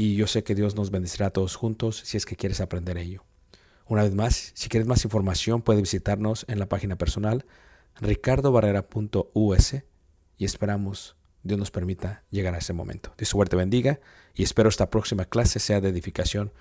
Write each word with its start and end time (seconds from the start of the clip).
y 0.00 0.14
yo 0.14 0.28
sé 0.28 0.44
que 0.44 0.54
Dios 0.54 0.76
nos 0.76 0.90
bendecirá 0.90 1.26
a 1.26 1.30
todos 1.30 1.56
juntos 1.56 2.00
si 2.04 2.16
es 2.16 2.24
que 2.24 2.36
quieres 2.36 2.60
aprender 2.60 2.96
ello. 2.96 3.24
Una 3.84 4.04
vez 4.04 4.14
más, 4.14 4.52
si 4.54 4.68
quieres 4.68 4.86
más 4.86 5.04
información, 5.04 5.60
puedes 5.60 5.82
visitarnos 5.82 6.46
en 6.48 6.60
la 6.60 6.66
página 6.66 6.96
personal 6.96 7.44
ricardobarrera.us 8.00 9.74
y 10.36 10.44
esperamos 10.44 11.16
Dios 11.42 11.58
nos 11.58 11.72
permita 11.72 12.22
llegar 12.30 12.54
a 12.54 12.58
ese 12.58 12.72
momento. 12.72 13.12
Dios 13.18 13.28
suerte 13.28 13.56
bendiga 13.56 13.98
y 14.34 14.44
espero 14.44 14.68
esta 14.68 14.88
próxima 14.88 15.24
clase 15.24 15.58
sea 15.58 15.80
de 15.80 15.88
edificación 15.88 16.52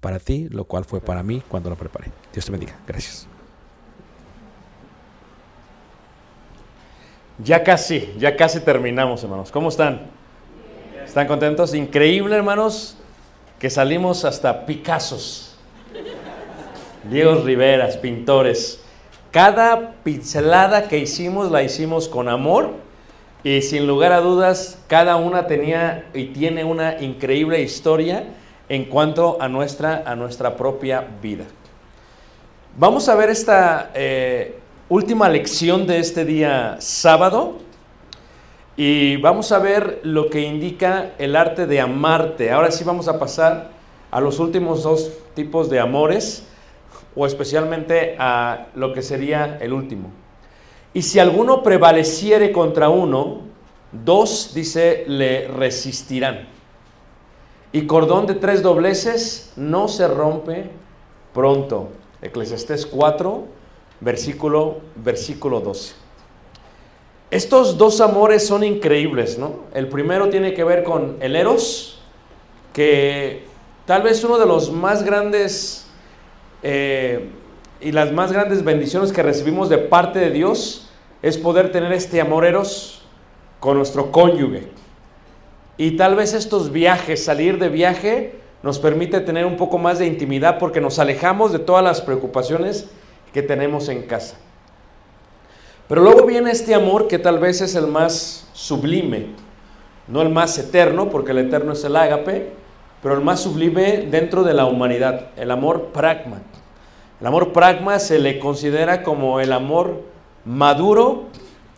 para 0.00 0.18
ti, 0.18 0.48
lo 0.50 0.64
cual 0.64 0.84
fue 0.84 1.00
para 1.00 1.22
mí 1.22 1.42
cuando 1.48 1.70
lo 1.70 1.76
preparé. 1.76 2.10
Dios 2.32 2.44
te 2.44 2.52
bendiga. 2.52 2.78
Gracias. 2.86 3.26
Ya 7.38 7.64
casi, 7.64 8.12
ya 8.18 8.36
casi 8.36 8.60
terminamos, 8.60 9.22
hermanos. 9.22 9.50
¿Cómo 9.50 9.70
están? 9.70 10.21
¿Están 11.12 11.26
contentos? 11.26 11.74
Increíble, 11.74 12.34
hermanos, 12.34 12.96
que 13.58 13.68
salimos 13.68 14.24
hasta 14.24 14.64
Picassos. 14.64 15.54
Diego 17.04 17.34
Riveras, 17.44 17.98
pintores. 17.98 18.82
Cada 19.30 19.92
pincelada 20.04 20.88
que 20.88 20.96
hicimos 20.96 21.50
la 21.50 21.62
hicimos 21.62 22.08
con 22.08 22.30
amor 22.30 22.70
y 23.44 23.60
sin 23.60 23.86
lugar 23.86 24.12
a 24.12 24.20
dudas 24.20 24.78
cada 24.86 25.16
una 25.16 25.46
tenía 25.46 26.06
y 26.14 26.28
tiene 26.28 26.64
una 26.64 26.98
increíble 27.02 27.60
historia 27.60 28.24
en 28.70 28.86
cuanto 28.86 29.36
a 29.38 29.48
nuestra, 29.48 30.04
a 30.06 30.16
nuestra 30.16 30.56
propia 30.56 31.06
vida. 31.20 31.44
Vamos 32.78 33.10
a 33.10 33.14
ver 33.16 33.28
esta 33.28 33.90
eh, 33.94 34.60
última 34.88 35.28
lección 35.28 35.86
de 35.86 35.98
este 35.98 36.24
día 36.24 36.76
sábado 36.78 37.58
y 38.76 39.16
vamos 39.18 39.52
a 39.52 39.58
ver 39.58 40.00
lo 40.02 40.30
que 40.30 40.40
indica 40.40 41.12
el 41.18 41.36
arte 41.36 41.66
de 41.66 41.80
amarte. 41.80 42.50
Ahora 42.50 42.70
sí 42.70 42.84
vamos 42.84 43.08
a 43.08 43.18
pasar 43.18 43.70
a 44.10 44.20
los 44.20 44.38
últimos 44.38 44.82
dos 44.82 45.10
tipos 45.34 45.68
de 45.68 45.80
amores 45.80 46.46
o 47.14 47.26
especialmente 47.26 48.16
a 48.18 48.68
lo 48.74 48.92
que 48.94 49.02
sería 49.02 49.58
el 49.60 49.72
último. 49.72 50.10
Y 50.94 51.02
si 51.02 51.18
alguno 51.18 51.62
prevaleciere 51.62 52.52
contra 52.52 52.88
uno, 52.88 53.42
dos, 53.92 54.52
dice, 54.54 55.04
le 55.06 55.48
resistirán. 55.48 56.48
Y 57.72 57.86
cordón 57.86 58.26
de 58.26 58.34
tres 58.34 58.62
dobleces 58.62 59.52
no 59.56 59.88
se 59.88 60.06
rompe 60.08 60.70
pronto. 61.32 61.88
Eclesiastés 62.20 62.86
4, 62.86 63.44
versículo, 64.00 64.80
versículo 64.96 65.60
12. 65.60 66.01
Estos 67.32 67.78
dos 67.78 68.02
amores 68.02 68.46
son 68.46 68.62
increíbles, 68.62 69.38
¿no? 69.38 69.60
El 69.72 69.88
primero 69.88 70.28
tiene 70.28 70.52
que 70.52 70.64
ver 70.64 70.84
con 70.84 71.16
el 71.20 71.34
eros, 71.34 71.98
que 72.74 73.44
tal 73.86 74.02
vez 74.02 74.22
uno 74.22 74.38
de 74.38 74.44
los 74.44 74.70
más 74.70 75.02
grandes 75.02 75.86
eh, 76.62 77.30
y 77.80 77.90
las 77.92 78.12
más 78.12 78.32
grandes 78.32 78.62
bendiciones 78.62 79.14
que 79.14 79.22
recibimos 79.22 79.70
de 79.70 79.78
parte 79.78 80.18
de 80.18 80.30
Dios 80.30 80.90
es 81.22 81.38
poder 81.38 81.72
tener 81.72 81.90
este 81.94 82.20
amor 82.20 82.44
eros 82.44 83.02
con 83.60 83.78
nuestro 83.78 84.12
cónyuge. 84.12 84.68
Y 85.78 85.92
tal 85.92 86.16
vez 86.16 86.34
estos 86.34 86.70
viajes, 86.70 87.24
salir 87.24 87.58
de 87.58 87.70
viaje, 87.70 88.34
nos 88.62 88.78
permite 88.78 89.20
tener 89.20 89.46
un 89.46 89.56
poco 89.56 89.78
más 89.78 89.98
de 89.98 90.06
intimidad 90.06 90.58
porque 90.58 90.82
nos 90.82 90.98
alejamos 90.98 91.50
de 91.50 91.60
todas 91.60 91.82
las 91.82 92.02
preocupaciones 92.02 92.90
que 93.32 93.40
tenemos 93.40 93.88
en 93.88 94.02
casa. 94.02 94.36
Pero 95.88 96.02
luego 96.02 96.26
viene 96.26 96.50
este 96.50 96.74
amor 96.74 97.08
que 97.08 97.18
tal 97.18 97.38
vez 97.38 97.60
es 97.60 97.74
el 97.74 97.86
más 97.86 98.48
sublime, 98.52 99.26
no 100.08 100.22
el 100.22 100.30
más 100.30 100.56
eterno, 100.58 101.10
porque 101.10 101.32
el 101.32 101.38
eterno 101.38 101.72
es 101.72 101.84
el 101.84 101.96
ágape, 101.96 102.52
pero 103.02 103.14
el 103.14 103.20
más 103.20 103.40
sublime 103.40 104.08
dentro 104.10 104.44
de 104.44 104.54
la 104.54 104.66
humanidad, 104.66 105.30
el 105.36 105.50
amor 105.50 105.88
pragma. 105.92 106.42
El 107.20 107.26
amor 107.26 107.52
pragma 107.52 107.98
se 107.98 108.18
le 108.18 108.38
considera 108.38 109.02
como 109.02 109.40
el 109.40 109.52
amor 109.52 110.02
maduro 110.44 111.24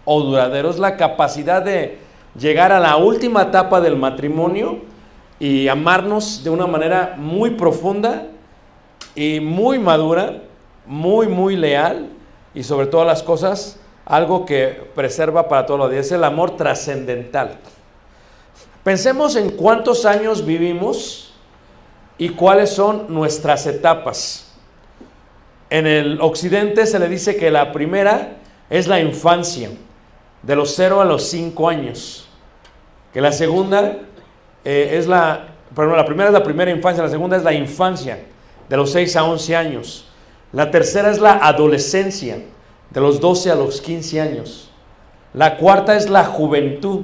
o 0.05 0.23
duradero, 0.23 0.71
es 0.71 0.79
la 0.79 0.97
capacidad 0.97 1.63
de 1.63 1.99
llegar 2.39 2.73
a 2.73 2.81
la 2.81 2.97
última 2.97 3.43
etapa 3.43 3.81
del 3.81 3.97
matrimonio 3.97 4.79
y 5.39 5.69
amarnos 5.69 6.45
de 6.45 6.51
una 6.51 6.67
manera 6.67 7.15
muy 7.17 7.51
profunda 7.51 8.27
y 9.15 9.41
muy 9.41 9.79
madura, 9.79 10.43
muy, 10.87 11.29
muy 11.29 11.57
leal 11.57 12.11
y 12.55 12.63
sobre 12.63 12.87
todas 12.87 13.07
las 13.07 13.23
cosas 13.23 13.81
algo 14.07 14.45
que 14.45 14.91
preserva 14.95 15.49
para 15.49 15.67
todos 15.67 15.81
los 15.81 15.91
días, 15.91 16.07
es 16.07 16.13
el 16.13 16.25
amor 16.25 16.57
trascendental. 16.57 17.59
Pensemos 18.83 19.35
en 19.37 19.51
cuántos 19.51 20.05
años 20.05 20.45
vivimos 20.45 21.33
y 22.19 22.31
cuáles 22.31 22.71
son 22.71 23.07
nuestras 23.09 23.67
etapas. 23.67 24.53
En 25.71 25.87
el 25.87 26.21
occidente 26.21 26.87
se 26.87 26.99
le 26.99 27.09
dice 27.09 27.37
que 27.37 27.51
la 27.51 27.73
primera 27.73 28.37
es 28.69 28.87
la 28.87 29.01
infancia, 29.01 29.71
de 30.43 30.57
los 30.57 30.75
0 30.75 31.01
a 31.01 31.05
los 31.05 31.25
5 31.25 31.69
años. 31.69 32.29
Que 33.13 33.21
la 33.21 33.33
segunda 33.33 33.97
eh, 34.65 34.91
es 34.93 35.07
la, 35.07 35.49
la 35.77 36.05
primera 36.05 36.29
es 36.29 36.35
la 36.35 36.43
primera 36.43 36.71
infancia, 36.71 37.03
la 37.03 37.09
segunda 37.09 37.37
es 37.37 37.43
la 37.43 37.55
infancia, 37.55 38.21
de 38.69 38.77
los 38.77 38.93
6 38.93 39.17
a 39.17 39.25
11 39.25 39.57
años. 39.57 40.09
La 40.53 40.71
tercera 40.71 41.11
es 41.11 41.19
la 41.19 41.39
adolescencia, 41.39 42.39
de 42.95 43.01
los 43.01 43.21
12 43.21 43.51
a 43.51 43.57
los 43.57 43.81
15 43.81 44.21
años. 44.21 44.71
La 45.35 45.57
cuarta 45.57 45.97
es 45.97 46.09
la 46.09 46.25
juventud, 46.25 47.03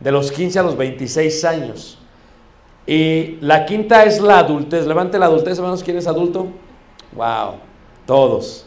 de 0.00 0.10
los 0.10 0.32
15 0.32 0.58
a 0.58 0.62
los 0.64 0.76
26 0.76 1.44
años. 1.44 1.98
Y 2.86 3.38
la 3.40 3.64
quinta 3.64 4.04
es 4.04 4.20
la 4.20 4.40
adultez. 4.40 4.86
Levante 4.86 5.18
la 5.18 5.26
adultez, 5.26 5.56
hermanos, 5.56 5.82
¿quién 5.82 5.96
es 5.96 6.06
adulto? 6.08 6.48
Wow, 7.12 7.54
todos. 8.06 8.66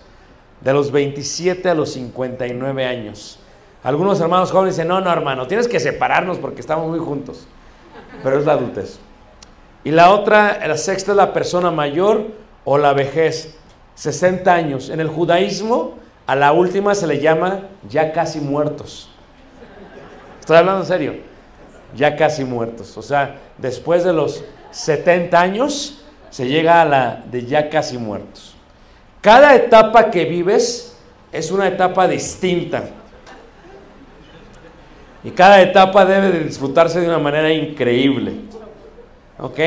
De 0.61 0.73
los 0.73 0.89
27 0.89 1.69
a 1.69 1.75
los 1.75 1.91
59 1.91 2.85
años. 2.85 3.39
Algunos 3.83 4.19
hermanos 4.19 4.51
jóvenes 4.51 4.75
dicen, 4.75 4.87
no, 4.87 5.01
no, 5.01 5.11
hermano, 5.11 5.47
tienes 5.47 5.67
que 5.67 5.79
separarnos 5.79 6.39
porque 6.39 6.61
estamos 6.61 6.89
muy 6.89 6.99
juntos. 6.99 7.45
Pero 8.23 8.39
es 8.39 8.45
la 8.45 8.53
adultez. 8.53 8.99
Y 9.83 9.91
la 9.91 10.11
otra, 10.11 10.65
la 10.65 10.77
sexta 10.77 11.11
es 11.11 11.17
la 11.17 11.33
persona 11.33 11.71
mayor 11.71 12.27
o 12.63 12.77
la 12.77 12.93
vejez. 12.93 13.55
60 13.95 14.53
años. 14.53 14.89
En 14.89 14.99
el 14.99 15.07
judaísmo, 15.07 15.95
a 16.27 16.35
la 16.35 16.51
última 16.51 16.93
se 16.93 17.07
le 17.07 17.19
llama 17.19 17.61
ya 17.87 18.11
casi 18.11 18.41
muertos. 18.41 19.09
Estoy 20.41 20.57
hablando 20.57 20.81
en 20.81 20.87
serio. 20.87 21.15
Ya 21.95 22.17
casi 22.17 22.43
muertos. 22.43 22.97
O 22.97 23.01
sea, 23.01 23.37
después 23.57 24.03
de 24.03 24.11
los 24.11 24.43
70 24.71 25.39
años, 25.39 26.03
se 26.29 26.47
llega 26.49 26.81
a 26.81 26.85
la 26.85 27.23
de 27.31 27.45
ya 27.45 27.69
casi 27.69 27.97
muertos. 27.97 28.55
Cada 29.21 29.55
etapa 29.55 30.11
que 30.11 30.25
vives 30.25 30.97
es 31.31 31.49
una 31.49 31.69
etapa 31.69 32.09
distinta. 32.09 32.83
Y 35.23 35.31
cada 35.31 35.61
etapa 35.61 36.05
debe 36.05 36.29
de 36.31 36.43
disfrutarse 36.43 36.99
de 36.99 37.07
una 37.07 37.19
manera 37.19 37.51
increíble. 37.53 38.33
¿Ok? 39.39 39.59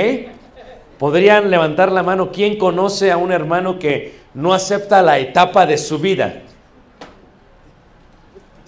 Podrían 0.99 1.51
levantar 1.51 1.91
la 1.91 2.03
mano. 2.03 2.31
¿Quién 2.31 2.59
conoce 2.59 3.11
a 3.11 3.17
un 3.17 3.33
hermano 3.33 3.79
que 3.79 4.21
no 4.35 4.53
acepta 4.53 5.01
la 5.01 5.19
etapa 5.19 5.65
de 5.65 5.79
su 5.79 5.99
vida? 5.99 6.43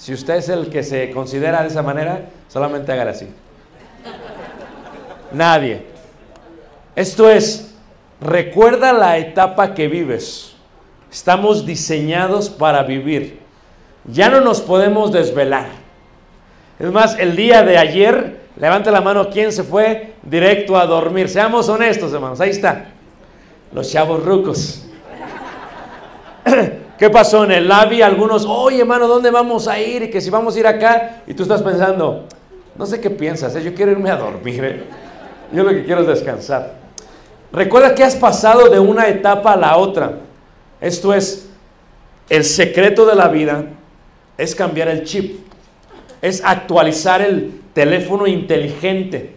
Si 0.02 0.12
usted 0.12 0.34
es 0.34 0.48
el 0.48 0.68
que 0.68 0.82
se 0.82 1.12
considera 1.12 1.62
de 1.62 1.68
esa 1.68 1.80
manera, 1.80 2.22
solamente 2.48 2.90
haga 2.90 3.08
así. 3.08 3.28
Nadie. 5.30 5.86
Esto 6.96 7.30
es, 7.30 7.72
recuerda 8.20 8.92
la 8.92 9.16
etapa 9.18 9.74
que 9.74 9.86
vives. 9.86 10.56
Estamos 11.08 11.64
diseñados 11.64 12.50
para 12.50 12.82
vivir. 12.82 13.38
Ya 14.04 14.28
no 14.28 14.40
nos 14.40 14.60
podemos 14.60 15.12
desvelar. 15.12 15.68
Es 16.80 16.90
más, 16.90 17.16
el 17.20 17.36
día 17.36 17.62
de 17.62 17.78
ayer, 17.78 18.40
levante 18.56 18.90
la 18.90 19.02
mano, 19.02 19.30
¿quién 19.30 19.52
se 19.52 19.62
fue 19.62 20.14
directo 20.24 20.76
a 20.76 20.84
dormir? 20.84 21.28
Seamos 21.28 21.68
honestos, 21.68 22.12
hermanos, 22.12 22.40
ahí 22.40 22.50
está. 22.50 22.86
Los 23.72 23.92
chavos 23.92 24.24
rucos. 24.24 24.84
¿Qué 26.98 27.10
pasó 27.10 27.44
en 27.44 27.52
el 27.52 27.68
labi? 27.68 28.02
Algunos, 28.02 28.44
oye 28.44 28.80
hermano, 28.80 29.08
¿dónde 29.08 29.30
vamos 29.30 29.68
a 29.68 29.80
ir? 29.80 30.04
Y 30.04 30.10
que 30.10 30.20
si 30.20 30.30
vamos 30.30 30.56
a 30.56 30.60
ir 30.60 30.66
acá, 30.66 31.22
y 31.26 31.34
tú 31.34 31.42
estás 31.42 31.62
pensando, 31.62 32.26
no 32.76 32.86
sé 32.86 33.00
qué 33.00 33.10
piensas, 33.10 33.54
¿eh? 33.56 33.62
yo 33.62 33.74
quiero 33.74 33.92
irme 33.92 34.10
a 34.10 34.16
dormir. 34.16 34.64
¿eh? 34.64 34.84
Yo 35.52 35.62
lo 35.64 35.70
que 35.70 35.84
quiero 35.84 36.02
es 36.02 36.06
descansar. 36.06 36.74
Recuerda 37.52 37.94
que 37.94 38.02
has 38.02 38.16
pasado 38.16 38.68
de 38.68 38.78
una 38.78 39.08
etapa 39.08 39.52
a 39.52 39.56
la 39.56 39.76
otra. 39.76 40.20
Esto 40.80 41.12
es, 41.12 41.48
el 42.28 42.44
secreto 42.44 43.04
de 43.04 43.14
la 43.14 43.28
vida 43.28 43.66
es 44.38 44.54
cambiar 44.54 44.88
el 44.88 45.04
chip, 45.04 45.40
es 46.22 46.42
actualizar 46.44 47.20
el 47.20 47.60
teléfono 47.74 48.26
inteligente, 48.26 49.34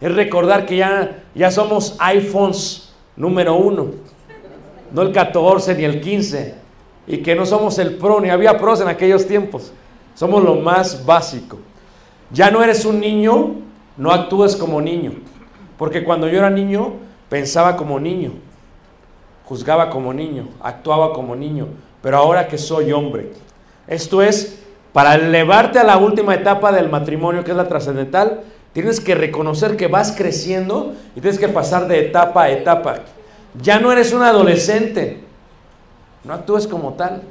es 0.00 0.14
recordar 0.14 0.66
que 0.66 0.76
ya, 0.76 1.22
ya 1.34 1.50
somos 1.50 1.96
iPhones 1.98 2.92
número 3.16 3.56
uno, 3.56 3.88
no 4.92 5.02
el 5.02 5.12
14 5.12 5.74
ni 5.74 5.84
el 5.84 6.00
15, 6.00 6.54
y 7.06 7.18
que 7.18 7.34
no 7.34 7.46
somos 7.46 7.78
el 7.78 7.96
Pro, 7.96 8.20
ni 8.20 8.28
había 8.28 8.58
pros 8.58 8.80
en 8.80 8.88
aquellos 8.88 9.26
tiempos, 9.26 9.72
somos 10.14 10.42
lo 10.42 10.56
más 10.56 11.04
básico. 11.06 11.58
Ya 12.30 12.50
no 12.50 12.62
eres 12.62 12.84
un 12.84 13.00
niño, 13.00 13.54
no 13.96 14.12
actúes 14.12 14.56
como 14.56 14.80
niño, 14.80 15.12
porque 15.78 16.04
cuando 16.04 16.28
yo 16.28 16.38
era 16.38 16.50
niño 16.50 16.94
pensaba 17.28 17.76
como 17.76 17.98
niño, 17.98 18.32
juzgaba 19.44 19.88
como 19.88 20.12
niño, 20.12 20.48
actuaba 20.60 21.12
como 21.14 21.34
niño, 21.34 21.68
pero 22.02 22.18
ahora 22.18 22.48
que 22.48 22.58
soy 22.58 22.92
hombre, 22.92 23.32
esto 23.86 24.20
es, 24.22 24.62
para 24.92 25.14
elevarte 25.14 25.78
a 25.78 25.84
la 25.84 25.96
última 25.96 26.34
etapa 26.34 26.72
del 26.72 26.90
matrimonio, 26.90 27.44
que 27.44 27.52
es 27.52 27.56
la 27.56 27.68
trascendental, 27.68 28.42
tienes 28.74 29.00
que 29.00 29.14
reconocer 29.14 29.76
que 29.76 29.86
vas 29.86 30.12
creciendo 30.12 30.92
y 31.16 31.20
tienes 31.20 31.38
que 31.38 31.48
pasar 31.48 31.88
de 31.88 32.00
etapa 32.00 32.44
a 32.44 32.50
etapa. 32.50 33.00
Ya 33.60 33.80
no 33.80 33.90
eres 33.90 34.12
un 34.12 34.22
adolescente, 34.22 35.24
no 36.24 36.34
actúes 36.34 36.66
como 36.66 36.94
tal, 36.94 37.22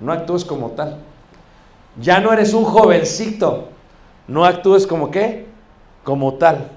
no 0.00 0.12
actúes 0.12 0.44
como 0.44 0.70
tal. 0.70 0.98
Ya 2.00 2.20
no 2.20 2.32
eres 2.32 2.54
un 2.54 2.64
jovencito, 2.64 3.68
no 4.28 4.44
actúes 4.44 4.86
como 4.86 5.10
qué, 5.10 5.46
como 6.04 6.34
tal. 6.34 6.70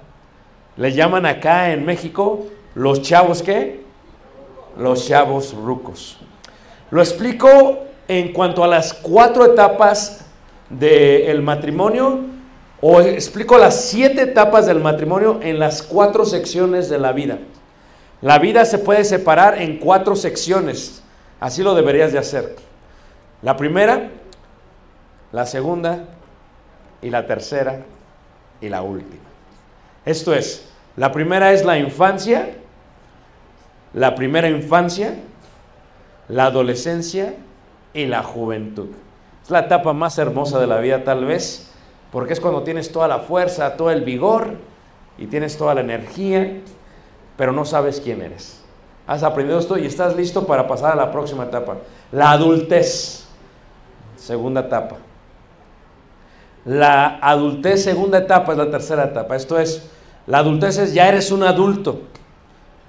Le 0.77 0.91
llaman 0.91 1.25
acá 1.25 1.71
en 1.71 1.85
México 1.85 2.47
los 2.73 3.01
chavos 3.01 3.41
qué? 3.41 3.83
Los 4.77 5.07
chavos 5.07 5.53
rucos. 5.53 6.17
Lo 6.91 7.01
explico 7.01 7.79
en 8.07 8.33
cuanto 8.33 8.63
a 8.63 8.67
las 8.67 8.93
cuatro 8.93 9.45
etapas 9.45 10.25
del 10.69 11.41
matrimonio 11.41 12.34
o 12.81 13.01
explico 13.01 13.57
las 13.57 13.81
siete 13.85 14.21
etapas 14.23 14.65
del 14.65 14.79
matrimonio 14.79 15.39
en 15.41 15.59
las 15.59 15.81
cuatro 15.81 16.25
secciones 16.25 16.89
de 16.89 16.99
la 16.99 17.13
vida. 17.13 17.39
La 18.21 18.39
vida 18.39 18.65
se 18.65 18.79
puede 18.79 19.03
separar 19.03 19.61
en 19.61 19.77
cuatro 19.77 20.15
secciones. 20.15 21.03
Así 21.39 21.63
lo 21.63 21.75
deberías 21.75 22.11
de 22.11 22.19
hacer. 22.19 22.55
La 23.41 23.57
primera, 23.57 24.09
la 25.31 25.45
segunda 25.45 26.05
y 27.01 27.09
la 27.09 27.27
tercera 27.27 27.81
y 28.61 28.69
la 28.69 28.81
última. 28.81 29.23
Esto 30.05 30.33
es, 30.33 30.67
la 30.95 31.11
primera 31.11 31.51
es 31.51 31.65
la 31.65 31.77
infancia, 31.77 32.55
la 33.93 34.15
primera 34.15 34.49
infancia, 34.49 35.15
la 36.27 36.45
adolescencia 36.45 37.35
y 37.93 38.05
la 38.05 38.23
juventud. 38.23 38.89
Es 39.43 39.49
la 39.49 39.59
etapa 39.59 39.93
más 39.93 40.17
hermosa 40.17 40.59
de 40.59 40.67
la 40.67 40.79
vida 40.79 41.03
tal 41.03 41.25
vez, 41.25 41.71
porque 42.15 42.31
es 42.31 42.39
cuando 42.39 42.63
tienes 42.63 42.93
toda 42.93 43.09
la 43.09 43.19
fuerza, 43.19 43.75
todo 43.75 43.91
el 43.91 44.05
vigor 44.05 44.53
y 45.17 45.27
tienes 45.27 45.57
toda 45.57 45.75
la 45.75 45.81
energía, 45.81 46.61
pero 47.35 47.51
no 47.51 47.65
sabes 47.65 47.99
quién 47.99 48.21
eres. 48.21 48.61
Has 49.05 49.21
aprendido 49.21 49.59
esto 49.59 49.77
y 49.77 49.85
estás 49.85 50.15
listo 50.15 50.47
para 50.47 50.65
pasar 50.65 50.93
a 50.93 50.95
la 50.95 51.11
próxima 51.11 51.43
etapa, 51.43 51.75
la 52.13 52.31
adultez, 52.31 53.27
segunda 54.15 54.61
etapa. 54.61 54.95
La 56.63 57.17
adultez, 57.17 57.83
segunda 57.83 58.19
etapa, 58.19 58.53
es 58.53 58.59
la 58.59 58.71
tercera 58.71 59.03
etapa. 59.03 59.35
Esto 59.35 59.59
es, 59.59 59.85
la 60.25 60.37
adultez 60.37 60.77
es 60.77 60.93
ya 60.93 61.09
eres 61.09 61.33
un 61.33 61.43
adulto, 61.43 61.99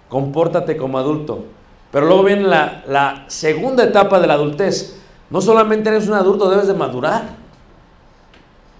compórtate 0.09 0.77
como 0.77 0.99
adulto. 0.99 1.47
Pero 1.91 2.07
luego 2.07 2.23
viene 2.23 2.45
la, 2.45 2.85
la 2.87 3.25
segunda 3.27 3.83
etapa 3.83 4.21
de 4.21 4.29
la 4.29 4.35
adultez. 4.35 5.01
No 5.31 5.41
solamente 5.41 5.89
eres 5.89 6.07
un 6.07 6.15
adulto, 6.15 6.49
debes 6.49 6.69
de 6.69 6.75
madurar. 6.75 7.46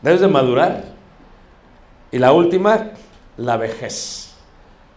Debes 0.07 0.21
de 0.21 0.29
madurar. 0.29 0.85
Y 2.13 2.21
la 2.21 2.33
última, 2.33 2.93
la 3.37 3.57
vejez. 3.57 4.37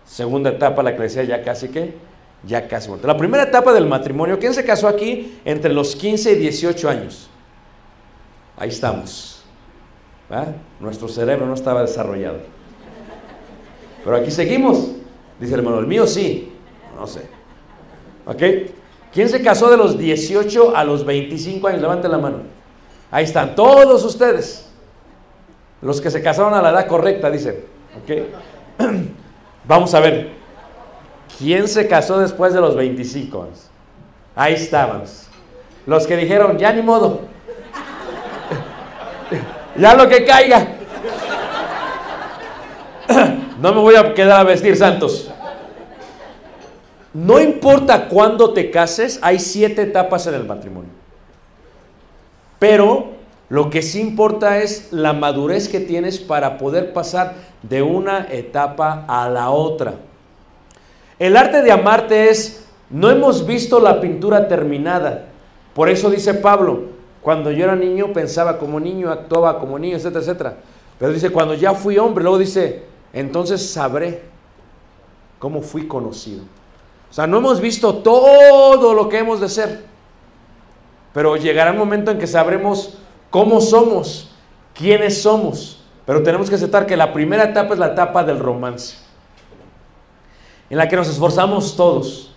Segunda 0.05 0.51
etapa, 0.51 0.83
la 0.83 0.95
que 0.95 1.01
decía 1.01 1.23
ya 1.23 1.41
casi 1.43 1.69
que, 1.69 1.95
ya 2.43 2.67
casi. 2.67 2.91
La 3.01 3.17
primera 3.17 3.41
etapa 3.41 3.73
del 3.73 3.87
matrimonio, 3.87 4.37
¿quién 4.37 4.53
se 4.53 4.63
casó 4.63 4.87
aquí 4.87 5.39
entre 5.45 5.73
los 5.73 5.95
15 5.95 6.33
y 6.33 6.35
18 6.35 6.87
años? 6.87 7.27
Ahí 8.55 8.69
estamos. 8.69 9.43
¿verdad? 10.29 10.53
Nuestro 10.79 11.07
cerebro 11.07 11.47
no 11.47 11.55
estaba 11.55 11.81
desarrollado. 11.81 12.41
Pero 14.03 14.15
aquí 14.15 14.29
seguimos. 14.29 14.91
Dice 15.39 15.55
el 15.55 15.61
hermano, 15.61 15.79
el 15.79 15.87
mío 15.87 16.05
sí. 16.05 16.51
No 16.95 17.07
sé. 17.07 17.21
¿Ok? 18.27 18.43
¿Quién 19.11 19.27
se 19.27 19.41
casó 19.41 19.71
de 19.71 19.77
los 19.77 19.97
18 19.97 20.75
a 20.75 20.83
los 20.83 21.03
25 21.03 21.67
años? 21.67 21.81
Levanten 21.81 22.11
la 22.11 22.19
mano. 22.19 22.41
Ahí 23.09 23.23
están 23.23 23.55
todos 23.55 24.05
ustedes. 24.05 24.68
Los 25.81 26.01
que 26.01 26.11
se 26.11 26.21
casaron 26.21 26.53
a 26.53 26.61
la 26.61 26.71
edad 26.71 26.87
correcta, 26.87 27.31
dicen. 27.31 27.63
Vamos 29.65 29.93
a 29.93 29.99
ver. 29.99 30.31
¿Quién 31.37 31.67
se 31.67 31.87
casó 31.87 32.19
después 32.19 32.53
de 32.53 32.59
los 32.59 32.75
25 32.75 33.43
años? 33.43 33.69
Ahí 34.35 34.55
estaban. 34.55 35.03
Los 35.85 36.05
que 36.05 36.17
dijeron, 36.17 36.57
ya 36.57 36.73
ni 36.73 36.81
modo. 36.81 37.21
ya 39.77 39.95
lo 39.95 40.07
que 40.09 40.25
caiga. 40.25 40.67
no 43.61 43.73
me 43.73 43.79
voy 43.79 43.95
a 43.95 44.13
quedar 44.13 44.41
a 44.41 44.43
vestir 44.43 44.75
santos. 44.75 45.31
No 47.13 47.39
importa 47.39 48.07
cuándo 48.07 48.53
te 48.53 48.69
cases, 48.69 49.19
hay 49.21 49.39
siete 49.39 49.81
etapas 49.83 50.27
en 50.27 50.35
el 50.35 50.45
matrimonio. 50.45 50.91
Pero 52.59 53.18
lo 53.49 53.71
que 53.71 53.81
sí 53.81 53.99
importa 53.99 54.59
es 54.59 54.93
la 54.93 55.13
madurez 55.13 55.69
que 55.69 55.79
tienes 55.79 56.19
para 56.19 56.59
poder 56.59 56.93
pasar 56.93 57.33
de 57.63 57.81
una 57.81 58.27
etapa 58.29 59.05
a 59.07 59.27
la 59.27 59.49
otra. 59.49 59.95
El 61.17 61.35
arte 61.35 61.63
de 61.63 61.71
amarte 61.71 62.29
es, 62.29 62.67
no 62.91 63.09
hemos 63.09 63.47
visto 63.47 63.79
la 63.79 63.99
pintura 63.99 64.47
terminada. 64.47 65.25
Por 65.73 65.89
eso 65.89 66.11
dice 66.11 66.35
Pablo, 66.35 66.83
cuando 67.21 67.51
yo 67.51 67.63
era 67.63 67.75
niño 67.75 68.13
pensaba 68.13 68.59
como 68.59 68.79
niño, 68.79 69.11
actuaba 69.11 69.59
como 69.59 69.79
niño, 69.79 69.97
etcétera, 69.97 70.21
etcétera. 70.21 70.57
Pero 70.99 71.11
dice, 71.11 71.31
cuando 71.31 71.55
ya 71.55 71.73
fui 71.73 71.97
hombre, 71.97 72.23
luego 72.23 72.37
dice, 72.37 72.83
entonces 73.13 73.71
sabré 73.71 74.21
cómo 75.39 75.61
fui 75.61 75.87
conocido. 75.87 76.43
O 77.09 77.13
sea, 77.13 77.25
no 77.25 77.37
hemos 77.37 77.59
visto 77.59 77.95
todo 77.95 78.93
lo 78.93 79.09
que 79.09 79.17
hemos 79.17 79.41
de 79.41 79.49
ser. 79.49 79.83
Pero 81.13 81.35
llegará 81.35 81.71
un 81.71 81.77
momento 81.77 82.11
en 82.11 82.19
que 82.19 82.27
sabremos 82.27 82.99
cómo 83.29 83.61
somos, 83.61 84.31
quiénes 84.73 85.21
somos. 85.21 85.83
Pero 86.05 86.23
tenemos 86.23 86.49
que 86.49 86.55
aceptar 86.55 86.85
que 86.85 86.97
la 86.97 87.13
primera 87.13 87.43
etapa 87.43 87.73
es 87.73 87.79
la 87.79 87.87
etapa 87.87 88.23
del 88.23 88.39
romance. 88.39 88.97
En 90.69 90.77
la 90.77 90.87
que 90.87 90.95
nos 90.95 91.07
esforzamos 91.07 91.75
todos. 91.75 92.35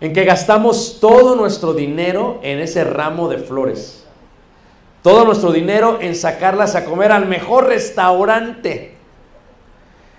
En 0.00 0.12
que 0.12 0.24
gastamos 0.24 0.98
todo 1.00 1.34
nuestro 1.34 1.72
dinero 1.72 2.38
en 2.42 2.58
ese 2.58 2.84
ramo 2.84 3.28
de 3.28 3.38
flores. 3.38 4.04
Todo 5.02 5.24
nuestro 5.24 5.52
dinero 5.52 5.98
en 6.00 6.14
sacarlas 6.14 6.74
a 6.74 6.84
comer 6.84 7.10
al 7.12 7.26
mejor 7.26 7.66
restaurante. 7.66 8.96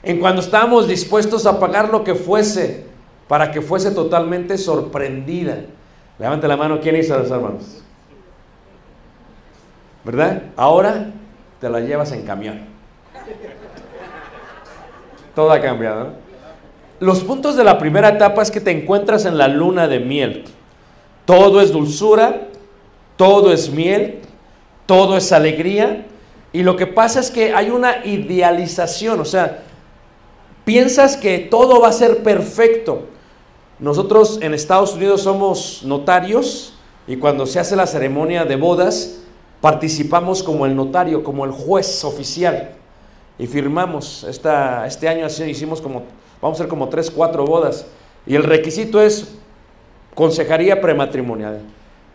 En 0.01 0.19
cuando 0.19 0.41
estamos 0.41 0.87
dispuestos 0.87 1.45
a 1.45 1.59
pagar 1.59 1.89
lo 1.89 2.03
que 2.03 2.15
fuese 2.15 2.85
para 3.27 3.51
que 3.51 3.61
fuese 3.61 3.91
totalmente 3.91 4.57
sorprendida. 4.57 5.59
Levante 6.17 6.47
la 6.47 6.57
mano, 6.57 6.79
¿quién 6.81 6.95
hizo 6.95 7.17
las 7.17 7.29
hermanos? 7.29 7.83
¿Verdad? 10.03 10.43
Ahora 10.55 11.11
te 11.59 11.69
la 11.69 11.79
llevas 11.79 12.11
en 12.11 12.25
camión. 12.25 12.61
Todo 15.35 15.51
ha 15.51 15.61
cambiado. 15.61 16.03
¿no? 16.05 16.09
Los 16.99 17.23
puntos 17.23 17.55
de 17.55 17.63
la 17.63 17.77
primera 17.77 18.09
etapa 18.09 18.41
es 18.41 18.51
que 18.51 18.59
te 18.59 18.71
encuentras 18.71 19.25
en 19.25 19.37
la 19.37 19.47
luna 19.47 19.87
de 19.87 19.99
miel. 19.99 20.45
Todo 21.25 21.61
es 21.61 21.71
dulzura, 21.71 22.47
todo 23.15 23.53
es 23.53 23.69
miel, 23.69 24.19
todo 24.85 25.15
es 25.15 25.31
alegría. 25.31 26.05
Y 26.51 26.63
lo 26.63 26.75
que 26.75 26.87
pasa 26.87 27.19
es 27.19 27.31
que 27.31 27.53
hay 27.53 27.69
una 27.69 28.05
idealización, 28.05 29.19
o 29.19 29.25
sea, 29.25 29.63
piensas 30.65 31.15
que 31.15 31.39
todo 31.39 31.79
va 31.79 31.89
a 31.89 31.93
ser 31.93 32.23
perfecto. 32.23 33.03
Nosotros 33.79 34.39
en 34.41 34.53
Estados 34.53 34.95
Unidos 34.95 35.21
somos 35.21 35.83
notarios 35.85 36.73
y 37.07 37.15
cuando 37.15 37.45
se 37.45 37.59
hace 37.59 37.75
la 37.75 37.87
ceremonia 37.87 38.43
de 38.43 38.55
bodas, 38.55 39.18
participamos 39.61 40.43
como 40.43 40.65
el 40.65 40.75
notario, 40.75 41.23
como 41.23 41.45
el 41.45 41.51
juez 41.51 42.03
oficial. 42.03 42.71
Y 43.37 43.47
firmamos. 43.47 44.23
Esta, 44.23 44.85
este 44.85 45.07
año 45.07 45.25
así 45.25 45.43
hicimos 45.43 45.81
como, 45.81 46.03
vamos 46.41 46.59
a 46.59 46.63
hacer 46.63 46.67
como 46.69 46.89
tres, 46.89 47.09
cuatro 47.09 47.45
bodas. 47.45 47.85
Y 48.25 48.35
el 48.35 48.43
requisito 48.43 49.01
es 49.01 49.35
consejería 50.13 50.81
prematrimonial. 50.81 51.61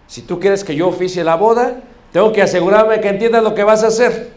Si 0.06 0.22
tú 0.22 0.38
quieres 0.38 0.62
que 0.62 0.74
yo 0.74 0.88
oficie 0.88 1.24
la 1.24 1.36
boda, 1.36 1.80
tengo 2.12 2.32
que 2.32 2.42
asegurarme 2.42 3.00
que 3.00 3.08
entiendas 3.08 3.42
lo 3.42 3.54
que 3.54 3.64
vas 3.64 3.82
a 3.82 3.88
hacer. 3.88 4.32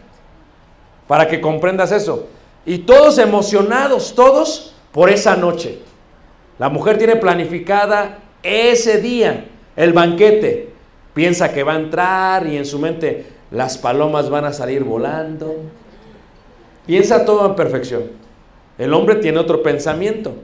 Para 1.06 1.28
que 1.28 1.40
comprendas 1.40 1.92
eso. 1.92 2.26
Y 2.64 2.78
todos 2.78 3.18
emocionados, 3.18 4.14
todos, 4.14 4.74
por 4.92 5.10
esa 5.10 5.36
noche. 5.36 5.78
La 6.58 6.68
mujer 6.68 6.98
tiene 6.98 7.16
planificada 7.16 8.18
ese 8.42 9.00
día 9.00 9.46
el 9.76 9.92
banquete. 9.92 10.67
Piensa 11.18 11.52
que 11.52 11.64
va 11.64 11.72
a 11.72 11.80
entrar 11.80 12.46
y 12.46 12.56
en 12.56 12.64
su 12.64 12.78
mente 12.78 13.26
las 13.50 13.76
palomas 13.76 14.30
van 14.30 14.44
a 14.44 14.52
salir 14.52 14.84
volando. 14.84 15.52
Piensa 16.86 17.24
todo 17.24 17.44
en 17.44 17.56
perfección. 17.56 18.04
El 18.78 18.94
hombre 18.94 19.16
tiene 19.16 19.40
otro 19.40 19.60
pensamiento. 19.64 20.34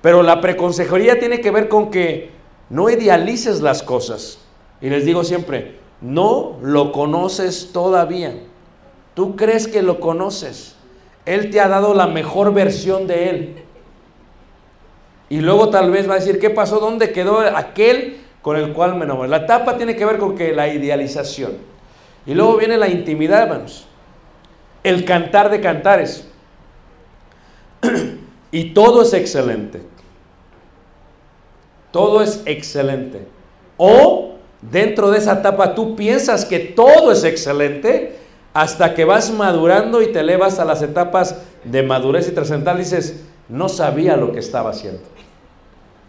Pero 0.00 0.22
la 0.22 0.40
preconsejería 0.40 1.18
tiene 1.18 1.40
que 1.40 1.50
ver 1.50 1.68
con 1.68 1.90
que 1.90 2.30
no 2.70 2.88
idealices 2.88 3.62
las 3.62 3.82
cosas. 3.82 4.38
Y 4.80 4.90
les 4.90 5.04
digo 5.04 5.24
siempre, 5.24 5.78
no 6.00 6.56
lo 6.62 6.92
conoces 6.92 7.70
todavía. 7.72 8.44
Tú 9.14 9.34
crees 9.34 9.66
que 9.66 9.82
lo 9.82 9.98
conoces. 9.98 10.76
Él 11.26 11.50
te 11.50 11.58
ha 11.58 11.66
dado 11.66 11.94
la 11.94 12.06
mejor 12.06 12.54
versión 12.54 13.08
de 13.08 13.28
Él. 13.28 13.54
Y 15.28 15.40
luego 15.40 15.70
tal 15.70 15.90
vez 15.90 16.08
va 16.08 16.14
a 16.14 16.18
decir, 16.18 16.38
¿qué 16.38 16.50
pasó? 16.50 16.78
¿Dónde 16.78 17.10
quedó 17.10 17.40
aquel 17.40 18.21
con 18.42 18.56
el 18.56 18.72
cual 18.72 18.96
me 18.96 19.04
enamoré? 19.04 19.28
La 19.28 19.38
etapa 19.38 19.76
tiene 19.76 19.96
que 19.96 20.04
ver 20.04 20.18
con 20.18 20.36
que 20.36 20.52
la 20.52 20.68
idealización. 20.68 21.52
Y 22.26 22.34
luego 22.34 22.56
viene 22.56 22.76
la 22.76 22.88
intimidad, 22.88 23.44
hermanos. 23.44 23.86
El 24.82 25.04
cantar 25.04 25.50
de 25.50 25.60
cantares. 25.60 26.28
y 28.50 28.74
todo 28.74 29.02
es 29.02 29.12
excelente. 29.14 29.82
Todo 31.90 32.22
es 32.22 32.42
excelente. 32.46 33.26
O 33.76 34.34
dentro 34.60 35.10
de 35.10 35.18
esa 35.18 35.34
etapa 35.34 35.74
tú 35.74 35.96
piensas 35.96 36.44
que 36.44 36.58
todo 36.58 37.12
es 37.12 37.24
excelente 37.24 38.18
hasta 38.54 38.94
que 38.94 39.04
vas 39.04 39.30
madurando 39.30 40.02
y 40.02 40.12
te 40.12 40.20
elevas 40.20 40.58
a 40.58 40.64
las 40.64 40.82
etapas 40.82 41.36
de 41.64 41.82
madurez 41.82 42.28
y 42.28 42.32
trascendental. 42.32 42.78
Dices, 42.78 43.24
no 43.48 43.68
sabía 43.68 44.16
lo 44.16 44.32
que 44.32 44.38
estaba 44.38 44.70
haciendo. 44.70 45.02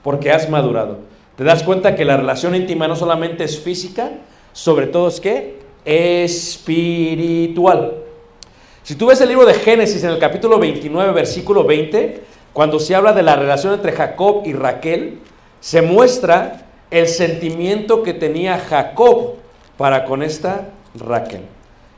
Porque 0.03 0.31
has 0.31 0.49
madurado. 0.49 1.12
Te 1.35 1.43
das 1.43 1.63
cuenta 1.63 1.95
que 1.95 2.05
la 2.05 2.17
relación 2.17 2.55
íntima 2.55 2.87
no 2.87 2.95
solamente 2.95 3.43
es 3.43 3.59
física, 3.59 4.11
sobre 4.51 4.87
todo 4.87 5.07
es 5.07 5.19
que 5.19 5.59
espiritual. 5.85 7.95
Si 8.83 8.95
tú 8.95 9.07
ves 9.07 9.21
el 9.21 9.29
libro 9.29 9.45
de 9.45 9.53
Génesis 9.53 10.03
en 10.03 10.11
el 10.11 10.19
capítulo 10.19 10.59
29, 10.59 11.11
versículo 11.11 11.63
20, 11.63 12.21
cuando 12.53 12.79
se 12.79 12.95
habla 12.95 13.13
de 13.13 13.23
la 13.23 13.35
relación 13.35 13.73
entre 13.73 13.93
Jacob 13.93 14.43
y 14.45 14.53
Raquel, 14.53 15.19
se 15.59 15.81
muestra 15.81 16.67
el 16.91 17.07
sentimiento 17.07 18.03
que 18.03 18.13
tenía 18.13 18.59
Jacob 18.59 19.35
para 19.77 20.05
con 20.05 20.21
esta 20.21 20.69
Raquel. 20.95 21.41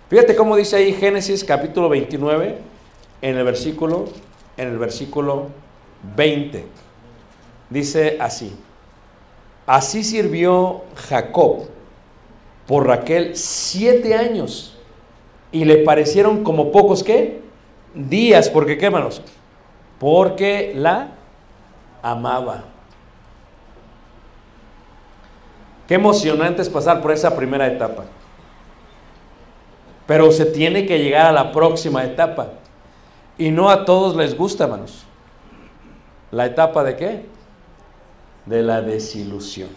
Fíjate 0.10 0.36
cómo 0.36 0.56
dice 0.56 0.78
ahí 0.78 0.94
Génesis 0.94 1.44
capítulo 1.44 1.90
29 1.90 2.58
en 3.22 3.38
el 3.38 3.44
versículo 3.44 4.06
en 4.56 4.70
el 4.70 4.78
versículo 4.78 5.48
20. 6.16 6.64
Dice 7.70 8.18
así: 8.22 8.56
Así 9.66 10.04
sirvió 10.04 10.84
Jacob 11.10 11.68
por 12.68 12.88
Raquel 12.88 13.36
siete 13.36 14.16
años 14.16 14.78
y 15.52 15.66
le 15.66 15.78
parecieron 15.78 16.44
como 16.44 16.72
pocos 16.72 17.04
qué 17.04 17.42
días, 17.94 18.50
porque 18.50 18.78
qué 18.78 18.88
hermanos, 18.88 19.22
porque 20.00 20.74
la 20.76 21.12
amaba. 22.02 22.66
Qué 25.88 25.96
emocionante 25.96 26.62
es 26.62 26.70
pasar 26.70 27.02
por 27.02 27.12
esa 27.12 27.36
primera 27.36 27.68
etapa. 27.68 28.06
Pero 30.08 30.32
se 30.32 30.46
tiene 30.46 30.86
que 30.86 31.00
llegar 31.00 31.28
a 31.28 31.32
la 31.32 31.52
próxima 31.52 32.04
etapa. 32.04 32.50
Y 33.38 33.52
no 33.52 33.70
a 33.70 33.86
todos 33.86 34.16
les 34.16 34.38
gusta, 34.38 34.66
hermanos. 34.66 35.06
¿La 36.32 36.46
etapa 36.46 36.84
de 36.84 36.96
qué? 36.96 37.26
De 38.46 38.62
la 38.62 38.82
desilusión. 38.82 39.70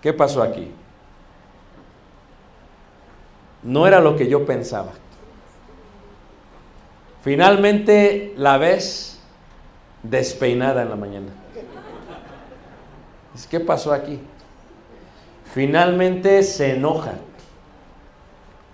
¿Qué 0.00 0.12
pasó 0.12 0.42
aquí? 0.42 0.72
No 3.62 3.86
era 3.86 4.00
lo 4.00 4.16
que 4.16 4.28
yo 4.28 4.46
pensaba. 4.46 4.92
Finalmente 7.22 8.32
la 8.36 8.56
ves 8.56 9.20
despeinada 10.02 10.82
en 10.82 10.88
la 10.88 10.96
mañana. 10.96 11.32
¿Qué 13.50 13.60
pasó 13.60 13.92
aquí? 13.92 14.20
Finalmente 15.52 16.42
se 16.42 16.72
enoja. 16.72 17.14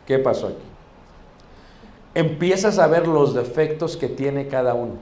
¿Qué 0.07 0.19
pasó 0.19 0.49
aquí? 0.49 0.57
Empiezas 2.15 2.79
a 2.79 2.87
ver 2.87 3.09
los 3.09 3.35
defectos 3.35 3.97
que 3.97 4.09
tiene 4.09 4.49
cada 4.49 4.75
uno. 4.75 4.95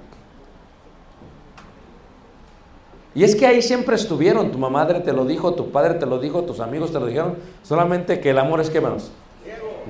Y 3.14 3.22
es 3.22 3.36
que 3.36 3.46
ahí 3.46 3.62
siempre 3.62 3.94
estuvieron, 3.94 4.50
tu 4.50 4.58
madre 4.58 5.00
te 5.00 5.12
lo 5.12 5.24
dijo, 5.24 5.54
tu 5.54 5.70
padre 5.70 5.94
te 5.94 6.06
lo 6.06 6.18
dijo, 6.18 6.42
tus 6.42 6.60
amigos 6.60 6.92
te 6.92 6.98
lo 6.98 7.06
dijeron, 7.06 7.36
solamente 7.62 8.20
que 8.20 8.30
el 8.30 8.38
amor 8.38 8.60
es 8.60 8.70
que, 8.70 8.78
hermanos, 8.78 9.12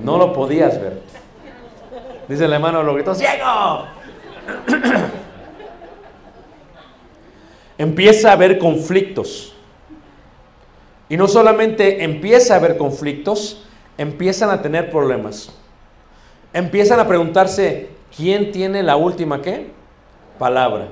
no 0.02 0.18
lo 0.18 0.32
podías 0.32 0.80
ver. 0.80 1.00
Dice 2.28 2.44
el 2.44 2.52
hermano, 2.52 2.82
lo 2.82 2.94
gritó, 2.94 3.14
ciego. 3.14 3.84
empieza 7.78 8.30
a 8.30 8.32
haber 8.32 8.58
conflictos. 8.58 9.54
Y 11.08 11.16
no 11.16 11.28
solamente 11.28 12.02
empieza 12.02 12.54
a 12.54 12.56
haber 12.58 12.76
conflictos, 12.76 13.64
empiezan 13.98 14.50
a 14.50 14.62
tener 14.62 14.90
problemas. 14.90 15.50
Empiezan 16.52 17.00
a 17.00 17.06
preguntarse, 17.06 17.90
¿quién 18.16 18.52
tiene 18.52 18.82
la 18.82 18.96
última 18.96 19.42
qué? 19.42 19.70
Palabra. 20.38 20.88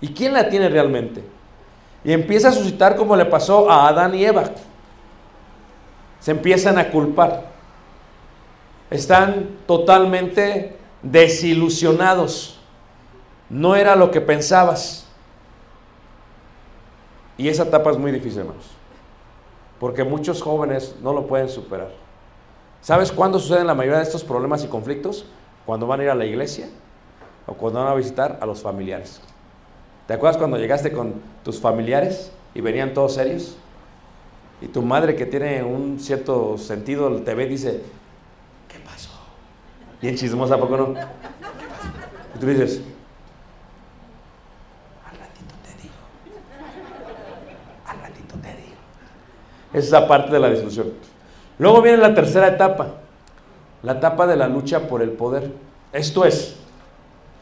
¿Y 0.00 0.08
quién 0.08 0.32
la 0.32 0.48
tiene 0.48 0.68
realmente? 0.68 1.24
Y 2.04 2.12
empieza 2.12 2.48
a 2.48 2.52
suscitar 2.52 2.96
como 2.96 3.16
le 3.16 3.24
pasó 3.24 3.70
a 3.70 3.88
Adán 3.88 4.14
y 4.14 4.24
Eva. 4.24 4.44
Se 6.20 6.30
empiezan 6.30 6.78
a 6.78 6.90
culpar. 6.90 7.46
Están 8.90 9.48
totalmente 9.66 10.76
desilusionados. 11.02 12.60
No 13.48 13.74
era 13.74 13.96
lo 13.96 14.10
que 14.10 14.20
pensabas. 14.20 15.06
Y 17.38 17.48
esa 17.48 17.64
etapa 17.64 17.90
es 17.90 17.98
muy 17.98 18.12
difícil, 18.12 18.40
hermanos. 18.40 18.70
Porque 19.78 20.04
muchos 20.04 20.42
jóvenes 20.42 20.96
no 21.02 21.12
lo 21.12 21.26
pueden 21.26 21.48
superar. 21.48 21.90
¿Sabes 22.80 23.10
cuándo 23.10 23.38
suceden 23.38 23.66
la 23.66 23.74
mayoría 23.74 23.98
de 23.98 24.04
estos 24.04 24.22
problemas 24.22 24.62
y 24.64 24.68
conflictos? 24.68 25.26
Cuando 25.66 25.86
van 25.86 26.00
a 26.00 26.04
ir 26.04 26.10
a 26.10 26.14
la 26.14 26.24
iglesia 26.24 26.68
o 27.46 27.54
cuando 27.54 27.80
van 27.82 27.92
a 27.92 27.94
visitar 27.94 28.38
a 28.40 28.46
los 28.46 28.62
familiares. 28.62 29.20
¿Te 30.06 30.14
acuerdas 30.14 30.36
cuando 30.36 30.56
llegaste 30.56 30.92
con 30.92 31.14
tus 31.44 31.60
familiares 31.60 32.30
y 32.54 32.60
venían 32.60 32.94
todos 32.94 33.14
serios? 33.14 33.56
Y 34.60 34.68
tu 34.68 34.80
madre 34.82 35.16
que 35.16 35.26
tiene 35.26 35.62
un 35.62 35.98
cierto 35.98 36.56
sentido 36.58 37.10
te 37.22 37.34
ve 37.34 37.44
y 37.44 37.48
dice, 37.48 37.82
¿qué 38.68 38.78
pasó? 38.78 39.10
Bien 40.00 40.14
chismosa, 40.14 40.54
¿a 40.54 40.58
poco 40.58 40.76
no? 40.76 40.94
Y 42.34 42.38
tú 42.38 42.46
dices, 42.46 42.80
al 45.04 45.18
ratito 45.18 45.54
te 45.64 45.82
digo. 45.82 45.94
Al 47.86 47.98
ratito 48.00 48.34
te 48.40 48.48
digo. 48.48 48.76
Esa 49.72 49.78
es 49.78 49.90
la 49.90 50.06
parte 50.06 50.32
de 50.32 50.38
la 50.38 50.50
discusión. 50.50 50.92
Luego 51.58 51.82
viene 51.82 51.98
la 51.98 52.14
tercera 52.14 52.48
etapa, 52.48 52.94
la 53.82 53.92
etapa 53.92 54.26
de 54.26 54.36
la 54.36 54.46
lucha 54.46 54.88
por 54.88 55.02
el 55.02 55.10
poder. 55.10 55.50
Esto 55.92 56.24
es, 56.24 56.56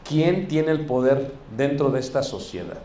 ¿quién 0.07 0.47
tiene 0.47 0.71
el 0.71 0.85
poder 0.85 1.33
dentro 1.55 1.89
de 1.89 1.99
esta 1.99 2.23
sociedad? 2.23 2.77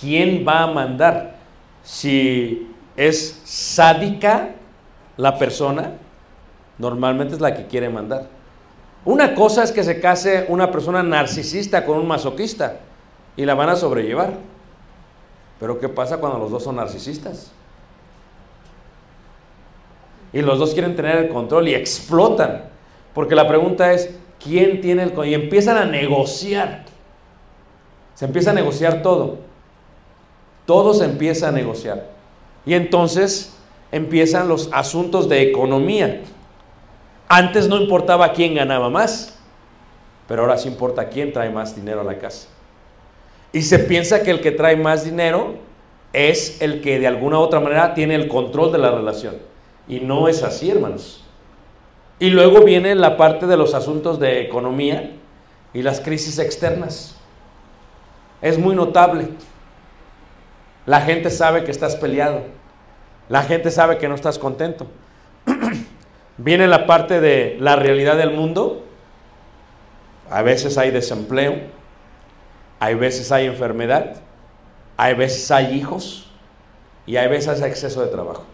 ¿Quién 0.00 0.44
va 0.46 0.62
a 0.62 0.66
mandar? 0.68 1.36
Si 1.82 2.72
es 2.96 3.42
sádica 3.44 4.50
la 5.16 5.38
persona, 5.38 5.92
normalmente 6.78 7.34
es 7.34 7.40
la 7.40 7.54
que 7.54 7.66
quiere 7.66 7.88
mandar. 7.88 8.28
Una 9.04 9.34
cosa 9.34 9.62
es 9.62 9.72
que 9.72 9.84
se 9.84 10.00
case 10.00 10.46
una 10.48 10.70
persona 10.70 11.02
narcisista 11.02 11.84
con 11.84 11.98
un 11.98 12.08
masoquista 12.08 12.80
y 13.36 13.44
la 13.44 13.54
van 13.54 13.68
a 13.68 13.76
sobrellevar. 13.76 14.34
Pero 15.60 15.78
¿qué 15.78 15.88
pasa 15.88 16.18
cuando 16.18 16.38
los 16.38 16.50
dos 16.50 16.64
son 16.64 16.76
narcisistas? 16.76 17.52
Y 20.32 20.42
los 20.42 20.58
dos 20.58 20.74
quieren 20.74 20.96
tener 20.96 21.16
el 21.16 21.28
control 21.28 21.68
y 21.68 21.74
explotan. 21.74 22.64
Porque 23.14 23.34
la 23.34 23.48
pregunta 23.48 23.92
es, 23.92 24.10
¿quién 24.42 24.80
tiene 24.80 25.02
el 25.02 25.08
control? 25.10 25.28
Y 25.28 25.34
empiezan 25.34 25.76
a 25.76 25.84
negociar. 25.84 26.84
Se 28.14 28.24
empieza 28.24 28.50
a 28.50 28.54
negociar 28.54 29.02
todo. 29.02 29.38
Todo 30.64 30.94
se 30.94 31.04
empieza 31.04 31.48
a 31.48 31.52
negociar. 31.52 32.10
Y 32.64 32.74
entonces 32.74 33.56
empiezan 33.92 34.48
los 34.48 34.68
asuntos 34.72 35.28
de 35.28 35.42
economía. 35.42 36.22
Antes 37.28 37.68
no 37.68 37.80
importaba 37.80 38.32
quién 38.32 38.54
ganaba 38.54 38.90
más, 38.90 39.38
pero 40.28 40.42
ahora 40.42 40.58
sí 40.58 40.68
importa 40.68 41.08
quién 41.08 41.32
trae 41.32 41.50
más 41.50 41.74
dinero 41.74 42.00
a 42.00 42.04
la 42.04 42.18
casa. 42.18 42.48
Y 43.52 43.62
se 43.62 43.78
piensa 43.78 44.22
que 44.22 44.30
el 44.30 44.40
que 44.40 44.50
trae 44.50 44.76
más 44.76 45.04
dinero 45.04 45.54
es 46.12 46.60
el 46.60 46.80
que 46.80 46.98
de 46.98 47.06
alguna 47.06 47.38
u 47.38 47.42
otra 47.42 47.60
manera 47.60 47.94
tiene 47.94 48.14
el 48.14 48.28
control 48.28 48.72
de 48.72 48.78
la 48.78 48.90
relación. 48.90 49.36
Y 49.88 50.00
no 50.00 50.28
es 50.28 50.42
así, 50.42 50.70
hermanos. 50.70 51.25
Y 52.18 52.30
luego 52.30 52.62
viene 52.62 52.94
la 52.94 53.16
parte 53.16 53.46
de 53.46 53.56
los 53.56 53.74
asuntos 53.74 54.18
de 54.18 54.40
economía 54.40 55.12
y 55.74 55.82
las 55.82 56.00
crisis 56.00 56.38
externas. 56.38 57.16
Es 58.40 58.58
muy 58.58 58.74
notable. 58.74 59.28
La 60.86 61.02
gente 61.02 61.30
sabe 61.30 61.64
que 61.64 61.70
estás 61.70 61.96
peleado. 61.96 62.42
La 63.28 63.42
gente 63.42 63.70
sabe 63.70 63.98
que 63.98 64.08
no 64.08 64.14
estás 64.14 64.38
contento. 64.38 64.86
viene 66.38 66.66
la 66.68 66.86
parte 66.86 67.20
de 67.20 67.56
la 67.60 67.76
realidad 67.76 68.16
del 68.16 68.30
mundo. 68.30 68.84
A 70.30 70.42
veces 70.42 70.78
hay 70.78 70.90
desempleo. 70.90 71.54
Hay 72.80 72.94
veces 72.94 73.30
hay 73.30 73.46
enfermedad. 73.46 74.22
Hay 74.96 75.14
veces 75.14 75.50
hay 75.50 75.74
hijos. 75.74 76.30
Y 77.04 77.16
hay 77.16 77.28
veces 77.28 77.60
hay 77.60 77.68
exceso 77.68 78.00
de 78.00 78.08
trabajo. 78.08 78.44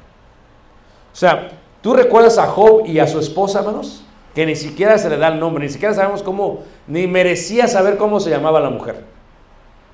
O 1.13 1.17
sea, 1.17 1.51
¿tú 1.83 1.93
recuerdas 1.93 2.39
a 2.39 2.47
Job 2.47 2.87
y 2.87 2.99
a 2.99 3.07
su 3.07 3.19
esposa, 3.19 3.59
hermanos? 3.59 4.05
Que 4.35 4.47
ni 4.47 4.57
siquiera 4.57 4.97
se 4.97 5.11
le 5.11 5.19
da 5.19 5.29
el 5.29 5.39
nombre, 5.39 5.65
ni 5.65 5.71
siquiera 5.71 5.95
sabemos 5.95 6.23
cómo, 6.23 6.61
ni 6.87 7.07
merecía 7.07 7.69
saber 7.69 7.99
cómo 7.99 8.19
se 8.19 8.31
llamaba 8.31 8.61
la 8.61 8.71
mujer. 8.71 9.05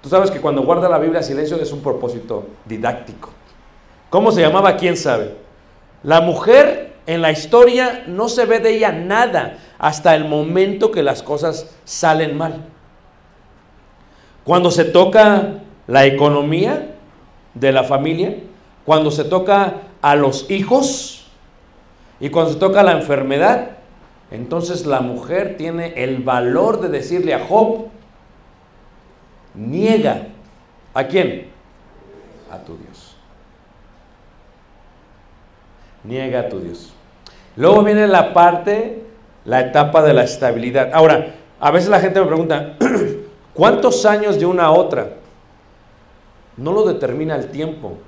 Tú 0.01 0.09
sabes 0.09 0.31
que 0.31 0.41
cuando 0.41 0.63
guarda 0.63 0.89
la 0.89 0.99
Biblia 0.99 1.23
silencio 1.23 1.57
es 1.57 1.73
un 1.73 1.83
propósito 1.83 2.47
didáctico. 2.65 3.31
¿Cómo 4.11 4.31
se 4.31 4.41
llamaba? 4.41 4.77
¿Quién 4.77 4.97
sabe? 4.97 5.35
La 6.05 6.21
mujer 6.21 6.95
en 7.07 7.21
la 7.21 7.33
historia 7.33 8.05
no 8.07 8.29
se 8.29 8.47
ve 8.47 8.61
de 8.61 8.77
ella 8.77 8.93
nada 8.93 9.59
hasta 9.79 10.15
el 10.15 10.27
momento 10.27 10.91
que 10.93 11.03
las 11.03 11.23
cosas 11.23 11.75
salen 11.85 12.37
mal. 12.37 12.67
Cuando 14.45 14.71
se 14.71 14.85
toca 14.85 15.55
la 15.87 16.07
economía 16.07 16.95
de 17.55 17.73
la 17.73 17.83
familia, 17.83 18.37
cuando 18.85 19.11
se 19.11 19.25
toca 19.25 19.75
a 20.01 20.15
los 20.15 20.51
hijos 20.51 21.18
y 22.21 22.31
cuando 22.31 22.53
se 22.53 22.59
toca 22.59 22.83
la 22.83 22.93
enfermedad, 22.93 23.71
entonces 24.31 24.87
la 24.87 25.01
mujer 25.01 25.57
tiene 25.57 25.95
el 26.03 26.23
valor 26.23 26.81
de 26.81 26.89
decirle 26.89 27.35
a 27.35 27.47
Job, 27.47 27.87
niega. 29.55 30.29
¿A 30.95 31.05
quién? 31.05 31.51
A 32.51 32.59
tu 32.59 32.77
Dios. 32.77 33.17
Niega 36.05 36.41
a 36.41 36.49
tu 36.49 36.61
Dios. 36.61 36.93
Luego 37.57 37.83
viene 37.83 38.07
la 38.07 38.33
parte, 38.35 39.05
la 39.45 39.61
etapa 39.61 40.03
de 40.03 40.13
la 40.13 40.25
estabilidad. 40.25 40.91
Ahora, 40.93 41.35
a 41.61 41.71
veces 41.71 41.89
la 41.89 42.01
gente 42.01 42.21
me 42.21 42.27
pregunta, 42.27 42.77
¿cuántos 43.55 44.05
años 44.07 44.39
de 44.39 44.47
una 44.47 44.65
a 44.65 44.71
otra? 44.71 45.11
No 46.57 46.73
lo 46.73 46.85
determina 46.85 47.37
el 47.37 47.49
tiempo, 47.51 47.99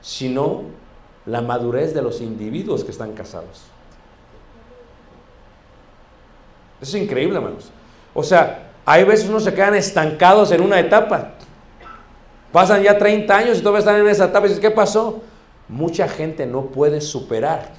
sino 0.00 0.62
la 1.28 1.42
madurez 1.42 1.92
de 1.94 2.00
los 2.00 2.20
individuos 2.20 2.84
que 2.84 2.90
están 2.90 3.12
casados. 3.12 3.62
Eso 6.80 6.96
es 6.96 7.02
increíble, 7.02 7.36
hermanos. 7.36 7.70
O 8.14 8.22
sea, 8.22 8.70
hay 8.86 9.04
veces 9.04 9.28
uno 9.28 9.38
se 9.38 9.52
quedan 9.52 9.74
estancados 9.74 10.50
en 10.52 10.62
una 10.62 10.80
etapa. 10.80 11.32
Pasan 12.50 12.82
ya 12.82 12.96
30 12.96 13.36
años 13.36 13.58
y 13.58 13.60
todavía 13.60 13.80
están 13.80 14.00
en 14.00 14.08
esa 14.08 14.26
etapa 14.26 14.46
y 14.46 14.48
dices, 14.48 14.60
¿qué 14.60 14.70
pasó? 14.70 15.20
Mucha 15.68 16.08
gente 16.08 16.46
no 16.46 16.66
puede 16.66 17.02
superar 17.02 17.72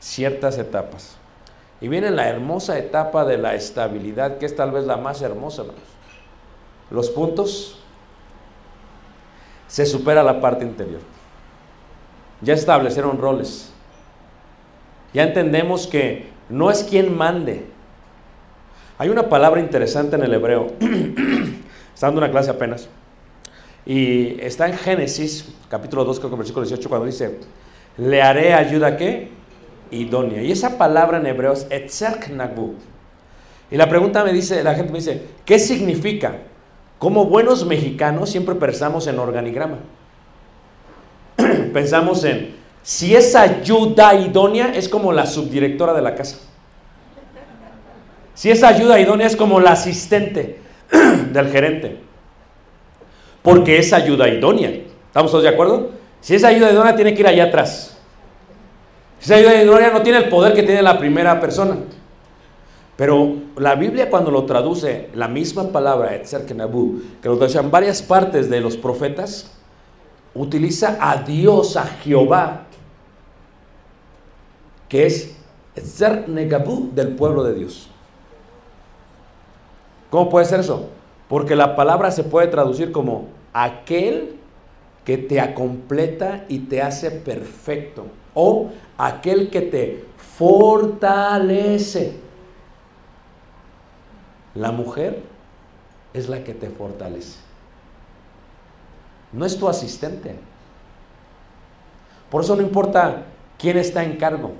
ciertas 0.00 0.58
etapas. 0.58 1.16
Y 1.80 1.86
viene 1.86 2.10
la 2.10 2.28
hermosa 2.28 2.78
etapa 2.78 3.24
de 3.24 3.38
la 3.38 3.54
estabilidad, 3.54 4.38
que 4.38 4.46
es 4.46 4.56
tal 4.56 4.72
vez 4.72 4.84
la 4.84 4.96
más 4.96 5.22
hermosa, 5.22 5.62
hermanos. 5.62 5.84
Los 6.90 7.10
puntos 7.10 7.78
se 9.68 9.86
supera 9.86 10.24
la 10.24 10.40
parte 10.40 10.64
interior. 10.64 11.17
Ya 12.40 12.54
establecieron 12.54 13.18
roles. 13.18 13.72
Ya 15.12 15.24
entendemos 15.24 15.86
que 15.86 16.28
no 16.48 16.70
es 16.70 16.84
quien 16.84 17.16
mande. 17.16 17.66
Hay 18.98 19.08
una 19.08 19.28
palabra 19.28 19.60
interesante 19.60 20.16
en 20.16 20.22
el 20.22 20.34
hebreo. 20.34 20.68
Está 21.94 22.06
dando 22.06 22.18
una 22.20 22.30
clase 22.30 22.50
apenas. 22.50 22.88
Y 23.86 24.38
está 24.42 24.68
en 24.68 24.76
Génesis, 24.76 25.48
capítulo 25.70 26.04
2, 26.04 26.18
creo 26.18 26.30
que 26.30 26.36
versículo 26.36 26.66
18, 26.66 26.88
cuando 26.90 27.06
dice, 27.06 27.38
le 27.96 28.20
haré 28.20 28.52
ayuda 28.52 28.98
qué? 28.98 29.30
Idónea. 29.90 30.42
Y 30.42 30.52
esa 30.52 30.76
palabra 30.76 31.16
en 31.16 31.26
hebreo 31.26 31.54
es 31.54 31.66
etzerknagu. 31.70 32.74
Y 33.70 33.76
la 33.76 33.88
pregunta 33.88 34.22
me 34.24 34.34
dice, 34.34 34.62
la 34.62 34.74
gente 34.74 34.92
me 34.92 34.98
dice, 34.98 35.22
¿qué 35.46 35.58
significa? 35.58 36.36
Como 36.98 37.24
buenos 37.24 37.64
mexicanos 37.64 38.28
siempre 38.28 38.54
pensamos 38.56 39.06
en 39.06 39.18
organigrama. 39.18 39.78
pensamos 41.72 42.24
en, 42.24 42.56
si 42.82 43.14
es 43.14 43.34
ayuda 43.34 44.14
idónea, 44.14 44.72
es 44.74 44.88
como 44.88 45.12
la 45.12 45.26
subdirectora 45.26 45.94
de 45.94 46.02
la 46.02 46.14
casa. 46.14 46.38
Si 48.34 48.50
es 48.50 48.62
ayuda 48.62 49.00
idónea, 49.00 49.26
es 49.26 49.36
como 49.36 49.60
la 49.60 49.72
asistente 49.72 50.60
del 51.32 51.50
gerente. 51.50 51.98
Porque 53.42 53.78
es 53.78 53.92
ayuda 53.92 54.28
idónea. 54.28 54.70
¿Estamos 55.06 55.30
todos 55.30 55.42
de 55.42 55.50
acuerdo? 55.50 55.90
Si 56.20 56.34
es 56.34 56.44
ayuda 56.44 56.70
idónea, 56.70 56.94
tiene 56.94 57.14
que 57.14 57.20
ir 57.20 57.26
allá 57.26 57.44
atrás. 57.44 57.96
Si 59.20 59.32
ayuda 59.32 59.62
idónea, 59.62 59.90
no 59.90 60.02
tiene 60.02 60.18
el 60.18 60.28
poder 60.28 60.54
que 60.54 60.62
tiene 60.62 60.82
la 60.82 60.98
primera 60.98 61.40
persona. 61.40 61.78
Pero 62.96 63.36
la 63.56 63.74
Biblia 63.74 64.10
cuando 64.10 64.30
lo 64.30 64.44
traduce, 64.44 65.08
la 65.14 65.28
misma 65.28 65.70
palabra, 65.70 66.14
Etzerkenabu, 66.14 67.00
que 67.22 67.28
lo 67.28 67.36
traduce 67.36 67.58
en 67.58 67.70
varias 67.70 68.02
partes 68.02 68.50
de 68.50 68.60
los 68.60 68.76
profetas, 68.76 69.57
utiliza 70.38 70.96
a 71.00 71.22
Dios, 71.22 71.76
a 71.76 71.84
Jehová, 71.84 72.62
que 74.88 75.06
es 75.06 75.36
Etzernegabu 75.74 76.90
del 76.94 77.14
pueblo 77.14 77.42
de 77.44 77.54
Dios. 77.54 77.90
¿Cómo 80.10 80.30
puede 80.30 80.46
ser 80.46 80.60
eso? 80.60 80.88
Porque 81.28 81.54
la 81.54 81.76
palabra 81.76 82.10
se 82.10 82.24
puede 82.24 82.46
traducir 82.46 82.92
como 82.92 83.26
aquel 83.52 84.36
que 85.04 85.18
te 85.18 85.40
acompleta 85.40 86.44
y 86.48 86.60
te 86.60 86.82
hace 86.82 87.10
perfecto, 87.10 88.06
o 88.34 88.70
aquel 88.96 89.50
que 89.50 89.62
te 89.62 90.04
fortalece. 90.36 92.14
La 94.54 94.70
mujer 94.70 95.22
es 96.12 96.28
la 96.28 96.44
que 96.44 96.54
te 96.54 96.68
fortalece. 96.70 97.47
No 99.32 99.44
es 99.44 99.58
tu 99.58 99.68
asistente. 99.68 100.36
Por 102.30 102.42
eso 102.42 102.56
no 102.56 102.62
importa 102.62 103.24
quién 103.58 103.76
está 103.78 104.04
en 104.04 104.16
cargo, 104.16 104.52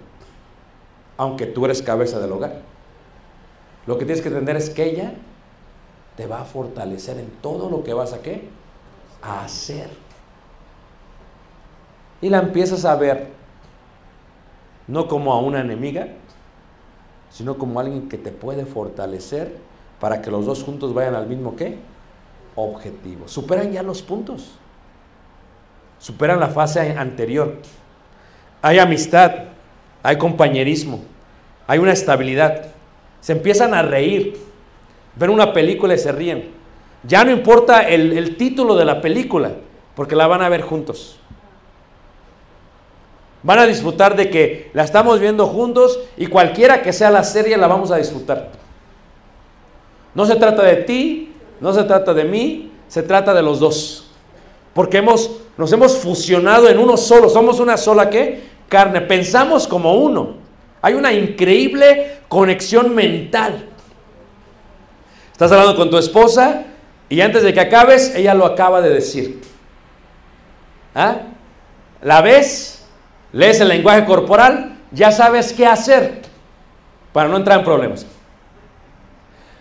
aunque 1.16 1.46
tú 1.46 1.64
eres 1.64 1.82
cabeza 1.82 2.18
del 2.18 2.32
hogar. 2.32 2.62
Lo 3.86 3.98
que 3.98 4.04
tienes 4.04 4.22
que 4.22 4.28
entender 4.28 4.56
es 4.56 4.70
que 4.70 4.84
ella 4.84 5.14
te 6.16 6.26
va 6.26 6.40
a 6.40 6.44
fortalecer 6.44 7.18
en 7.18 7.30
todo 7.42 7.70
lo 7.70 7.84
que 7.84 7.94
vas 7.94 8.12
a 8.12 8.22
qué? 8.22 8.48
Hacer. 9.22 9.88
Y 12.20 12.28
la 12.28 12.38
empiezas 12.38 12.84
a 12.84 12.96
ver 12.96 13.28
no 14.88 15.06
como 15.06 15.32
a 15.32 15.40
una 15.40 15.60
enemiga, 15.60 16.08
sino 17.30 17.58
como 17.58 17.78
alguien 17.78 18.08
que 18.08 18.18
te 18.18 18.32
puede 18.32 18.64
fortalecer 18.66 19.56
para 20.00 20.22
que 20.22 20.30
los 20.30 20.46
dos 20.46 20.64
juntos 20.64 20.94
vayan 20.94 21.14
al 21.14 21.26
mismo 21.26 21.56
qué? 21.56 21.78
Objetivo. 22.60 23.28
Superan 23.28 23.70
ya 23.70 23.84
los 23.84 24.02
puntos. 24.02 24.50
Superan 26.00 26.40
la 26.40 26.48
fase 26.48 26.96
anterior. 26.98 27.54
Hay 28.60 28.80
amistad, 28.80 29.32
hay 30.02 30.18
compañerismo, 30.18 31.04
hay 31.68 31.78
una 31.78 31.92
estabilidad. 31.92 32.66
Se 33.20 33.30
empiezan 33.30 33.74
a 33.74 33.82
reír, 33.82 34.36
ven 35.14 35.30
una 35.30 35.52
película 35.52 35.94
y 35.94 35.98
se 35.98 36.10
ríen. 36.10 36.50
Ya 37.04 37.22
no 37.22 37.30
importa 37.30 37.82
el, 37.82 38.18
el 38.18 38.36
título 38.36 38.74
de 38.74 38.84
la 38.84 39.00
película, 39.00 39.52
porque 39.94 40.16
la 40.16 40.26
van 40.26 40.42
a 40.42 40.48
ver 40.48 40.62
juntos. 40.62 41.20
Van 43.44 43.60
a 43.60 43.66
disfrutar 43.66 44.16
de 44.16 44.30
que 44.30 44.72
la 44.74 44.82
estamos 44.82 45.20
viendo 45.20 45.46
juntos 45.46 46.00
y 46.16 46.26
cualquiera 46.26 46.82
que 46.82 46.92
sea 46.92 47.12
la 47.12 47.22
serie 47.22 47.56
la 47.56 47.68
vamos 47.68 47.92
a 47.92 47.98
disfrutar. 47.98 48.50
No 50.12 50.26
se 50.26 50.34
trata 50.34 50.64
de 50.64 50.76
ti, 50.78 51.28
no 51.60 51.72
se 51.72 51.84
trata 51.84 52.14
de 52.14 52.24
mí, 52.24 52.72
se 52.88 53.02
trata 53.02 53.34
de 53.34 53.42
los 53.42 53.60
dos. 53.60 54.10
Porque 54.74 54.98
hemos, 54.98 55.30
nos 55.56 55.72
hemos 55.72 55.96
fusionado 55.96 56.68
en 56.68 56.78
uno 56.78 56.96
solo, 56.96 57.28
somos 57.28 57.60
una 57.60 57.76
sola 57.76 58.10
¿qué? 58.10 58.42
carne, 58.68 59.00
pensamos 59.00 59.66
como 59.66 59.94
uno. 59.94 60.36
Hay 60.80 60.94
una 60.94 61.12
increíble 61.12 62.18
conexión 62.28 62.94
mental. 62.94 63.68
Estás 65.32 65.50
hablando 65.52 65.76
con 65.76 65.90
tu 65.90 65.98
esposa 65.98 66.64
y 67.08 67.20
antes 67.20 67.42
de 67.42 67.52
que 67.52 67.60
acabes, 67.60 68.14
ella 68.14 68.34
lo 68.34 68.44
acaba 68.44 68.80
de 68.80 68.90
decir. 68.90 69.40
¿Ah? 70.94 71.22
¿La 72.02 72.20
ves? 72.20 72.86
Lees 73.32 73.60
el 73.60 73.68
lenguaje 73.68 74.04
corporal, 74.04 74.78
ya 74.90 75.12
sabes 75.12 75.52
qué 75.52 75.66
hacer 75.66 76.22
para 77.12 77.28
no 77.28 77.36
entrar 77.36 77.58
en 77.58 77.64
problemas. 77.64 78.06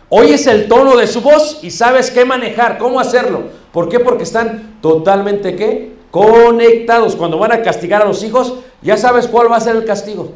Oyes 0.09 0.47
el 0.47 0.67
tono 0.67 0.95
de 0.95 1.07
su 1.07 1.21
voz 1.21 1.59
y 1.63 1.71
sabes 1.71 2.11
qué 2.11 2.23
manejar, 2.23 2.77
cómo 2.77 2.99
hacerlo. 2.99 3.43
¿Por 3.73 3.89
qué? 3.89 3.99
Porque 3.99 4.23
están 4.23 4.77
totalmente 4.81 5.55
qué? 5.55 5.95
Conectados. 6.11 7.15
Cuando 7.15 7.37
van 7.37 7.51
a 7.51 7.61
castigar 7.61 8.01
a 8.01 8.05
los 8.05 8.23
hijos, 8.23 8.55
ya 8.81 8.95
sabes 8.95 9.27
cuál 9.27 9.51
va 9.51 9.57
a 9.57 9.61
ser 9.61 9.75
el 9.75 9.85
castigo. 9.85 10.31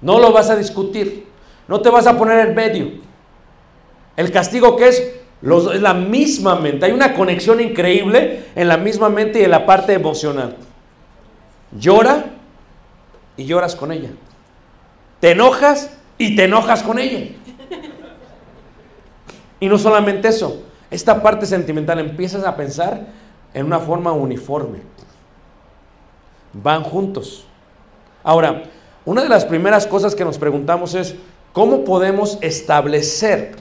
No 0.00 0.18
lo 0.18 0.32
vas 0.32 0.50
a 0.50 0.56
discutir. 0.56 1.26
No 1.68 1.80
te 1.80 1.90
vas 1.90 2.06
a 2.06 2.18
poner 2.18 2.48
en 2.48 2.54
medio. 2.54 2.90
El 4.16 4.32
castigo 4.32 4.76
que 4.76 4.88
es 4.88 5.12
la 5.42 5.94
misma 5.94 6.56
mente. 6.56 6.86
Hay 6.86 6.92
una 6.92 7.14
conexión 7.14 7.60
increíble 7.60 8.46
en 8.54 8.68
la 8.68 8.76
misma 8.76 9.08
mente 9.08 9.40
y 9.40 9.44
en 9.44 9.50
la 9.50 9.64
parte 9.64 9.92
emocional. 9.92 10.56
Llora 11.78 12.26
y 13.36 13.44
lloras 13.44 13.76
con 13.76 13.92
ella. 13.92 14.10
Te 15.20 15.30
enojas 15.30 15.90
y 16.18 16.34
te 16.36 16.44
enojas 16.44 16.82
con 16.82 16.98
ella. 16.98 17.28
Y 19.62 19.68
no 19.68 19.78
solamente 19.78 20.26
eso, 20.26 20.60
esta 20.90 21.22
parte 21.22 21.46
sentimental 21.46 22.00
empiezas 22.00 22.42
a 22.42 22.56
pensar 22.56 23.06
en 23.54 23.64
una 23.64 23.78
forma 23.78 24.10
uniforme. 24.10 24.80
Van 26.52 26.82
juntos. 26.82 27.44
Ahora, 28.24 28.64
una 29.04 29.22
de 29.22 29.28
las 29.28 29.44
primeras 29.44 29.86
cosas 29.86 30.16
que 30.16 30.24
nos 30.24 30.36
preguntamos 30.36 30.96
es, 30.96 31.14
¿cómo 31.52 31.84
podemos 31.84 32.38
establecer 32.40 33.54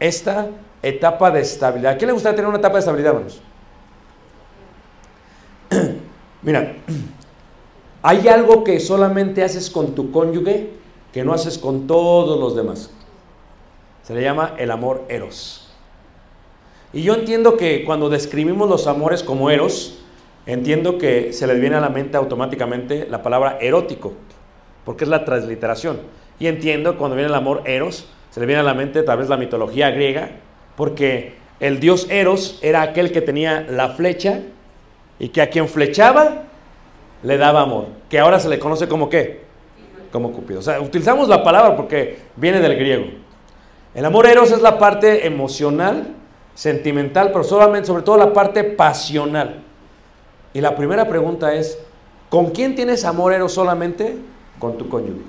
esta 0.00 0.48
etapa 0.82 1.30
de 1.30 1.42
estabilidad? 1.42 1.92
¿A 1.92 1.96
quién 1.96 2.08
le 2.08 2.14
gustaría 2.14 2.34
tener 2.34 2.48
una 2.48 2.58
etapa 2.58 2.74
de 2.74 2.80
estabilidad, 2.80 3.12
hermanos? 3.12 3.40
Mira, 6.42 6.74
hay 8.02 8.26
algo 8.26 8.64
que 8.64 8.80
solamente 8.80 9.44
haces 9.44 9.70
con 9.70 9.94
tu 9.94 10.10
cónyuge 10.10 10.72
que 11.12 11.22
no 11.22 11.32
haces 11.32 11.56
con 11.56 11.86
todos 11.86 12.36
los 12.40 12.56
demás. 12.56 12.90
Se 14.10 14.16
le 14.16 14.22
llama 14.22 14.54
el 14.58 14.72
amor 14.72 15.04
eros. 15.08 15.70
Y 16.92 17.02
yo 17.02 17.14
entiendo 17.14 17.56
que 17.56 17.84
cuando 17.84 18.08
describimos 18.08 18.68
los 18.68 18.88
amores 18.88 19.22
como 19.22 19.50
eros, 19.50 20.00
entiendo 20.46 20.98
que 20.98 21.32
se 21.32 21.46
les 21.46 21.60
viene 21.60 21.76
a 21.76 21.80
la 21.80 21.90
mente 21.90 22.16
automáticamente 22.16 23.06
la 23.08 23.22
palabra 23.22 23.58
erótico, 23.60 24.14
porque 24.84 25.04
es 25.04 25.10
la 25.10 25.24
transliteración. 25.24 26.00
Y 26.40 26.48
entiendo 26.48 26.98
cuando 26.98 27.14
viene 27.14 27.28
el 27.28 27.36
amor 27.36 27.62
eros, 27.66 28.08
se 28.30 28.40
le 28.40 28.46
viene 28.46 28.62
a 28.62 28.64
la 28.64 28.74
mente 28.74 29.04
tal 29.04 29.18
vez 29.18 29.28
la 29.28 29.36
mitología 29.36 29.92
griega, 29.92 30.30
porque 30.76 31.34
el 31.60 31.78
dios 31.78 32.08
eros 32.10 32.58
era 32.62 32.82
aquel 32.82 33.12
que 33.12 33.20
tenía 33.20 33.64
la 33.70 33.90
flecha 33.90 34.40
y 35.20 35.28
que 35.28 35.40
a 35.40 35.50
quien 35.50 35.68
flechaba 35.68 36.46
le 37.22 37.38
daba 37.38 37.60
amor, 37.60 37.86
que 38.08 38.18
ahora 38.18 38.40
se 38.40 38.48
le 38.48 38.58
conoce 38.58 38.88
como 38.88 39.08
qué? 39.08 39.42
Como 40.10 40.32
Cupido. 40.32 40.58
O 40.58 40.62
sea, 40.64 40.80
utilizamos 40.80 41.28
la 41.28 41.44
palabra 41.44 41.76
porque 41.76 42.18
viene 42.34 42.58
del 42.58 42.74
griego. 42.74 43.19
El 43.94 44.04
amor 44.04 44.26
eros 44.26 44.52
es 44.52 44.62
la 44.62 44.78
parte 44.78 45.26
emocional, 45.26 46.14
sentimental, 46.54 47.32
pero 47.32 47.42
solamente, 47.42 47.88
sobre 47.88 48.02
todo 48.02 48.16
la 48.16 48.32
parte 48.32 48.62
pasional. 48.62 49.62
Y 50.52 50.60
la 50.60 50.76
primera 50.76 51.08
pregunta 51.08 51.54
es, 51.54 51.78
¿con 52.28 52.50
quién 52.50 52.74
tienes 52.74 53.04
amor 53.04 53.32
eros 53.32 53.52
solamente? 53.52 54.16
Con 54.58 54.78
tu 54.78 54.88
cónyuge. 54.88 55.24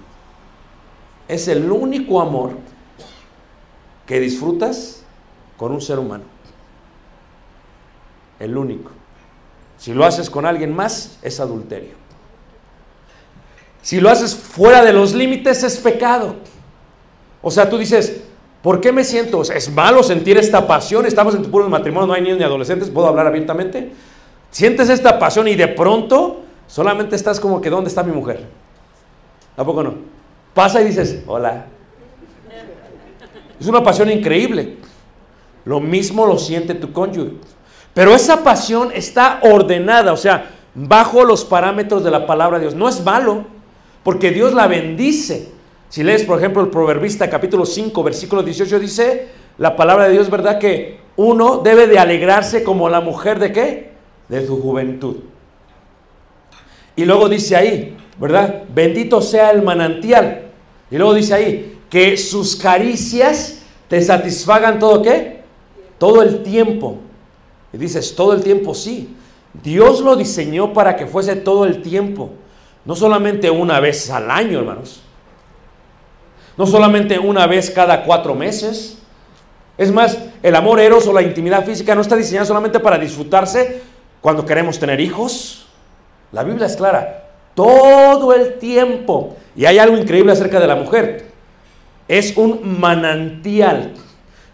Es 1.28 1.48
el 1.48 1.72
único 1.72 2.22
amor 2.22 2.52
que 4.06 4.20
disfrutas 4.20 5.04
con 5.58 5.72
un 5.72 5.82
ser 5.82 5.98
humano. 6.00 6.26
El 8.40 8.58
único. 8.58 8.92
Si 9.78 9.94
lo 9.94 10.06
haces 10.06 10.30
con 10.30 10.46
alguien 10.46 10.76
más, 10.76 11.18
es 11.22 11.40
adulterio. 11.40 11.94
Si 13.82 14.00
lo 14.00 14.10
haces 14.10 14.36
fuera 14.36 14.84
de 14.84 14.94
los 14.94 15.14
límites, 15.14 15.64
es 15.64 15.78
pecado. 15.78 16.36
O 17.42 17.50
sea, 17.50 17.70
tú 17.70 17.78
dices, 17.78 18.22
¿Por 18.62 18.80
qué 18.80 18.92
me 18.92 19.04
siento? 19.04 19.42
es 19.42 19.72
malo 19.72 20.04
sentir 20.04 20.38
esta 20.38 20.68
pasión. 20.68 21.06
Estamos 21.06 21.34
en 21.36 21.44
tu 21.44 21.50
puro 21.50 21.68
matrimonio, 21.68 22.08
no 22.08 22.14
hay 22.14 22.22
niños 22.22 22.38
ni 22.38 22.44
adolescentes, 22.44 22.90
puedo 22.90 23.08
hablar 23.08 23.28
abiertamente. 23.28 23.92
Sientes 24.52 24.90
esta 24.90 25.18
pasión 25.18 25.48
y 25.48 25.56
de 25.56 25.68
pronto 25.68 26.42
solamente 26.68 27.16
estás 27.16 27.40
como 27.40 27.60
que, 27.60 27.70
¿dónde 27.70 27.90
está 27.90 28.04
mi 28.04 28.12
mujer? 28.12 28.46
¿A 29.58 29.64
poco 29.64 29.82
no? 29.84 29.96
Pasa 30.54 30.82
y 30.82 30.86
dices, 30.86 31.24
hola. 31.26 31.66
Es 33.60 33.68
una 33.68 33.84
pasión 33.84 34.12
increíble. 34.12 34.78
Lo 35.66 35.80
mismo 35.80 36.26
lo 36.26 36.38
siente 36.38 36.74
tu 36.74 36.92
cónyuge. 36.92 37.34
Pero 37.94 38.16
esa 38.16 38.44
pasión 38.44 38.92
está 38.94 39.40
ordenada, 39.44 40.14
o 40.14 40.18
sea, 40.18 40.50
bajo 40.74 41.24
los 41.26 41.46
parámetros 41.46 42.04
de 42.04 42.12
la 42.12 42.26
palabra 42.26 42.58
de 42.58 42.66
Dios. 42.66 42.76
No 42.76 42.88
es 42.90 43.04
malo, 43.04 43.46
porque 44.04 44.32
Dios 44.32 44.54
la 44.54 44.68
bendice. 44.68 45.51
Si 45.92 46.04
lees, 46.04 46.24
por 46.24 46.38
ejemplo, 46.38 46.62
el 46.62 46.70
Proverbista 46.70 47.30
capítulo 47.30 47.66
5, 47.66 48.02
versículo 48.02 48.44
18, 48.44 48.80
dice 48.80 49.28
la 49.58 49.76
palabra 49.76 50.06
de 50.06 50.14
Dios, 50.14 50.30
¿verdad? 50.30 50.58
Que 50.58 51.02
uno 51.18 51.58
debe 51.58 51.86
de 51.86 52.00
alegrarse 52.00 52.64
como 52.64 52.88
la 52.88 53.02
mujer 53.02 53.40
de 53.40 53.52
qué? 53.52 53.92
De 54.30 54.48
su 54.48 54.62
juventud. 54.62 55.18
Y 56.96 57.04
luego 57.04 57.28
dice 57.28 57.58
ahí, 57.58 57.98
¿verdad? 58.18 58.64
Bendito 58.74 59.22
sea 59.22 59.52
el 59.52 59.64
manantial. 59.64 60.44
Y 60.90 60.96
luego 60.96 61.14
dice 61.14 61.34
ahí, 61.34 61.80
que 61.90 62.16
sus 62.16 62.56
caricias 62.56 63.62
te 63.90 64.02
satisfagan 64.02 64.80
todo 64.80 65.02
qué? 65.02 65.42
Todo 65.98 66.24
el 66.24 66.42
tiempo. 66.42 67.00
Y 67.74 67.78
dices, 67.78 68.16
todo 68.16 68.32
el 68.32 68.42
tiempo 68.44 68.74
sí. 68.74 69.14
Dios 69.62 70.00
lo 70.00 70.16
diseñó 70.16 70.72
para 70.72 70.96
que 70.96 71.06
fuese 71.06 71.36
todo 71.36 71.66
el 71.66 71.82
tiempo. 71.82 72.30
No 72.86 72.96
solamente 72.96 73.50
una 73.50 73.82
vez 73.82 74.10
al 74.10 74.32
año, 74.32 74.60
hermanos. 74.60 75.02
No 76.62 76.68
solamente 76.68 77.18
una 77.18 77.48
vez 77.48 77.72
cada 77.72 78.04
cuatro 78.04 78.36
meses. 78.36 78.96
Es 79.80 79.92
más, 79.92 80.20
el 80.44 80.56
amor 80.56 80.80
eros 80.80 81.08
o 81.08 81.12
la 81.12 81.24
intimidad 81.24 81.66
física 81.66 81.96
no 81.96 82.02
está 82.02 82.16
diseñada 82.16 82.46
solamente 82.46 82.80
para 82.80 83.00
disfrutarse 83.00 83.82
cuando 84.22 84.46
queremos 84.46 84.78
tener 84.78 85.00
hijos. 85.00 85.66
La 86.32 86.44
Biblia 86.44 86.68
es 86.68 86.76
clara. 86.76 87.32
Todo 87.56 88.32
el 88.32 88.60
tiempo. 88.60 89.36
Y 89.56 89.66
hay 89.66 89.80
algo 89.80 89.98
increíble 89.98 90.34
acerca 90.34 90.60
de 90.60 90.68
la 90.68 90.76
mujer. 90.76 91.32
Es 92.08 92.38
un 92.38 92.80
manantial. 92.80 93.94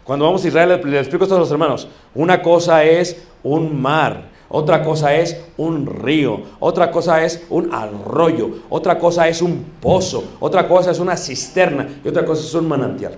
Cuando 0.06 0.24
vamos 0.24 0.46
a 0.46 0.48
Israel, 0.48 0.80
le 0.86 1.00
explico 1.00 1.26
esto 1.26 1.36
a 1.36 1.40
los 1.40 1.52
hermanos. 1.52 1.90
Una 2.16 2.42
cosa 2.42 2.86
es 2.86 3.22
un 3.44 3.82
mar. 3.82 4.30
Otra 4.50 4.82
cosa 4.84 5.14
es 5.14 5.38
un 5.58 5.86
río, 5.86 6.42
otra 6.60 6.90
cosa 6.90 7.24
es 7.24 7.44
un 7.50 7.74
arroyo, 7.74 8.50
otra 8.70 8.98
cosa 8.98 9.28
es 9.28 9.42
un 9.42 9.64
pozo, 9.82 10.24
otra 10.40 10.68
cosa 10.68 10.92
es 10.92 11.00
una 11.00 11.18
cisterna 11.18 11.88
y 12.04 12.08
otra 12.08 12.24
cosa 12.24 12.44
es 12.44 12.54
un 12.54 12.68
manantial. 12.68 13.18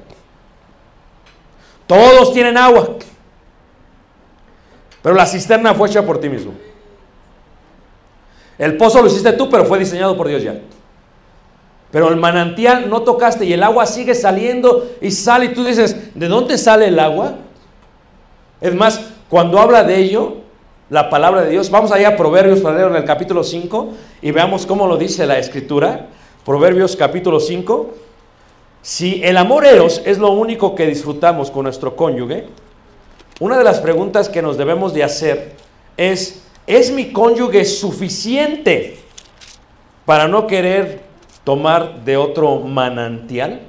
Todos 1.85 2.33
tienen 2.33 2.57
agua, 2.57 2.95
pero 5.03 5.15
la 5.15 5.27
cisterna 5.27 5.73
fue 5.75 5.87
hecha 5.87 6.03
por 6.03 6.19
ti 6.19 6.29
mismo. 6.29 6.53
El 8.57 8.75
pozo 8.75 9.01
lo 9.01 9.07
hiciste 9.07 9.31
tú, 9.33 9.49
pero 9.49 9.65
fue 9.65 9.79
diseñado 9.79 10.17
por 10.17 10.27
Dios 10.27 10.43
ya. 10.43 10.59
Pero 11.91 12.09
el 12.09 12.17
manantial 12.17 12.89
no 12.89 13.01
tocaste 13.01 13.45
y 13.45 13.53
el 13.53 13.63
agua 13.63 13.85
sigue 13.85 14.13
saliendo 14.13 14.89
y 15.01 15.11
sale 15.11 15.45
y 15.45 15.53
tú 15.53 15.63
dices, 15.63 16.13
¿de 16.13 16.27
dónde 16.27 16.57
sale 16.57 16.87
el 16.87 16.99
agua? 16.99 17.35
Es 18.61 18.75
más, 18.75 19.01
cuando 19.29 19.59
habla 19.59 19.83
de 19.83 19.97
ello, 19.97 20.37
la 20.89 21.09
palabra 21.09 21.43
de 21.43 21.51
Dios. 21.51 21.69
Vamos 21.69 21.91
allá 21.91 22.09
a 22.09 22.17
Proverbios, 22.17 22.61
en 22.61 22.95
el 22.95 23.05
capítulo 23.05 23.43
5 23.43 23.89
y 24.21 24.31
veamos 24.31 24.65
cómo 24.65 24.87
lo 24.87 24.97
dice 24.97 25.25
la 25.25 25.37
escritura. 25.37 26.07
Proverbios 26.45 26.95
capítulo 26.95 27.39
5. 27.39 27.91
Si 28.81 29.21
el 29.23 29.37
amor 29.37 29.65
eros 29.65 30.01
es 30.05 30.17
lo 30.17 30.31
único 30.31 30.73
que 30.73 30.87
disfrutamos 30.87 31.51
con 31.51 31.63
nuestro 31.63 31.95
cónyuge, 31.95 32.47
una 33.39 33.57
de 33.57 33.63
las 33.63 33.79
preguntas 33.79 34.29
que 34.29 34.41
nos 34.41 34.57
debemos 34.57 34.93
de 34.93 35.03
hacer 35.03 35.53
es, 35.95 36.43
¿es 36.65 36.91
mi 36.91 37.11
cónyuge 37.11 37.65
suficiente 37.65 38.97
para 40.05 40.27
no 40.27 40.47
querer 40.47 41.01
tomar 41.43 42.03
de 42.03 42.17
otro 42.17 42.61
manantial? 42.61 43.61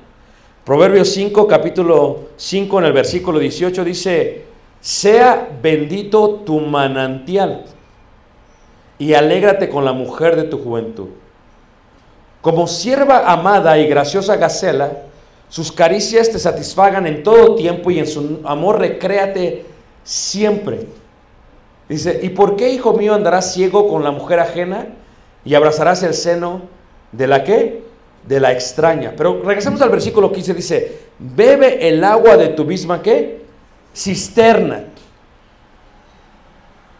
Proverbios 0.65 1.11
5, 1.11 1.47
capítulo 1.47 2.31
5, 2.37 2.79
en 2.79 2.85
el 2.85 2.93
versículo 2.93 3.39
18 3.39 3.85
dice, 3.85 4.50
sea 4.81 5.49
bendito 5.63 6.43
tu 6.47 6.59
manantial 6.61 7.65
y 8.99 9.15
alégrate 9.15 9.69
con 9.69 9.85
la 9.85 9.93
mujer 9.93 10.37
de 10.37 10.45
tu 10.45 10.59
juventud. 10.63 11.09
Como 12.41 12.67
sierva 12.67 13.31
amada 13.31 13.79
y 13.79 13.87
graciosa 13.87 14.37
Gacela, 14.37 14.93
sus 15.49 15.73
caricias 15.73 16.31
te 16.31 16.39
satisfagan 16.39 17.07
en 17.07 17.23
todo 17.23 17.57
tiempo 17.57 17.91
y 17.91 17.99
en 17.99 18.07
su 18.07 18.41
amor 18.45 18.79
recréate 18.79 19.67
siempre. 20.05 20.87
Dice, 21.89 22.21
¿y 22.23 22.31
por 22.31 22.57
qué, 22.57 22.71
hijo 22.71 22.93
mío, 22.95 23.15
andarás 23.15 23.53
ciego 23.53 23.89
con 23.89 24.05
la 24.05 24.13
mujer 24.13 24.39
ajena 24.39 24.87
y 25.45 25.55
abrazarás 25.55 26.03
el 26.03 26.15
seno 26.15 26.63
de 27.11 27.27
la 27.27 27.43
qué? 27.43 27.83
De 28.27 28.39
la 28.39 28.53
extraña. 28.53 29.15
Pero 29.17 29.43
regresamos 29.43 29.83
al 29.83 29.91
versículo 29.91 30.31
15, 30.31 30.55
dice, 30.55 30.99
bebe 31.19 31.89
el 31.89 32.05
agua 32.05 32.37
de 32.37 32.49
tu 32.49 32.65
misma 32.65 33.03
qué? 33.03 33.40
Cisterna. 33.95 34.85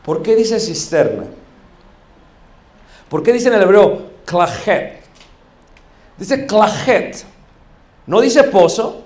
¿Por 0.05 0.23
qué 0.23 0.35
dice 0.35 0.59
cisterna? 0.59 1.25
¿Por 3.09 3.23
qué 3.23 3.33
dice 3.33 3.49
en 3.49 3.55
el 3.55 3.63
hebreo 3.63 4.11
clajet? 4.25 5.03
Dice 6.17 6.47
clajet. 6.47 7.25
No 8.07 8.21
dice 8.21 8.45
pozo. 8.45 9.05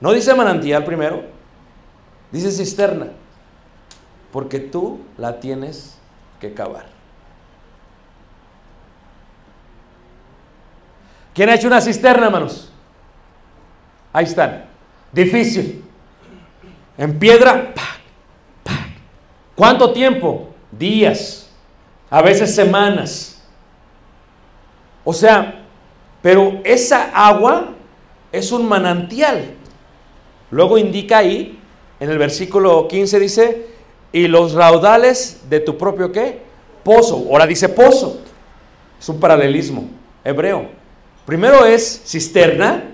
No 0.00 0.12
dice 0.12 0.34
manantial 0.34 0.84
primero. 0.84 1.22
Dice 2.30 2.50
cisterna. 2.50 3.08
Porque 4.32 4.60
tú 4.60 5.00
la 5.16 5.40
tienes 5.40 5.98
que 6.40 6.54
cavar. 6.54 6.86
¿Quién 11.34 11.50
ha 11.50 11.54
hecho 11.54 11.68
una 11.68 11.80
cisterna, 11.80 12.26
hermanos? 12.26 12.72
Ahí 14.12 14.24
están. 14.24 14.64
Difícil 15.12 15.87
en 16.98 17.18
piedra. 17.18 17.72
¿Cuánto 19.54 19.92
tiempo? 19.92 20.50
Días, 20.70 21.48
a 22.10 22.20
veces 22.20 22.54
semanas. 22.54 23.42
O 25.04 25.14
sea, 25.14 25.64
pero 26.20 26.60
esa 26.64 27.10
agua 27.14 27.70
es 28.30 28.52
un 28.52 28.68
manantial. 28.68 29.54
Luego 30.50 30.76
indica 30.76 31.18
ahí, 31.18 31.58
en 32.00 32.10
el 32.10 32.18
versículo 32.18 32.86
15 32.88 33.20
dice, 33.20 33.66
y 34.12 34.28
los 34.28 34.52
raudales 34.52 35.42
de 35.48 35.60
tu 35.60 35.76
propio 35.78 36.12
qué? 36.12 36.42
Pozo. 36.82 37.26
Ahora 37.30 37.46
dice 37.46 37.68
pozo. 37.68 38.20
Es 39.00 39.08
un 39.08 39.20
paralelismo 39.20 39.88
hebreo. 40.24 40.68
Primero 41.26 41.64
es 41.66 42.02
cisterna 42.06 42.84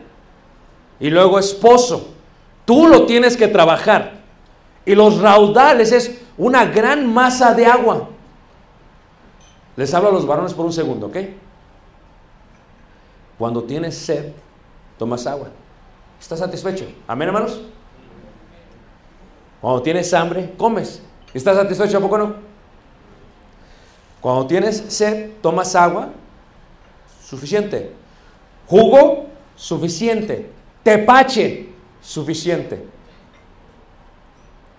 y 1.01 1.11
luego 1.11 1.39
es 1.39 1.53
pozo. 1.55 2.14
Tú 2.65 2.87
lo 2.89 3.07
tienes 3.07 3.37
que 3.37 3.49
trabajar. 3.49 4.25
Y 4.87 4.95
los 4.95 5.21
raudales 5.21 5.93
es 5.93 6.21
una 6.37 6.65
gran 6.67 7.13
masa 7.13 7.55
de 7.55 7.67
agua. 7.67 8.09
Les 9.77 9.93
hablo 9.93 10.11
a 10.11 10.13
los 10.13 10.27
varones 10.27 10.55
por 10.55 10.67
un 10.67 10.73
segundo, 10.73 11.07
¿ok? 11.07 11.17
Cuando 13.39 13.65
tienes 13.65 13.97
sed, 13.97 14.33
tomas 14.99 15.27
agua. 15.27 15.49
¿Estás 16.21 16.39
satisfecho? 16.39 16.87
¿Amén, 17.07 17.29
hermanos? 17.29 17.61
Cuando 19.61 19.83
tienes 19.83 20.13
hambre, 20.15 20.55
comes. 20.57 21.03
¿Estás 21.33 21.57
satisfecho? 21.57 21.99
¿A 21.99 22.01
poco 22.01 22.19
no? 22.19 22.35
Cuando 24.21 24.47
tienes 24.47 24.77
sed, 24.89 25.33
tomas 25.43 25.75
agua. 25.75 26.11
Suficiente. 27.23 27.93
Jugo, 28.67 29.27
suficiente. 29.57 30.51
Tepache, 30.83 31.74
suficiente. 32.05 32.85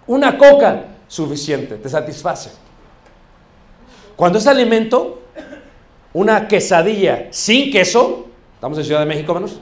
Una 0.08 0.38
coca, 0.38 0.86
suficiente, 1.08 1.78
te 1.78 1.90
satisface. 1.90 2.52
Cuando 4.16 4.38
es 4.38 4.48
alimento, 4.48 5.24
una 6.14 6.48
quesadilla 6.48 7.28
sin 7.32 7.72
queso, 7.72 8.28
¿estamos 8.54 8.78
en 8.78 8.86
Ciudad 8.86 9.00
de 9.00 9.08
México, 9.08 9.34
menos? 9.34 9.60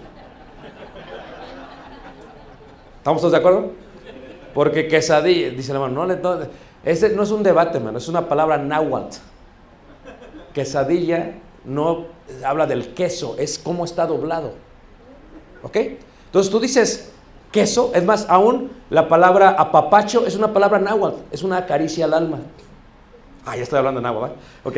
¿Estamos 2.97 3.21
todos 3.21 3.32
de 3.32 3.39
acuerdo? 3.39 3.71
Porque 4.54 4.88
quesadilla, 4.88 5.49
dice 5.49 5.71
el 5.71 5.78
hermano, 5.78 6.06
no, 6.06 6.39
ese 6.84 7.10
no 7.10 7.23
es 7.23 7.32
un 7.32 7.41
debate, 7.41 7.78
hermano, 7.78 7.97
es 7.97 8.08
una 8.08 8.28
palabra 8.28 8.58
náhuatl. 8.58 9.17
Quesadilla 10.54 11.34
no 11.65 12.08
habla 12.45 12.67
del 12.67 12.93
queso, 12.93 13.36
es 13.39 13.58
cómo 13.58 13.86
está 13.86 14.06
doblado. 14.06 14.54
¿Ok? 15.63 15.78
Entonces 16.26 16.52
tú 16.52 16.60
dices, 16.60 17.12
queso, 17.53 17.91
es 17.93 18.03
más, 18.03 18.25
aún 18.27 18.71
la 18.89 19.07
palabra 19.07 19.51
apapacho 19.51 20.25
es 20.25 20.35
una 20.35 20.51
palabra 20.51 20.79
náhuatl, 20.79 21.21
es 21.31 21.43
una 21.43 21.65
caricia 21.65 22.03
al 22.03 22.13
alma. 22.13 22.39
Ah, 23.45 23.55
ya 23.55 23.63
estoy 23.63 23.77
hablando 23.77 24.01
en 24.01 24.05
agua, 24.05 24.21
¿vale? 24.21 24.33
Ok. 24.63 24.77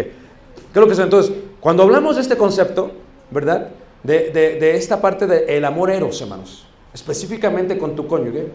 Creo 0.73 0.85
que 0.85 0.93
es 0.93 0.99
entonces, 0.99 1.33
cuando 1.59 1.83
hablamos 1.83 2.17
de 2.17 2.21
este 2.21 2.37
concepto, 2.37 2.91
¿verdad? 3.31 3.69
De, 4.03 4.75
esta 4.75 5.01
parte 5.01 5.25
del 5.25 5.65
amor 5.65 5.89
eros, 5.89 6.21
hermanos, 6.21 6.67
específicamente 6.93 7.77
con 7.77 7.95
tu 7.95 8.07
cónyuge, 8.07 8.51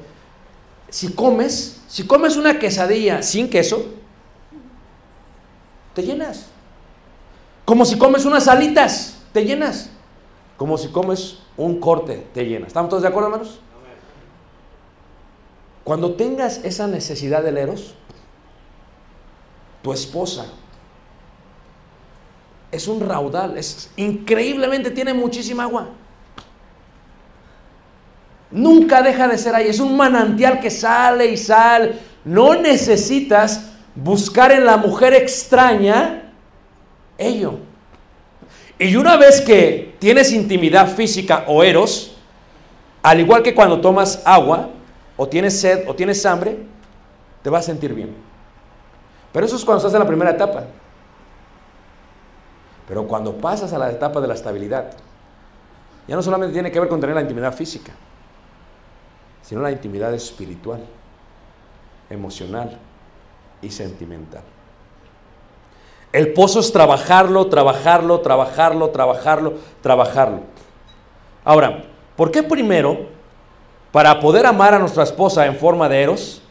si 0.90 1.12
comes, 1.12 1.80
si 1.88 2.06
comes 2.06 2.36
una 2.36 2.58
quesadilla 2.58 3.22
sin 3.22 3.48
queso, 3.48 3.86
te 5.94 6.02
llenas. 6.02 6.46
Como 7.64 7.84
si 7.84 7.96
comes 7.96 8.24
unas 8.26 8.48
alitas, 8.48 9.18
te 9.32 9.44
llenas. 9.44 9.90
Como 10.56 10.76
si 10.76 10.88
comes 10.88 11.38
un 11.56 11.80
corte, 11.80 12.26
te 12.34 12.44
llenas. 12.44 12.68
¿Estamos 12.68 12.90
todos 12.90 13.02
de 13.02 13.08
acuerdo, 13.08 13.28
hermanos? 13.28 13.60
Cuando 15.84 16.14
tengas 16.14 16.60
esa 16.64 16.86
necesidad 16.86 17.42
del 17.42 17.56
eros, 17.56 17.94
tu 19.82 19.92
esposa 19.92 20.46
es 22.70 22.86
un 22.86 23.00
raudal, 23.00 23.56
es 23.56 23.90
increíblemente 23.96 24.90
tiene 24.90 25.14
muchísima 25.14 25.64
agua. 25.64 25.88
Nunca 28.50 29.02
deja 29.02 29.28
de 29.28 29.38
ser 29.38 29.54
ahí, 29.54 29.68
es 29.68 29.80
un 29.80 29.96
manantial 29.96 30.60
que 30.60 30.70
sale 30.70 31.26
y 31.26 31.36
sale. 31.36 31.94
No 32.24 32.54
necesitas 32.54 33.70
buscar 33.94 34.52
en 34.52 34.64
la 34.64 34.76
mujer 34.76 35.14
extraña 35.14 36.32
ello. 37.16 37.58
Y 38.78 38.96
una 38.96 39.16
vez 39.16 39.40
que 39.40 39.94
tienes 39.98 40.32
intimidad 40.32 40.88
física 40.94 41.44
o 41.46 41.62
eros, 41.62 42.16
al 43.02 43.20
igual 43.20 43.42
que 43.42 43.54
cuando 43.54 43.80
tomas 43.80 44.22
agua, 44.24 44.70
o 45.22 45.28
tienes 45.28 45.60
sed, 45.60 45.86
o 45.86 45.94
tienes 45.94 46.24
hambre, 46.24 46.56
te 47.42 47.50
vas 47.50 47.64
a 47.64 47.66
sentir 47.66 47.92
bien. 47.92 48.16
Pero 49.34 49.44
eso 49.44 49.54
es 49.54 49.66
cuando 49.66 49.76
estás 49.76 49.92
en 49.92 49.98
la 50.00 50.06
primera 50.06 50.30
etapa. 50.30 50.64
Pero 52.88 53.06
cuando 53.06 53.36
pasas 53.36 53.70
a 53.74 53.78
la 53.78 53.90
etapa 53.90 54.18
de 54.22 54.28
la 54.28 54.32
estabilidad, 54.32 54.92
ya 56.08 56.16
no 56.16 56.22
solamente 56.22 56.54
tiene 56.54 56.72
que 56.72 56.80
ver 56.80 56.88
con 56.88 57.02
tener 57.02 57.14
la 57.14 57.20
intimidad 57.20 57.52
física, 57.52 57.92
sino 59.42 59.60
la 59.60 59.70
intimidad 59.70 60.14
espiritual, 60.14 60.80
emocional 62.08 62.78
y 63.60 63.70
sentimental. 63.70 64.42
El 66.14 66.32
pozo 66.32 66.60
es 66.60 66.72
trabajarlo, 66.72 67.46
trabajarlo, 67.48 68.20
trabajarlo, 68.20 68.88
trabajarlo, 68.88 69.54
trabajarlo. 69.82 70.40
Ahora, 71.44 71.84
¿por 72.16 72.30
qué 72.30 72.42
primero, 72.42 73.19
para 73.92 74.20
poder 74.20 74.46
amar 74.46 74.74
a 74.74 74.78
nuestra 74.78 75.02
esposa 75.02 75.46
en 75.46 75.56
forma 75.56 75.88
de 75.88 76.02
eros, 76.02 76.42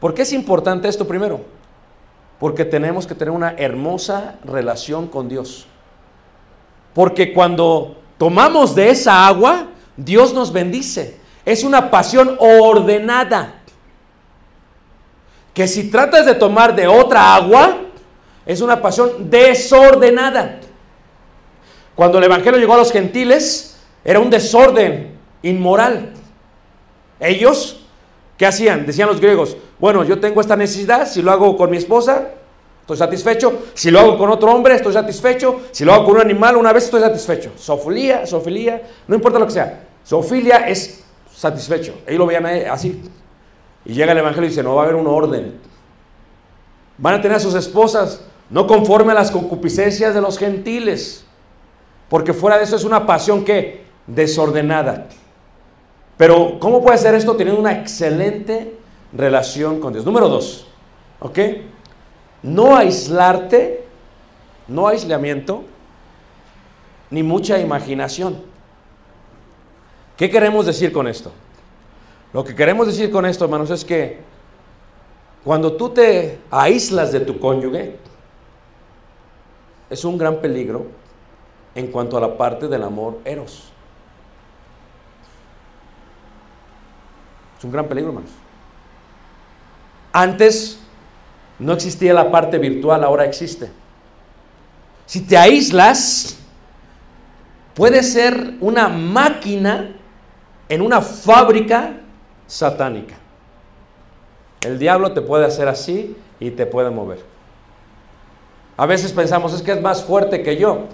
por 0.00 0.14
qué 0.14 0.22
es 0.22 0.32
importante 0.32 0.88
esto 0.88 1.06
primero? 1.06 1.40
Porque 2.38 2.64
tenemos 2.64 3.06
que 3.06 3.14
tener 3.14 3.32
una 3.32 3.54
hermosa 3.56 4.36
relación 4.44 5.06
con 5.06 5.28
Dios. 5.28 5.66
Porque 6.92 7.32
cuando 7.32 7.96
tomamos 8.18 8.74
de 8.74 8.90
esa 8.90 9.26
agua, 9.26 9.68
Dios 9.96 10.34
nos 10.34 10.52
bendice. 10.52 11.18
Es 11.44 11.64
una 11.64 11.90
pasión 11.90 12.36
ordenada. 12.38 13.62
Que 15.54 15.68
si 15.68 15.90
tratas 15.90 16.26
de 16.26 16.34
tomar 16.34 16.74
de 16.74 16.86
otra 16.86 17.34
agua, 17.34 17.78
es 18.44 18.60
una 18.60 18.82
pasión 18.82 19.30
desordenada. 19.30 20.60
Cuando 21.94 22.18
el 22.18 22.24
Evangelio 22.24 22.58
llegó 22.58 22.74
a 22.74 22.78
los 22.78 22.92
gentiles, 22.92 23.80
era 24.04 24.18
un 24.18 24.30
desorden 24.30 25.16
inmoral. 25.42 26.12
Ellos, 27.24 27.80
¿qué 28.36 28.46
hacían? 28.46 28.84
Decían 28.84 29.08
los 29.08 29.20
griegos, 29.20 29.56
bueno, 29.78 30.04
yo 30.04 30.20
tengo 30.20 30.40
esta 30.40 30.56
necesidad, 30.56 31.08
si 31.08 31.22
lo 31.22 31.32
hago 31.32 31.56
con 31.56 31.70
mi 31.70 31.78
esposa, 31.78 32.28
estoy 32.82 32.98
satisfecho. 32.98 33.62
Si 33.72 33.90
lo 33.90 34.00
hago 34.00 34.18
con 34.18 34.28
otro 34.30 34.52
hombre, 34.52 34.74
estoy 34.74 34.92
satisfecho. 34.92 35.62
Si 35.70 35.86
lo 35.86 35.94
hago 35.94 36.04
con 36.04 36.16
un 36.16 36.20
animal, 36.20 36.56
una 36.56 36.70
vez 36.72 36.84
estoy 36.84 37.00
satisfecho. 37.00 37.52
Sofilia, 37.56 38.26
sofilia, 38.26 38.82
no 39.08 39.14
importa 39.14 39.38
lo 39.38 39.46
que 39.46 39.52
sea. 39.52 39.84
Sofilia 40.04 40.68
es 40.68 41.02
satisfecho. 41.34 41.94
Ellos 42.06 42.18
lo 42.18 42.26
veían 42.26 42.44
así. 42.70 43.02
Y 43.86 43.94
llega 43.94 44.12
el 44.12 44.18
Evangelio 44.18 44.46
y 44.46 44.50
dice, 44.50 44.62
no 44.62 44.74
va 44.74 44.82
a 44.82 44.84
haber 44.84 44.96
un 44.96 45.06
orden. 45.06 45.58
Van 46.98 47.14
a 47.14 47.22
tener 47.22 47.38
a 47.38 47.40
sus 47.40 47.54
esposas 47.54 48.20
no 48.50 48.66
conforme 48.66 49.12
a 49.12 49.14
las 49.14 49.30
concupiscencias 49.30 50.14
de 50.14 50.20
los 50.20 50.38
gentiles. 50.38 51.24
Porque 52.10 52.34
fuera 52.34 52.58
de 52.58 52.64
eso 52.64 52.76
es 52.76 52.84
una 52.84 53.06
pasión 53.06 53.44
que 53.46 53.84
desordenada. 54.06 55.08
Pero 56.16 56.58
¿cómo 56.60 56.82
puede 56.82 56.98
ser 56.98 57.14
esto 57.14 57.36
teniendo 57.36 57.60
una 57.60 57.72
excelente 57.72 58.76
relación 59.12 59.80
con 59.80 59.92
Dios? 59.92 60.04
Número 60.04 60.28
dos, 60.28 60.66
¿ok? 61.20 61.38
No 62.42 62.76
aislarte, 62.76 63.84
no 64.68 64.86
aislamiento, 64.86 65.64
ni 67.10 67.22
mucha 67.22 67.58
imaginación. 67.58 68.42
¿Qué 70.16 70.30
queremos 70.30 70.66
decir 70.66 70.92
con 70.92 71.08
esto? 71.08 71.32
Lo 72.32 72.44
que 72.44 72.54
queremos 72.54 72.86
decir 72.86 73.10
con 73.10 73.26
esto, 73.26 73.44
hermanos, 73.44 73.70
es 73.70 73.84
que 73.84 74.20
cuando 75.44 75.74
tú 75.74 75.90
te 75.90 76.38
aíslas 76.50 77.12
de 77.12 77.20
tu 77.20 77.38
cónyuge, 77.38 77.96
es 79.90 80.04
un 80.04 80.16
gran 80.16 80.40
peligro 80.40 80.86
en 81.74 81.88
cuanto 81.88 82.16
a 82.16 82.20
la 82.20 82.36
parte 82.36 82.68
del 82.68 82.82
amor 82.82 83.18
eros. 83.24 83.73
Es 87.58 87.64
un 87.64 87.72
gran 87.72 87.86
peligro, 87.86 88.10
hermanos. 88.10 88.30
Antes 90.12 90.78
no 91.58 91.72
existía 91.72 92.14
la 92.14 92.30
parte 92.30 92.58
virtual, 92.58 93.02
ahora 93.04 93.24
existe. 93.24 93.70
Si 95.06 95.20
te 95.20 95.36
aíslas, 95.36 96.38
puedes 97.74 98.12
ser 98.12 98.54
una 98.60 98.88
máquina 98.88 99.96
en 100.68 100.80
una 100.80 101.00
fábrica 101.00 102.00
satánica. 102.46 103.16
El 104.62 104.78
diablo 104.78 105.12
te 105.12 105.20
puede 105.20 105.44
hacer 105.44 105.68
así 105.68 106.16
y 106.40 106.50
te 106.52 106.66
puede 106.66 106.90
mover. 106.90 107.22
A 108.76 108.86
veces 108.86 109.12
pensamos, 109.12 109.52
es 109.52 109.62
que 109.62 109.72
es 109.72 109.80
más 109.80 110.02
fuerte 110.02 110.42
que 110.42 110.56
yo. 110.56 110.86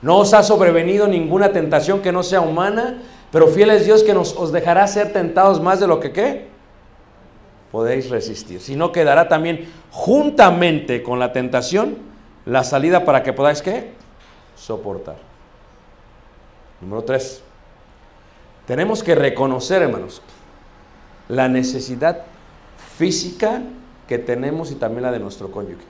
No 0.00 0.18
os 0.18 0.32
ha 0.32 0.42
sobrevenido 0.42 1.06
ninguna 1.06 1.52
tentación 1.52 2.00
que 2.00 2.12
no 2.12 2.22
sea 2.22 2.40
humana, 2.40 3.02
pero 3.30 3.48
fiel 3.48 3.70
es 3.70 3.84
Dios 3.84 4.02
que 4.02 4.14
nos 4.14 4.34
os 4.36 4.52
dejará 4.52 4.86
ser 4.86 5.12
tentados 5.12 5.60
más 5.60 5.80
de 5.80 5.86
lo 5.86 6.00
que 6.00 6.12
qué 6.12 6.48
podéis 7.70 8.08
resistir. 8.10 8.60
Si 8.60 8.76
no 8.76 8.92
quedará 8.92 9.28
también 9.28 9.70
juntamente 9.90 11.02
con 11.02 11.18
la 11.18 11.32
tentación 11.32 11.98
la 12.46 12.64
salida 12.64 13.04
para 13.04 13.22
que 13.22 13.32
podáis 13.32 13.60
qué 13.60 13.92
soportar. 14.56 15.16
Número 16.80 17.02
tres. 17.02 17.42
Tenemos 18.66 19.02
que 19.02 19.14
reconocer, 19.14 19.82
hermanos, 19.82 20.22
la 21.28 21.48
necesidad 21.48 22.22
física 22.96 23.62
que 24.06 24.18
tenemos 24.18 24.70
y 24.70 24.74
también 24.74 25.02
la 25.02 25.12
de 25.12 25.18
nuestro 25.18 25.50
cónyuge. 25.50 25.84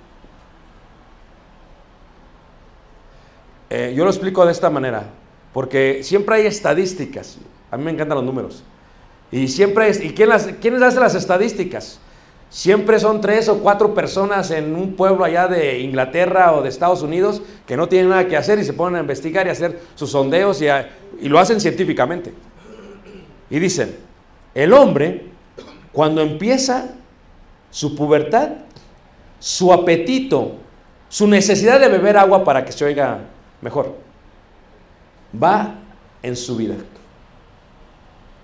Eh, 3.71 3.93
yo 3.97 4.05
lo 4.05 4.11
explico 4.11 4.47
de 4.47 4.53
esta 4.53 4.71
manera, 4.71 5.05
porque 5.59 6.05
siempre 6.05 6.37
hay 6.37 6.47
estadísticas. 6.47 7.37
A 7.73 7.77
mí 7.77 7.83
me 7.83 7.91
encantan 7.91 8.15
los 8.15 8.25
números. 8.25 8.63
Y 9.33 9.49
siempre 9.49 9.89
es, 9.89 10.01
¿y 10.01 10.11
quién 10.11 10.29
las, 10.29 10.45
quiénes 10.61 10.81
hacen 10.83 11.01
las 11.01 11.17
estadísticas? 11.17 11.99
Siempre 12.49 13.01
son 13.01 13.21
tres 13.21 13.49
o 13.49 13.59
cuatro 13.59 13.93
personas 13.93 14.53
en 14.53 14.77
un 14.77 14.95
pueblo 14.95 15.25
allá 15.25 15.49
de 15.49 15.81
Inglaterra 15.81 16.53
o 16.53 16.63
de 16.63 16.69
Estados 16.69 17.03
Unidos 17.03 17.43
que 17.67 17.77
no 17.77 17.89
tienen 17.89 18.11
nada 18.11 18.29
que 18.29 18.37
hacer 18.37 18.61
y 18.61 18.65
se 18.65 18.73
ponen 18.73 18.99
a 18.99 19.01
investigar 19.01 19.49
y 19.49 19.51
hacer 19.51 19.81
sus 19.97 20.13
sondeos 20.13 20.63
y, 20.63 20.67
y 21.21 21.29
lo 21.29 21.41
hacen 21.41 21.61
científicamente. 21.61 22.33
Y 23.51 23.59
dicen, 23.59 23.97
el 24.55 24.73
hombre, 24.73 25.27
cuando 25.91 26.21
empieza 26.21 26.95
su 27.73 27.97
pubertad, 27.97 28.51
su 29.41 29.73
apetito, 29.73 30.53
su 31.09 31.27
necesidad 31.27 31.81
de 31.81 31.89
beber 31.89 32.17
agua 32.17 32.45
para 32.45 32.65
que 32.65 32.71
se 32.71 32.85
oiga 32.85 33.23
mejor, 33.61 34.07
va 35.33 35.75
en 36.23 36.37
su 36.37 36.57
vida. 36.57 36.75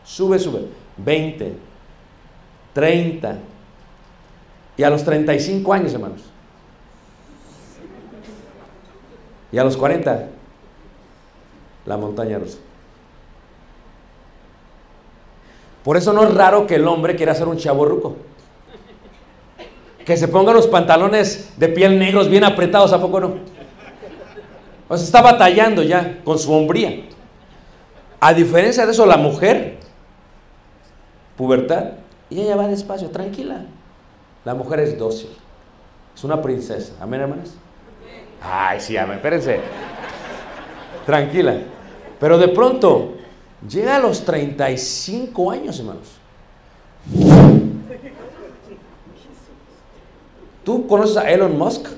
Sube, 0.04 0.38
sube. 0.38 0.68
20, 0.96 1.54
30. 2.72 3.38
Y 4.76 4.82
a 4.82 4.90
los 4.90 5.04
35 5.04 5.72
años, 5.72 5.92
hermanos. 5.94 6.22
Y 9.52 9.58
a 9.58 9.64
los 9.64 9.76
40, 9.76 10.28
la 11.86 11.96
montaña 11.96 12.38
rusa. 12.38 12.58
Por 15.84 15.96
eso 15.96 16.12
no 16.12 16.24
es 16.24 16.34
raro 16.34 16.66
que 16.66 16.76
el 16.76 16.88
hombre 16.88 17.14
quiera 17.14 17.34
ser 17.34 17.46
un 17.46 17.58
chavo 17.58 17.84
ruco. 17.84 18.16
Que 20.04 20.16
se 20.16 20.28
ponga 20.28 20.52
los 20.52 20.66
pantalones 20.66 21.52
de 21.56 21.68
piel 21.68 21.98
negros 21.98 22.28
bien 22.28 22.42
apretados, 22.42 22.92
¿a 22.92 23.00
poco 23.00 23.20
no? 23.20 23.34
Está 25.02 25.22
batallando 25.22 25.82
ya 25.82 26.20
con 26.24 26.38
su 26.38 26.52
hombría. 26.52 27.04
A 28.20 28.32
diferencia 28.32 28.86
de 28.86 28.92
eso, 28.92 29.04
la 29.06 29.16
mujer 29.16 29.78
pubertad, 31.36 31.92
y 32.30 32.40
ella 32.40 32.56
va 32.56 32.68
despacio, 32.68 33.10
tranquila. 33.10 33.66
La 34.44 34.54
mujer 34.54 34.80
es 34.80 34.98
dócil, 34.98 35.30
es 36.14 36.24
una 36.24 36.40
princesa. 36.40 36.94
Amén, 37.00 37.20
hermanas. 37.20 37.54
Ay, 38.42 38.80
sí, 38.80 38.96
amén, 38.96 39.16
espérense. 39.16 39.60
Tranquila. 41.06 41.56
Pero 42.20 42.38
de 42.38 42.48
pronto 42.48 43.14
llega 43.68 43.96
a 43.96 43.98
los 43.98 44.24
35 44.24 45.50
años, 45.50 45.78
hermanos. 45.78 46.18
¿Tú 50.64 50.86
conoces 50.86 51.16
a 51.16 51.30
Elon 51.30 51.58
Musk? 51.58 51.88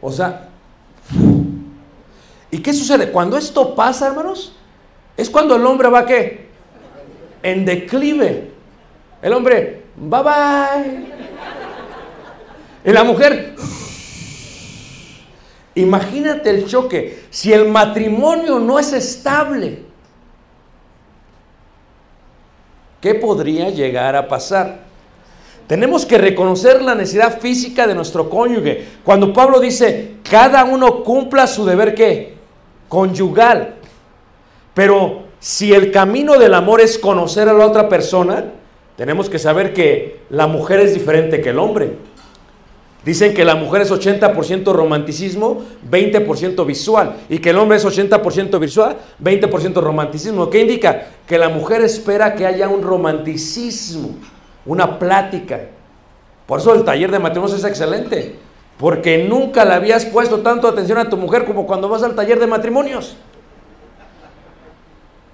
O 0.00 0.12
sea, 0.12 0.45
¿y 2.50 2.58
qué 2.58 2.72
sucede? 2.72 3.10
Cuando 3.10 3.36
esto 3.36 3.74
pasa, 3.74 4.08
hermanos, 4.08 4.52
es 5.16 5.30
cuando 5.30 5.56
el 5.56 5.64
hombre 5.64 5.88
va 5.88 6.06
qué? 6.06 6.46
En 7.42 7.64
declive. 7.64 8.50
El 9.22 9.32
hombre, 9.32 9.84
bye 9.96 10.22
bye. 10.22 11.06
Y 12.84 12.92
la 12.92 13.04
mujer, 13.04 13.54
imagínate 15.74 16.50
el 16.50 16.66
choque. 16.66 17.26
Si 17.30 17.52
el 17.52 17.68
matrimonio 17.68 18.58
no 18.58 18.78
es 18.78 18.92
estable, 18.92 19.82
¿qué 23.00 23.14
podría 23.14 23.70
llegar 23.70 24.16
a 24.16 24.28
pasar? 24.28 24.85
Tenemos 25.66 26.06
que 26.06 26.18
reconocer 26.18 26.80
la 26.82 26.94
necesidad 26.94 27.40
física 27.40 27.86
de 27.86 27.94
nuestro 27.94 28.30
cónyuge. 28.30 28.84
Cuando 29.04 29.32
Pablo 29.32 29.58
dice, 29.58 30.16
cada 30.28 30.64
uno 30.64 31.02
cumpla 31.02 31.46
su 31.46 31.64
deber 31.64 31.94
qué? 31.94 32.34
Conyugal. 32.88 33.74
Pero 34.74 35.24
si 35.40 35.72
el 35.72 35.90
camino 35.90 36.38
del 36.38 36.54
amor 36.54 36.80
es 36.80 36.98
conocer 36.98 37.48
a 37.48 37.52
la 37.52 37.66
otra 37.66 37.88
persona, 37.88 38.44
tenemos 38.96 39.28
que 39.28 39.38
saber 39.38 39.72
que 39.72 40.20
la 40.30 40.46
mujer 40.46 40.80
es 40.80 40.94
diferente 40.94 41.40
que 41.40 41.50
el 41.50 41.58
hombre. 41.58 41.96
Dicen 43.04 43.34
que 43.34 43.44
la 43.44 43.54
mujer 43.54 43.82
es 43.82 43.92
80% 43.92 44.72
romanticismo, 44.72 45.62
20% 45.88 46.66
visual, 46.66 47.16
y 47.28 47.38
que 47.38 47.50
el 47.50 47.58
hombre 47.58 47.76
es 47.76 47.84
80% 47.84 48.58
visual, 48.58 48.96
20% 49.22 49.74
romanticismo. 49.74 50.50
¿Qué 50.50 50.60
indica? 50.60 51.06
Que 51.24 51.38
la 51.38 51.48
mujer 51.48 51.82
espera 51.82 52.34
que 52.34 52.46
haya 52.46 52.68
un 52.68 52.82
romanticismo, 52.82 54.16
una 54.66 54.98
plática. 54.98 55.60
Por 56.46 56.60
eso 56.60 56.74
el 56.74 56.84
taller 56.84 57.10
de 57.10 57.18
matrimonios 57.18 57.58
es 57.58 57.64
excelente, 57.64 58.36
porque 58.78 59.26
nunca 59.26 59.64
le 59.64 59.74
habías 59.74 60.04
puesto 60.04 60.40
tanto 60.40 60.68
atención 60.68 60.98
a 60.98 61.08
tu 61.08 61.16
mujer 61.16 61.44
como 61.44 61.66
cuando 61.66 61.88
vas 61.88 62.02
al 62.02 62.14
taller 62.14 62.38
de 62.38 62.46
matrimonios. 62.46 63.16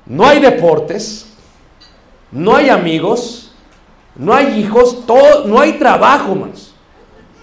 No 0.07 0.27
hay 0.27 0.41
deportes, 0.41 1.33
no 2.31 2.57
hay 2.57 2.69
amigos, 2.69 3.55
no 4.17 4.35
hay 4.35 4.61
hijos, 4.61 5.07
todo, 5.07 5.47
no 5.47 5.61
hay 5.61 5.75
trabajo, 5.75 6.35
más. 6.35 6.75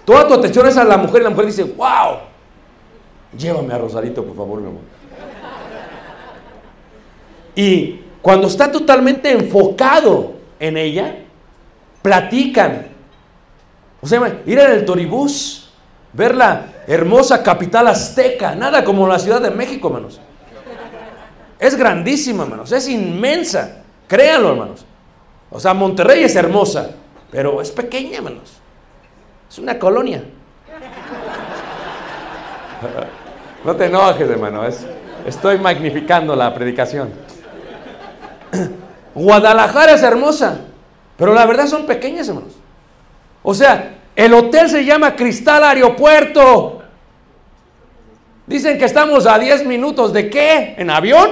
Toda 0.05 0.27
tu 0.27 0.33
atención 0.33 0.67
es 0.67 0.77
a 0.77 0.83
la 0.83 0.97
mujer 0.97 1.21
y 1.21 1.23
la 1.23 1.29
mujer 1.29 1.45
dice, 1.45 1.63
wow, 1.63 2.17
llévame 3.37 3.73
a 3.73 3.77
Rosarito, 3.77 4.23
por 4.23 4.35
favor, 4.35 4.61
mi 4.61 4.67
amor. 4.67 4.81
Y 7.55 8.01
cuando 8.21 8.47
está 8.47 8.71
totalmente 8.71 9.31
enfocado 9.31 10.33
en 10.59 10.77
ella, 10.77 11.25
platican. 12.01 12.87
O 14.01 14.07
sea, 14.07 14.41
ir 14.45 14.59
en 14.59 14.71
el 14.71 14.85
Toribús, 14.85 15.69
ver 16.13 16.35
la 16.35 16.65
hermosa 16.87 17.43
capital 17.43 17.87
azteca, 17.87 18.55
nada 18.55 18.83
como 18.83 19.07
la 19.07 19.19
Ciudad 19.19 19.41
de 19.41 19.51
México, 19.51 19.89
hermanos. 19.89 20.19
Es 21.59 21.75
grandísima, 21.75 22.43
hermanos, 22.43 22.71
es 22.71 22.87
inmensa, 22.87 23.83
créanlo, 24.07 24.51
hermanos. 24.51 24.85
O 25.51 25.59
sea, 25.59 25.73
Monterrey 25.73 26.23
es 26.23 26.35
hermosa, 26.35 26.91
pero 27.31 27.61
es 27.61 27.71
pequeña, 27.71 28.17
hermanos. 28.17 28.53
Es 29.49 29.59
una 29.59 29.77
colonia. 29.77 30.23
No 33.61 33.75
te 33.75 33.87
enojes, 33.87 34.29
hermano. 34.29 34.65
Es, 34.65 34.85
estoy 35.25 35.57
magnificando 35.57 36.33
la 36.33 36.53
predicación. 36.53 37.09
Guadalajara 39.13 39.93
es 39.93 40.03
hermosa, 40.03 40.59
pero 41.19 41.33
la 41.33 41.45
verdad 41.45 41.67
son 41.67 41.85
pequeñas, 41.85 42.29
hermanos. 42.29 42.53
O 43.43 43.53
sea, 43.53 43.97
el 44.15 44.33
hotel 44.33 44.69
se 44.69 44.85
llama 44.85 45.17
Cristal 45.17 45.61
Aeropuerto. 45.65 46.81
Dicen 48.47 48.79
que 48.79 48.85
estamos 48.85 49.27
a 49.27 49.37
10 49.37 49.65
minutos 49.65 50.13
de 50.13 50.29
qué? 50.29 50.75
¿En 50.77 50.89
avión? 50.89 51.29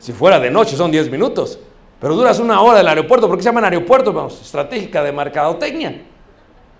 Si 0.00 0.12
fuera 0.12 0.40
de 0.40 0.50
noche 0.50 0.76
son 0.76 0.90
10 0.90 1.10
minutos. 1.10 1.60
Pero 2.00 2.14
duras 2.16 2.40
una 2.40 2.60
hora 2.60 2.78
del 2.78 2.88
aeropuerto. 2.88 3.28
¿Por 3.28 3.36
qué 3.36 3.44
se 3.44 3.48
llaman 3.50 3.64
aeropuertos? 3.64 4.12
Vamos, 4.12 4.40
estratégica 4.42 5.02
de 5.04 5.12
mercadotecnia. 5.12 6.02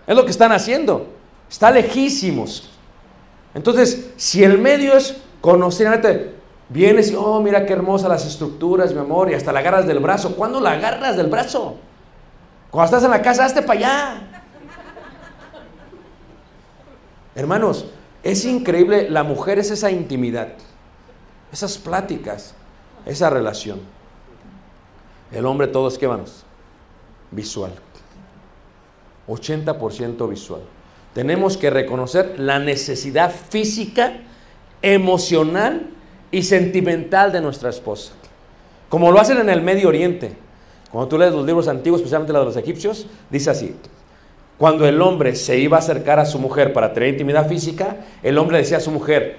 Es 0.07 0.17
lo 0.17 0.25
que 0.25 0.33
están 0.33 0.51
haciendo. 0.51 1.07
Está 1.49 1.71
lejísimos. 1.71 2.71
Entonces, 3.55 4.11
si 4.17 4.43
el 4.43 4.59
medio 4.59 4.95
es 4.95 5.17
conocer, 5.41 6.35
vienes 6.69 7.11
y, 7.11 7.15
oh, 7.15 7.41
mira 7.41 7.65
qué 7.67 7.73
hermosas 7.73 8.09
las 8.09 8.27
estructuras, 8.27 8.93
mi 8.93 9.01
amor, 9.01 9.31
y 9.31 9.35
hasta 9.35 9.53
la 9.53 9.61
agarras 9.61 9.87
del 9.87 10.01
brazo. 10.01 10.37
¿Cuándo 10.37 10.61
la 10.61 10.73
agarras 10.73 11.17
del 11.17 11.29
brazo? 11.29 11.77
Cuando 12.71 12.85
estás 12.85 13.05
en 13.05 13.11
la 13.11 13.23
casa, 13.23 13.45
hazte 13.45 13.63
para 13.63 13.79
allá. 13.79 14.23
Hermanos, 17.35 17.87
es 18.23 18.45
increíble, 18.45 19.09
la 19.09 19.23
mujer 19.23 19.59
es 19.59 19.71
esa 19.71 19.91
intimidad, 19.91 20.49
esas 21.53 21.79
pláticas, 21.79 22.55
esa 23.07 23.31
relación. 23.31 23.81
El 25.31 25.47
hombre 25.47 25.69
todo 25.69 25.89
es, 25.89 25.99
¿qué 25.99 26.09
manos? 26.09 26.45
Visual. 27.31 27.73
80% 29.29 30.29
visual. 30.29 30.63
Tenemos 31.15 31.57
que 31.57 31.71
reconocer 31.71 32.39
la 32.39 32.59
necesidad 32.59 33.31
física, 33.31 34.21
emocional 34.83 35.91
y 36.31 36.43
sentimental 36.43 37.33
de 37.33 37.41
nuestra 37.41 37.71
esposa. 37.71 38.13
Como 38.89 39.13
lo 39.13 39.21
hacen 39.21 39.39
en 39.39 39.49
el 39.49 39.63
Medio 39.63 39.89
Oriente. 39.89 40.33
Cuando 40.91 41.09
tú 41.09 41.19
lees 41.19 41.33
los 41.33 41.45
libros 41.45 41.69
antiguos, 41.69 42.01
especialmente 42.01 42.33
los 42.33 42.43
de 42.43 42.47
los 42.47 42.57
egipcios, 42.57 43.07
dice 43.31 43.51
así. 43.51 43.77
Cuando 44.57 44.87
el 44.87 45.01
hombre 45.03 45.37
se 45.37 45.59
iba 45.59 45.77
a 45.77 45.81
acercar 45.81 46.19
a 46.19 46.25
su 46.25 46.39
mujer 46.39 46.73
para 46.73 46.93
tener 46.93 47.11
intimidad 47.11 47.47
física, 47.49 47.97
el 48.23 48.39
hombre 48.39 48.59
decía 48.59 48.79
a 48.79 48.81
su 48.81 48.91
mujer, 48.91 49.37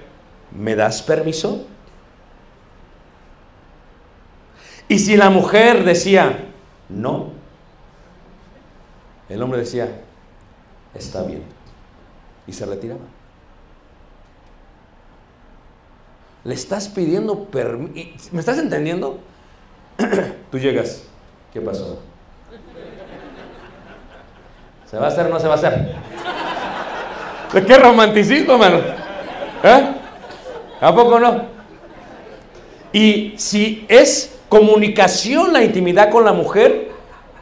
¿me 0.56 0.76
das 0.76 1.02
permiso? 1.02 1.66
Y 4.88 4.98
si 4.98 5.16
la 5.16 5.30
mujer 5.30 5.84
decía, 5.84 6.46
no, 6.88 7.32
el 9.28 9.42
hombre 9.42 9.60
decía, 9.60 10.00
está 10.94 11.22
bien. 11.22 11.42
Y 12.46 12.52
se 12.52 12.66
retiraba. 12.66 13.19
Le 16.44 16.54
estás 16.54 16.88
pidiendo 16.88 17.44
permiso. 17.44 18.30
¿Me 18.32 18.40
estás 18.40 18.58
entendiendo? 18.58 19.18
Tú 20.50 20.58
llegas. 20.58 21.04
¿Qué 21.52 21.60
pasó? 21.60 22.00
¿Se 24.90 24.96
va 24.96 25.06
a 25.06 25.08
hacer 25.08 25.26
o 25.26 25.28
no 25.28 25.38
se 25.38 25.46
va 25.46 25.54
a 25.54 25.56
hacer? 25.56 25.94
¿De 27.52 27.64
qué 27.64 27.78
romanticismo, 27.78 28.58
mano? 28.58 28.78
¿Eh? 29.62 29.94
¿A 30.80 30.94
poco 30.94 31.20
no? 31.20 31.42
Y 32.92 33.34
si 33.36 33.84
es 33.88 34.38
comunicación, 34.48 35.52
la 35.52 35.62
intimidad 35.62 36.10
con 36.10 36.24
la 36.24 36.32
mujer, 36.32 36.90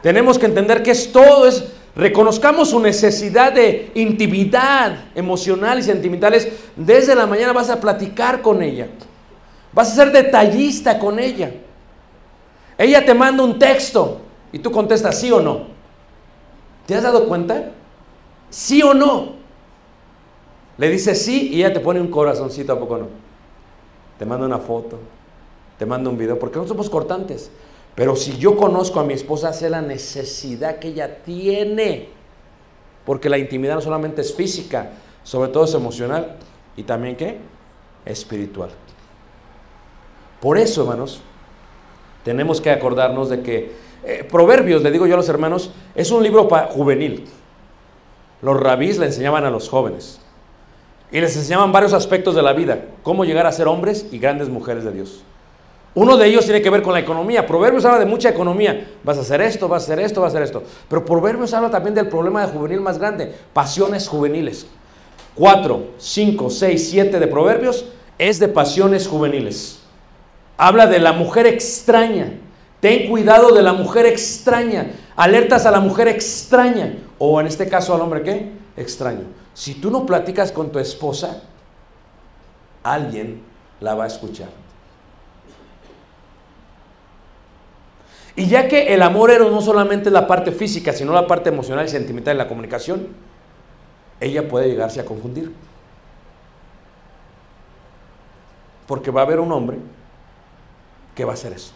tenemos 0.01 0.37
que 0.37 0.45
entender 0.45 0.83
que 0.83 0.91
es 0.91 1.11
todo, 1.11 1.47
es 1.47 1.65
reconozcamos 1.95 2.69
su 2.69 2.79
necesidad 2.79 3.53
de 3.53 3.91
intimidad 3.95 5.05
emocional 5.15 5.79
y 5.79 5.83
sentimentales. 5.83 6.47
Desde 6.75 7.15
la 7.15 7.25
mañana 7.25 7.53
vas 7.53 7.69
a 7.69 7.79
platicar 7.79 8.41
con 8.41 8.61
ella, 8.61 8.87
vas 9.73 9.91
a 9.91 9.95
ser 9.95 10.11
detallista 10.11 10.99
con 10.99 11.19
ella. 11.19 11.53
Ella 12.77 13.05
te 13.05 13.13
manda 13.13 13.43
un 13.43 13.59
texto 13.59 14.21
y 14.51 14.59
tú 14.59 14.71
contestas 14.71 15.19
sí 15.19 15.31
o 15.31 15.41
no. 15.41 15.67
¿Te 16.85 16.95
has 16.95 17.03
dado 17.03 17.27
cuenta? 17.27 17.71
¿Sí 18.49 18.81
o 18.81 18.93
no? 18.93 19.33
Le 20.77 20.89
dices 20.89 21.21
sí 21.21 21.49
y 21.51 21.57
ella 21.57 21.73
te 21.73 21.81
pone 21.81 21.99
un 21.99 22.07
corazoncito, 22.07 22.73
¿a 22.73 22.79
poco 22.79 22.97
no? 22.97 23.07
Te 24.17 24.25
manda 24.25 24.45
una 24.45 24.59
foto 24.59 24.97
te 25.79 25.85
mando 25.85 26.09
un 26.09 26.17
video, 26.17 26.37
porque 26.37 26.59
no 26.59 26.67
somos 26.67 26.89
cortantes. 26.89 27.49
Pero 27.99 28.15
si 28.15 28.37
yo 28.37 28.55
conozco 28.55 29.01
a 29.01 29.03
mi 29.03 29.13
esposa, 29.13 29.51
sé 29.51 29.69
la 29.69 29.81
necesidad 29.81 30.79
que 30.79 30.87
ella 30.87 31.17
tiene. 31.21 32.07
Porque 33.05 33.27
la 33.27 33.37
intimidad 33.37 33.75
no 33.75 33.81
solamente 33.81 34.21
es 34.21 34.33
física, 34.33 34.91
sobre 35.21 35.51
todo 35.51 35.65
es 35.65 35.73
emocional 35.73 36.37
y 36.77 36.83
también 36.83 37.17
qué? 37.17 37.39
Espiritual. 38.05 38.69
Por 40.39 40.57
eso, 40.57 40.83
hermanos, 40.83 41.19
tenemos 42.23 42.61
que 42.61 42.71
acordarnos 42.71 43.27
de 43.27 43.41
que 43.41 43.73
eh, 44.05 44.25
Proverbios, 44.31 44.81
le 44.81 44.91
digo 44.91 45.05
yo 45.05 45.15
a 45.15 45.17
los 45.17 45.27
hermanos, 45.27 45.73
es 45.93 46.09
un 46.09 46.23
libro 46.23 46.47
juvenil. 46.69 47.25
Los 48.41 48.57
rabís 48.61 48.97
le 48.97 49.07
enseñaban 49.07 49.43
a 49.43 49.49
los 49.49 49.67
jóvenes 49.67 50.21
y 51.11 51.19
les 51.19 51.35
enseñaban 51.35 51.73
varios 51.73 51.91
aspectos 51.91 52.33
de 52.33 52.43
la 52.43 52.53
vida, 52.53 52.79
cómo 53.03 53.25
llegar 53.25 53.45
a 53.45 53.51
ser 53.51 53.67
hombres 53.67 54.07
y 54.09 54.19
grandes 54.19 54.47
mujeres 54.47 54.85
de 54.85 54.93
Dios. 54.93 55.25
Uno 55.95 56.17
de 56.17 56.27
ellos 56.27 56.45
tiene 56.45 56.61
que 56.61 56.69
ver 56.69 56.81
con 56.81 56.93
la 56.93 56.99
economía. 56.99 57.45
Proverbios 57.45 57.85
habla 57.85 57.99
de 57.99 58.05
mucha 58.05 58.29
economía. 58.29 58.91
Vas 59.03 59.17
a 59.17 59.21
hacer 59.21 59.41
esto, 59.41 59.67
vas 59.67 59.83
a 59.83 59.85
hacer 59.85 59.99
esto, 59.99 60.21
vas 60.21 60.33
a 60.33 60.37
hacer 60.37 60.43
esto. 60.43 60.63
Pero 60.87 61.03
Proverbios 61.03 61.53
habla 61.53 61.69
también 61.69 61.95
del 61.95 62.07
problema 62.07 62.45
de 62.45 62.51
juvenil 62.51 62.81
más 62.81 62.97
grande, 62.97 63.33
pasiones 63.53 64.07
juveniles. 64.07 64.67
4, 65.35 65.83
5, 65.97 66.49
6, 66.49 66.89
7 66.89 67.19
de 67.19 67.27
Proverbios 67.27 67.85
es 68.17 68.39
de 68.39 68.47
pasiones 68.49 69.07
juveniles. 69.07 69.79
Habla 70.57 70.87
de 70.87 70.99
la 70.99 71.13
mujer 71.13 71.47
extraña. 71.47 72.33
Ten 72.79 73.09
cuidado 73.09 73.53
de 73.53 73.61
la 73.61 73.73
mujer 73.73 74.05
extraña. 74.05 74.91
Alertas 75.15 75.65
a 75.65 75.71
la 75.71 75.79
mujer 75.79 76.07
extraña. 76.07 76.97
O 77.17 77.39
en 77.39 77.47
este 77.47 77.67
caso 77.67 77.95
al 77.95 78.01
hombre 78.01 78.23
qué? 78.23 78.59
extraño. 78.79 79.23
Si 79.53 79.75
tú 79.75 79.91
no 79.91 80.05
platicas 80.05 80.51
con 80.51 80.71
tu 80.71 80.79
esposa, 80.79 81.41
alguien 82.83 83.41
la 83.81 83.95
va 83.95 84.05
a 84.05 84.07
escuchar. 84.07 84.49
Y 88.39 88.47
ya 88.47 88.69
que 88.69 88.93
el 88.93 89.01
amor 89.01 89.31
eros 89.31 89.51
no 89.51 89.61
solamente 89.61 90.09
la 90.09 90.25
parte 90.25 90.53
física, 90.53 90.93
sino 90.93 91.11
la 91.11 91.27
parte 91.27 91.49
emocional 91.49 91.85
y 91.85 91.89
sentimental 91.89 92.37
de 92.37 92.43
la 92.43 92.47
comunicación, 92.47 93.09
ella 94.21 94.47
puede 94.47 94.69
llegarse 94.69 95.01
a 95.01 95.03
confundir. 95.03 95.51
Porque 98.87 99.11
va 99.11 99.19
a 99.19 99.23
haber 99.25 99.41
un 99.41 99.51
hombre 99.51 99.77
que 101.15 101.25
va 101.25 101.31
a 101.31 101.33
hacer 101.33 101.51
eso. 101.51 101.73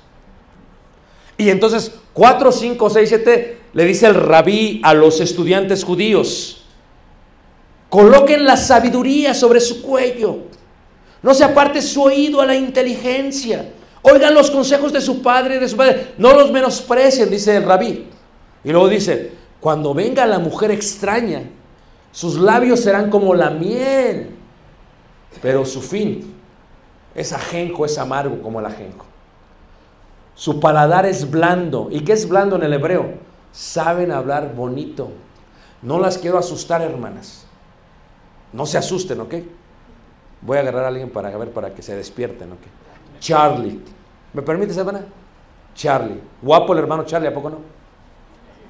Y 1.35 1.49
entonces 1.49 1.99
4, 2.13 2.49
5, 2.53 2.89
6, 2.89 3.09
7 3.09 3.57
le 3.73 3.83
dice 3.83 4.07
el 4.07 4.15
rabí 4.15 4.79
a 4.85 4.93
los 4.93 5.19
estudiantes 5.19 5.83
judíos, 5.83 6.63
coloquen 7.89 8.45
la 8.45 8.55
sabiduría 8.55 9.33
sobre 9.33 9.59
su 9.59 9.81
cuello, 9.81 10.43
no 11.23 11.33
se 11.33 11.43
aparte 11.43 11.81
su 11.81 12.03
oído 12.03 12.39
a 12.39 12.45
la 12.45 12.55
inteligencia, 12.55 13.72
oigan 14.03 14.33
los 14.33 14.51
consejos 14.51 14.93
de 14.93 15.01
su 15.01 15.21
padre 15.21 15.55
y 15.55 15.59
de 15.59 15.67
su 15.67 15.75
padre, 15.75 16.13
no 16.17 16.33
los 16.33 16.51
menosprecien, 16.51 17.29
dice 17.29 17.57
el 17.57 17.63
rabí. 17.63 18.07
Y 18.63 18.71
luego 18.71 18.87
dice, 18.87 19.31
cuando 19.59 19.93
venga 19.93 20.25
la 20.25 20.39
mujer 20.39 20.71
extraña, 20.71 21.43
sus 22.11 22.37
labios 22.37 22.81
serán 22.81 23.09
como 23.09 23.33
la 23.33 23.49
miel, 23.49 24.29
pero 25.41 25.65
su 25.65 25.81
fin 25.81 26.33
es 27.15 27.33
ajenjo, 27.33 27.85
es 27.85 27.97
amargo 27.97 28.41
como 28.41 28.59
el 28.59 28.65
ajenjo. 28.67 29.05
Su 30.35 30.59
paladar 30.59 31.05
es 31.05 31.29
blando. 31.29 31.89
¿Y 31.91 32.01
qué 32.01 32.13
es 32.13 32.27
blando 32.27 32.55
en 32.55 32.63
el 32.63 32.73
hebreo? 32.73 33.13
Saben 33.51 34.11
hablar 34.11 34.53
bonito. 34.55 35.11
No 35.81 35.99
las 35.99 36.17
quiero 36.17 36.37
asustar, 36.37 36.81
hermanas. 36.81 37.45
No 38.51 38.65
se 38.65 38.77
asusten, 38.77 39.19
¿ok? 39.21 39.35
Voy 40.41 40.57
a 40.57 40.61
agarrar 40.61 40.85
a 40.85 40.87
alguien 40.87 41.09
para 41.09 41.35
ver, 41.37 41.51
para 41.51 41.73
que 41.73 41.81
se 41.81 41.95
despierten, 41.95 42.51
¿ok? 42.51 42.61
Charlie. 43.19 43.79
¿Me 44.33 44.41
permites, 44.41 44.77
hermana? 44.77 45.05
Charlie. 45.75 46.19
Guapo 46.41 46.73
el 46.73 46.79
hermano 46.79 47.03
Charlie, 47.03 47.27
¿a 47.27 47.33
poco 47.33 47.49
no? 47.49 47.57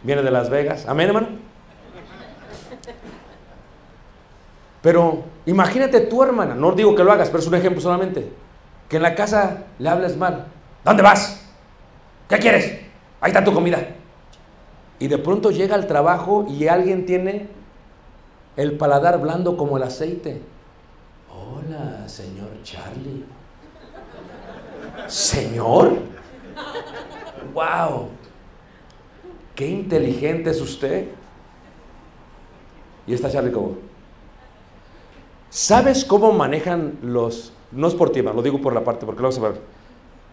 Viene 0.04 0.22
de 0.22 0.32
Las 0.32 0.50
Vegas. 0.50 0.86
Amén, 0.88 1.08
hermano. 1.08 1.28
Pero 4.82 5.24
imagínate 5.46 6.02
tu 6.02 6.22
hermana, 6.22 6.56
no 6.56 6.74
digo 6.74 6.94
que 6.94 7.06
lo 7.06 7.12
hagas, 7.14 7.30
pero 7.30 7.40
es 7.40 7.48
un 7.48 7.56
ejemplo 7.56 7.82
solamente, 7.82 8.34
que 8.90 8.98
en 8.98 9.04
la 9.04 9.16
casa 9.16 9.64
le 9.80 9.88
hables 9.88 10.18
mal. 10.18 10.48
¿Dónde 10.84 11.02
vas? 11.02 11.42
¿Qué 12.28 12.38
quieres? 12.38 12.82
Ahí 13.22 13.32
está 13.32 13.46
tu 13.46 13.54
comida. 13.54 13.80
Y 15.00 15.08
de 15.08 15.18
pronto 15.18 15.52
llega 15.52 15.76
al 15.76 15.88
trabajo 15.88 16.46
y 16.50 16.68
alguien 16.68 17.06
tiene 17.06 17.48
el 18.58 18.78
paladar 18.78 19.22
blando 19.22 19.56
como 19.56 19.78
el 19.78 19.84
aceite. 19.84 20.42
Hola, 21.32 22.08
señor 22.08 22.50
Charlie. 22.64 23.24
¿Señor? 25.08 25.98
¡Wow! 27.54 28.10
¡Qué 29.56 29.68
inteligente 29.68 30.50
es 30.50 30.62
usted! 30.62 31.08
Y 33.06 33.14
está 33.14 33.30
Charlie 33.30 33.52
como, 33.52 33.76
¿sabes 35.50 36.06
cómo 36.06 36.32
manejan 36.32 36.98
los, 37.02 37.54
no 37.72 37.88
es 37.88 37.94
por 37.94 38.12
ti, 38.12 38.22
lo 38.22 38.42
digo 38.42 38.62
por 38.62 38.74
la 38.74 38.84
parte, 38.84 39.06
porque 39.06 39.22
luego 39.22 39.34
se 39.34 39.42
ver. 39.42 39.60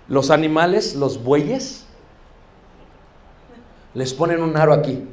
Los 0.09 0.31
animales, 0.31 0.95
los 0.95 1.23
bueyes, 1.23 1.85
les 3.95 4.15
ponen 4.15 4.43
un 4.43 4.57
aro 4.57 4.73
aquí. 4.73 5.05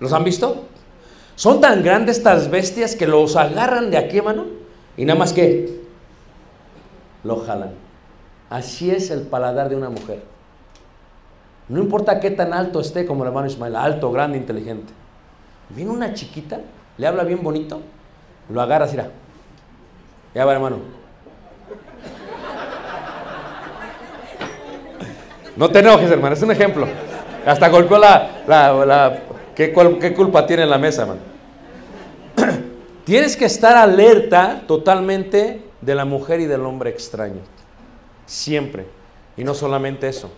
¿Los 0.00 0.12
han 0.12 0.24
visto? 0.24 0.64
Son 1.36 1.60
tan 1.60 1.82
grandes 1.82 2.18
estas 2.18 2.50
bestias 2.50 2.96
que 2.96 3.06
los 3.06 3.36
agarran 3.36 3.90
de 3.90 3.98
aquí, 3.98 4.18
hermano, 4.18 4.46
y 4.96 5.04
nada 5.04 5.18
más 5.18 5.32
que 5.32 5.83
lo 7.24 7.36
jalan. 7.38 7.70
Así 8.50 8.90
es 8.90 9.10
el 9.10 9.22
paladar 9.22 9.68
de 9.68 9.76
una 9.76 9.90
mujer. 9.90 10.22
No 11.68 11.80
importa 11.80 12.20
qué 12.20 12.30
tan 12.30 12.52
alto 12.52 12.80
esté 12.80 13.06
como 13.06 13.24
el 13.24 13.28
hermano 13.28 13.46
Ismael, 13.46 13.74
alto, 13.74 14.12
grande, 14.12 14.36
inteligente. 14.36 14.92
Viene 15.70 15.90
una 15.90 16.12
chiquita, 16.12 16.60
le 16.98 17.06
habla 17.06 17.24
bien 17.24 17.42
bonito, 17.42 17.80
lo 18.50 18.60
agarra 18.60 18.84
así, 18.84 18.96
ya 20.34 20.44
va 20.44 20.52
hermano. 20.52 20.76
No 25.56 25.68
te 25.70 25.78
enojes, 25.78 26.10
hermano, 26.10 26.34
es 26.34 26.42
un 26.42 26.50
ejemplo. 26.50 26.86
Hasta 27.46 27.68
golpeó 27.68 27.96
la... 27.98 28.42
la, 28.46 28.84
la 28.84 29.18
¿qué, 29.54 29.72
¿Qué 30.00 30.14
culpa 30.14 30.46
tiene 30.46 30.64
en 30.64 30.70
la 30.70 30.78
mesa, 30.78 31.02
hermano? 31.02 31.20
Tienes 33.04 33.36
que 33.36 33.44
estar 33.44 33.76
alerta 33.76 34.62
totalmente 34.66 35.62
de 35.84 35.94
la 35.94 36.04
mujer 36.04 36.40
y 36.40 36.46
del 36.46 36.64
hombre 36.64 36.90
extraño. 36.90 37.40
Siempre. 38.26 38.86
Y 39.36 39.44
no 39.44 39.54
solamente 39.54 40.08
eso. 40.08 40.30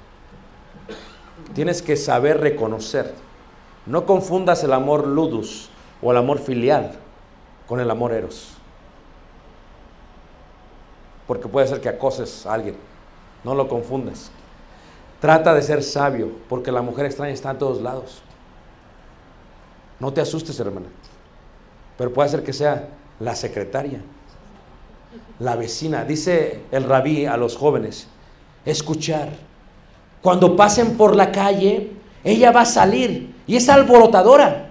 Tienes 1.55 1.83
que 1.83 1.97
saber 1.97 2.41
reconocer. 2.41 3.15
No 3.85 4.05
confundas 4.07 4.65
el 4.65 4.73
amor 4.73 5.07
ludus 5.07 5.69
o 6.03 6.11
el 6.11 6.17
amor 6.17 6.39
filial 6.39 6.93
con 7.69 7.81
el 7.81 7.91
amor 7.91 8.13
eros. 8.13 8.55
Porque 11.27 11.49
puede 11.49 11.67
ser 11.69 11.81
que 11.81 11.89
acoses 11.89 12.47
a 12.47 12.55
alguien. 12.55 12.77
No 13.45 13.55
lo 13.55 13.69
confundas. 13.69 14.31
Trata 15.21 15.55
de 15.55 15.63
ser 15.63 15.83
sabio, 15.83 16.31
porque 16.49 16.73
la 16.73 16.83
mujer 16.83 17.07
extraña 17.07 17.33
está 17.33 17.53
en 17.53 17.59
todos 17.59 17.81
lados. 17.81 18.23
No 19.99 20.13
te 20.13 20.21
asustes, 20.21 20.59
hermana. 20.61 20.87
Pero 21.97 22.13
puede 22.13 22.29
ser 22.29 22.43
que 22.43 22.53
sea 22.53 22.89
la 23.19 23.35
secretaria, 23.35 24.01
la 25.39 25.57
vecina. 25.57 26.05
Dice 26.05 26.61
el 26.71 26.85
rabí 26.85 27.27
a 27.27 27.37
los 27.37 27.57
jóvenes, 27.57 28.09
escuchar. 28.65 29.31
Cuando 30.23 30.57
pasen 30.57 30.97
por 30.97 31.15
la 31.15 31.31
calle, 31.31 31.93
ella 32.25 32.51
va 32.51 32.63
a 32.63 32.67
salir 32.67 33.35
y 33.47 33.57
es 33.57 33.69
alborotadora. 33.69 34.71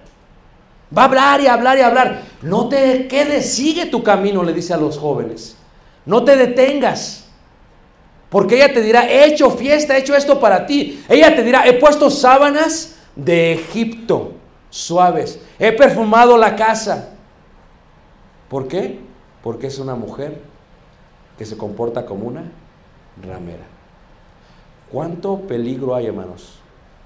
Va 0.96 1.02
a 1.02 1.04
hablar 1.06 1.40
y 1.40 1.46
hablar 1.46 1.78
y 1.78 1.80
hablar. 1.80 2.22
No 2.42 2.68
te 2.68 3.08
quedes, 3.08 3.54
sigue 3.54 3.86
tu 3.86 4.02
camino, 4.02 4.42
le 4.42 4.52
dice 4.52 4.74
a 4.74 4.76
los 4.76 4.98
jóvenes. 4.98 5.56
No 6.04 6.22
te 6.24 6.36
detengas. 6.36 7.24
Porque 8.28 8.56
ella 8.56 8.72
te 8.72 8.82
dirá, 8.82 9.08
he 9.08 9.26
hecho 9.26 9.50
fiesta, 9.50 9.96
he 9.96 10.00
hecho 10.00 10.14
esto 10.14 10.38
para 10.38 10.66
ti. 10.66 11.02
Ella 11.08 11.34
te 11.34 11.42
dirá, 11.42 11.66
he 11.66 11.74
puesto 11.74 12.10
sábanas 12.10 12.96
de 13.14 13.54
Egipto, 13.54 14.32
suaves. 14.68 15.40
He 15.58 15.72
perfumado 15.72 16.36
la 16.36 16.54
casa. 16.54 17.10
¿Por 18.48 18.68
qué? 18.68 19.00
Porque 19.46 19.68
es 19.68 19.78
una 19.78 19.94
mujer 19.94 20.40
que 21.38 21.46
se 21.46 21.56
comporta 21.56 22.04
como 22.04 22.26
una 22.26 22.50
ramera. 23.22 23.62
¿Cuánto 24.90 25.38
peligro 25.42 25.94
hay, 25.94 26.06
hermanos, 26.06 26.58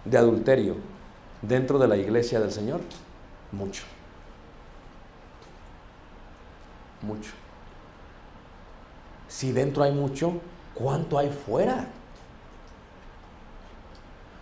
de 0.06 0.16
adulterio 0.16 0.76
dentro 1.42 1.78
de 1.78 1.86
la 1.86 1.98
iglesia 1.98 2.40
del 2.40 2.50
Señor? 2.50 2.80
Mucho. 3.52 3.82
Mucho. 7.02 7.32
Si 9.28 9.52
dentro 9.52 9.82
hay 9.82 9.92
mucho, 9.92 10.32
¿cuánto 10.74 11.18
hay 11.18 11.28
fuera? 11.28 11.88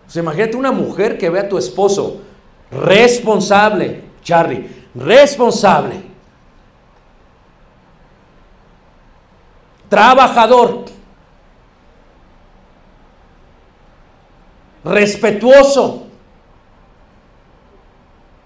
O 0.07 0.09
sea, 0.09 0.23
imagínate 0.23 0.55
una 0.55 0.71
mujer 0.71 1.17
que 1.17 1.29
ve 1.29 1.41
a 1.41 1.49
tu 1.49 1.57
esposo 1.57 2.21
responsable, 2.71 4.05
Charlie, 4.23 4.85
responsable, 4.95 6.08
trabajador, 9.89 10.85
respetuoso 14.83 16.07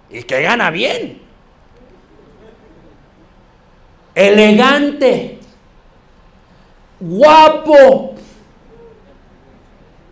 y 0.10 0.24
que 0.24 0.42
gana 0.42 0.72
bien, 0.72 1.22
elegante, 4.16 5.40
guapo, 7.00 8.16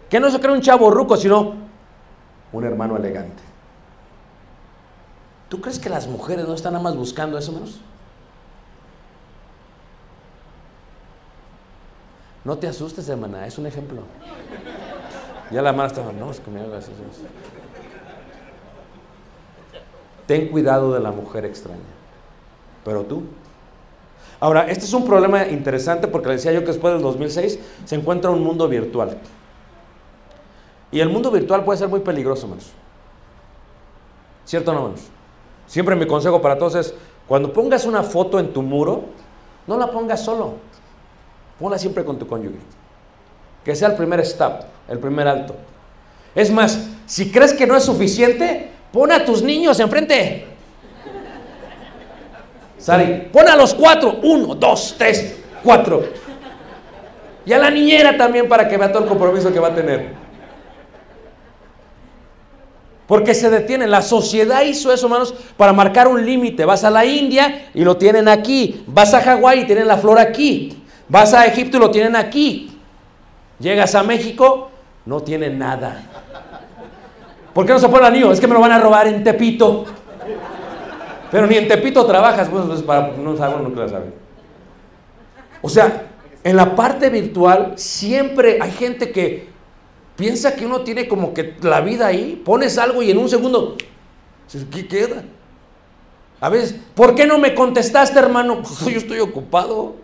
que 0.10 0.20
no 0.20 0.30
se 0.30 0.40
cree 0.40 0.54
un 0.54 0.62
chavo 0.62 0.92
ruco, 0.92 1.16
sino 1.16 1.56
un 2.52 2.64
hermano 2.66 2.98
elegante. 2.98 3.42
¿Tú 5.48 5.62
crees 5.62 5.80
que 5.80 5.90
las 5.90 6.08
mujeres 6.08 6.48
no 6.48 6.54
están 6.54 6.74
nada 6.74 6.84
más 6.84 6.96
buscando 6.96 7.38
eso 7.38 7.52
menos? 7.52 7.82
No 12.44 12.58
te 12.58 12.68
asustes, 12.68 13.08
hermana, 13.08 13.46
es 13.46 13.58
un 13.58 13.68
ejemplo. 13.68 14.02
Ya 15.52 15.62
la 15.62 15.70
hermana 15.70 15.88
estaba, 15.88 16.12
no, 16.12 16.32
es 16.32 16.39
que 16.39 16.50
me 16.50 16.62
hagas 16.62 16.86
eso. 16.86 16.94
Ten 20.26 20.48
cuidado 20.50 20.94
de 20.94 21.00
la 21.00 21.12
mujer 21.12 21.46
extraña. 21.46 21.80
Pero 22.84 23.04
tú. 23.04 23.24
Ahora, 24.39 24.64
este 24.70 24.86
es 24.86 24.94
un 24.94 25.06
problema 25.06 25.46
interesante 25.48 26.08
porque 26.08 26.30
le 26.30 26.36
decía 26.36 26.52
yo 26.52 26.62
que 26.62 26.68
después 26.68 26.94
del 26.94 27.04
2006 27.04 27.60
se 27.86 27.96
encuentra 27.96 28.32
un 28.32 28.44
mundo 28.44 28.68
virtual. 28.68 29.18
Y 30.92 31.00
el 31.00 31.10
mundo 31.10 31.30
virtual 31.32 31.64
puede 31.64 31.78
ser 31.78 31.89
muy 31.89 32.00
peligroso, 32.00 32.44
hermanos. 32.44 32.72
¿Cierto 34.46 34.72
o 34.72 34.74
no, 34.74 34.80
hermanos? 34.82 35.04
Siempre 35.68 35.96
mi 35.96 36.08
consejo 36.08 36.42
para 36.42 36.58
todos 36.58 36.76
es, 36.76 36.94
cuando 37.28 37.54
pongas 37.54 37.86
una 37.86 38.02
foto 38.02 38.39
en 38.39 38.52
tu 38.52 38.62
muro, 38.62 39.04
no 39.68 39.78
la 39.78 39.92
pongas 39.92 40.24
solo, 40.26 40.56
ponla 41.62 41.78
siempre 41.78 42.03
con 42.03 42.18
tu 42.18 42.28
cónyuge. 42.28 42.57
Que 43.64 43.76
sea 43.76 43.89
el 43.89 43.95
primer 43.95 44.20
stop, 44.22 44.64
el 44.89 44.99
primer 44.99 45.28
alto. 45.28 45.55
Es 46.34 46.51
más, 46.51 46.88
si 47.05 47.32
crees 47.32 47.53
que 47.53 47.68
no 47.68 47.78
es 47.78 47.84
suficiente, 47.84 48.72
pon 48.91 49.12
a 49.12 49.24
tus 49.24 49.43
niños 49.43 49.80
enfrente. 49.80 50.47
Sari, 52.78 53.30
pon 53.32 53.47
a 53.47 53.55
los 53.55 53.76
cuatro, 53.76 54.20
uno, 54.24 54.55
dos, 54.55 54.95
tres, 54.97 55.39
cuatro. 55.64 56.03
Y 57.45 57.53
a 57.53 57.59
la 57.59 57.70
niñera 57.70 58.18
también 58.18 58.49
para 58.49 58.68
que 58.68 58.78
vea 58.78 58.91
todo 58.91 59.03
el 59.03 59.09
compromiso 59.09 59.53
que 59.53 59.59
va 59.59 59.68
a 59.68 59.76
tener. 59.76 60.14
Porque 63.05 63.34
se 63.34 63.49
detiene. 63.49 63.88
La 63.88 64.01
sociedad 64.01 64.62
hizo 64.64 64.91
eso, 64.91 65.05
hermanos, 65.07 65.34
para 65.57 65.74
marcar 65.74 66.07
un 66.07 66.26
límite. 66.26 66.66
Vas 66.66 66.84
a 66.84 66.89
la 66.89 67.05
India 67.05 67.70
y 67.74 67.84
lo 67.84 67.97
tienen 67.97 68.28
aquí. 68.28 68.84
Vas 68.88 69.14
a 69.14 69.22
Hawái 69.22 69.62
y 69.62 69.66
tienen 69.66 69.88
la 69.88 69.97
flor 69.97 70.18
aquí. 70.18 70.81
Vas 71.12 71.34
a 71.34 71.45
Egipto 71.45 71.76
y 71.76 71.80
lo 71.82 71.91
tienen 71.91 72.16
aquí. 72.16 72.72
Llegas 73.59 73.95
a 73.95 74.03
México, 74.03 74.72
no 75.05 75.20
tienen 75.20 75.59
nada. 75.59 76.03
¿Por 77.53 77.66
qué 77.66 77.74
no 77.74 77.80
se 77.80 77.89
pone 77.89 77.99
el 77.99 78.05
anillo? 78.05 78.32
Es 78.32 78.39
que 78.39 78.47
me 78.47 78.53
lo 78.53 78.62
van 78.62 78.72
a 78.72 78.80
robar 78.80 79.07
en 79.07 79.22
Tepito. 79.22 79.84
Pero 81.30 81.47
ni 81.47 81.57
en 81.57 81.68
Tepito 81.68 82.05
trabajas, 82.05 82.47
pues, 82.47 82.64
pues 82.66 82.82
para 82.84 83.09
no 83.09 83.36
saber, 83.36 83.59
no 83.59 83.89
sabe. 83.89 84.14
O 85.62 85.68
sea, 85.68 86.07
en 86.45 86.55
la 86.55 86.78
parte 86.78 87.09
virtual 87.09 87.74
siempre 87.76 88.57
hay 88.62 88.72
gente 88.72 89.12
que 89.12 89.49
piensa 90.16 90.55
que 90.55 90.66
uno 90.66 90.80
tiene 90.80 91.09
como 91.09 91.34
que 91.34 91.55
la 91.62 91.82
vida 91.82 92.07
ahí, 92.07 92.41
pones 92.45 92.78
algo 92.78 93.03
y 93.03 93.12
en 93.12 93.18
un 93.18 93.28
segundo, 93.28 93.76
¿qué 94.72 94.88
queda? 94.88 95.24
A 96.39 96.47
veces, 96.47 96.74
¿por 96.95 97.16
qué 97.16 97.28
no 97.28 97.38
me 97.38 97.53
contestaste, 97.53 98.18
hermano? 98.18 98.62
Pues 98.62 98.80
yo 98.80 98.97
estoy 98.97 99.20
ocupado. 99.20 100.01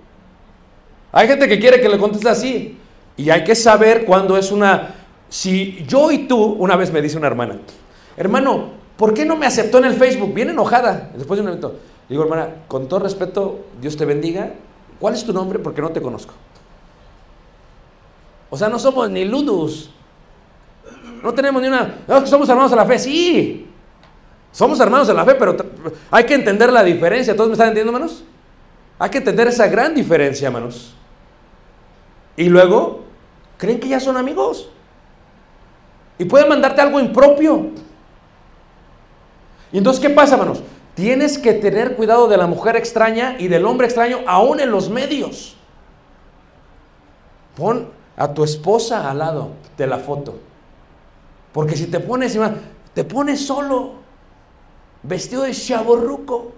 Hay 1.18 1.28
gente 1.28 1.48
que 1.48 1.60
quiere 1.60 1.82
que 1.82 1.90
le 1.90 1.98
conteste 1.98 2.30
así. 2.30 2.78
Y 3.16 3.32
hay 3.32 3.44
que 3.44 3.56
saber 3.56 4.06
cuándo 4.06 4.38
es 4.38 4.52
una... 4.52 4.94
Si 5.30 5.84
yo 5.88 6.12
y 6.12 6.28
tú, 6.28 6.38
una 6.38 6.76
vez 6.76 6.94
me 6.94 7.02
dice 7.02 7.18
una 7.18 7.26
hermana, 7.26 7.58
hermano, 8.16 8.70
¿por 8.96 9.16
qué 9.16 9.26
no 9.26 9.36
me 9.36 9.48
aceptó 9.48 9.80
en 9.80 9.86
el 9.86 9.96
Facebook? 9.96 10.32
Bien 10.32 10.52
enojada, 10.52 11.10
después 11.18 11.40
de 11.40 11.42
un 11.42 11.48
evento. 11.48 11.80
Digo, 12.08 12.22
hermana, 12.22 12.50
con 12.68 12.88
todo 12.88 13.00
respeto, 13.00 13.66
Dios 13.82 13.98
te 13.98 14.06
bendiga. 14.06 14.54
¿Cuál 15.00 15.16
es 15.16 15.26
tu 15.26 15.34
nombre? 15.34 15.58
Porque 15.58 15.82
no 15.82 15.90
te 15.90 16.04
conozco. 16.04 16.36
O 18.52 18.56
sea, 18.56 18.70
no 18.70 18.78
somos 18.78 19.10
ni 19.10 19.26
ludus. 19.26 19.90
No 21.24 21.34
tenemos 21.34 21.64
ni 21.64 21.68
una... 21.68 21.96
No, 22.08 22.28
somos 22.28 22.48
hermanos 22.48 22.70
de 22.70 22.78
la 22.78 22.86
fe, 22.86 23.00
sí. 23.00 23.68
Somos 24.52 24.80
hermanos 24.80 25.08
de 25.08 25.16
la 25.16 25.26
fe, 25.26 25.34
pero 25.34 25.58
hay 26.12 26.26
que 26.26 26.36
entender 26.36 26.72
la 26.72 26.84
diferencia. 26.84 27.36
¿Todos 27.36 27.50
me 27.50 27.54
están 27.54 27.70
entendiendo, 27.70 27.98
hermanos? 27.98 28.24
Hay 29.00 29.10
que 29.10 29.18
entender 29.18 29.48
esa 29.48 29.66
gran 29.66 29.96
diferencia, 29.96 30.46
hermanos. 30.46 30.94
Y 32.38 32.46
luego, 32.50 33.02
creen 33.58 33.80
que 33.80 33.90
ya 33.90 34.00
son 34.00 34.16
amigos. 34.16 34.70
Y 36.20 36.26
pueden 36.26 36.48
mandarte 36.48 36.82
algo 36.82 37.00
impropio. 37.00 37.72
Y 39.72 39.80
entonces, 39.80 40.02
¿qué 40.02 40.12
pasa, 40.12 40.36
hermanos? 40.36 40.62
Tienes 40.94 41.38
que 41.38 41.54
tener 41.54 41.96
cuidado 41.96 42.28
de 42.28 42.38
la 42.38 42.48
mujer 42.48 42.76
extraña 42.76 43.36
y 43.38 43.48
del 43.48 43.66
hombre 43.66 43.88
extraño, 43.88 44.20
aún 44.26 44.60
en 44.60 44.72
los 44.72 44.90
medios. 44.90 45.58
Pon 47.56 47.90
a 48.16 48.34
tu 48.34 48.44
esposa 48.44 49.10
al 49.10 49.18
lado 49.18 49.52
de 49.76 49.88
la 49.88 49.98
foto. 49.98 50.40
Porque 51.52 51.76
si 51.76 51.88
te 51.88 52.00
pones, 52.00 52.38
te 52.94 53.04
pones 53.04 53.46
solo, 53.46 53.94
vestido 55.04 55.44
de 55.44 55.54
chaborruco. 55.54 56.54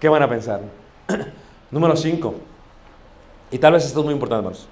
¿Qué 0.00 0.08
van 0.08 0.22
a 0.22 0.28
pensar? 0.28 0.62
Número 1.70 1.96
5. 1.96 2.51
Y 3.52 3.58
tal 3.58 3.74
vez 3.74 3.84
esto 3.84 4.00
es 4.00 4.04
muy 4.06 4.14
importante, 4.14 4.46
hermanos. 4.46 4.66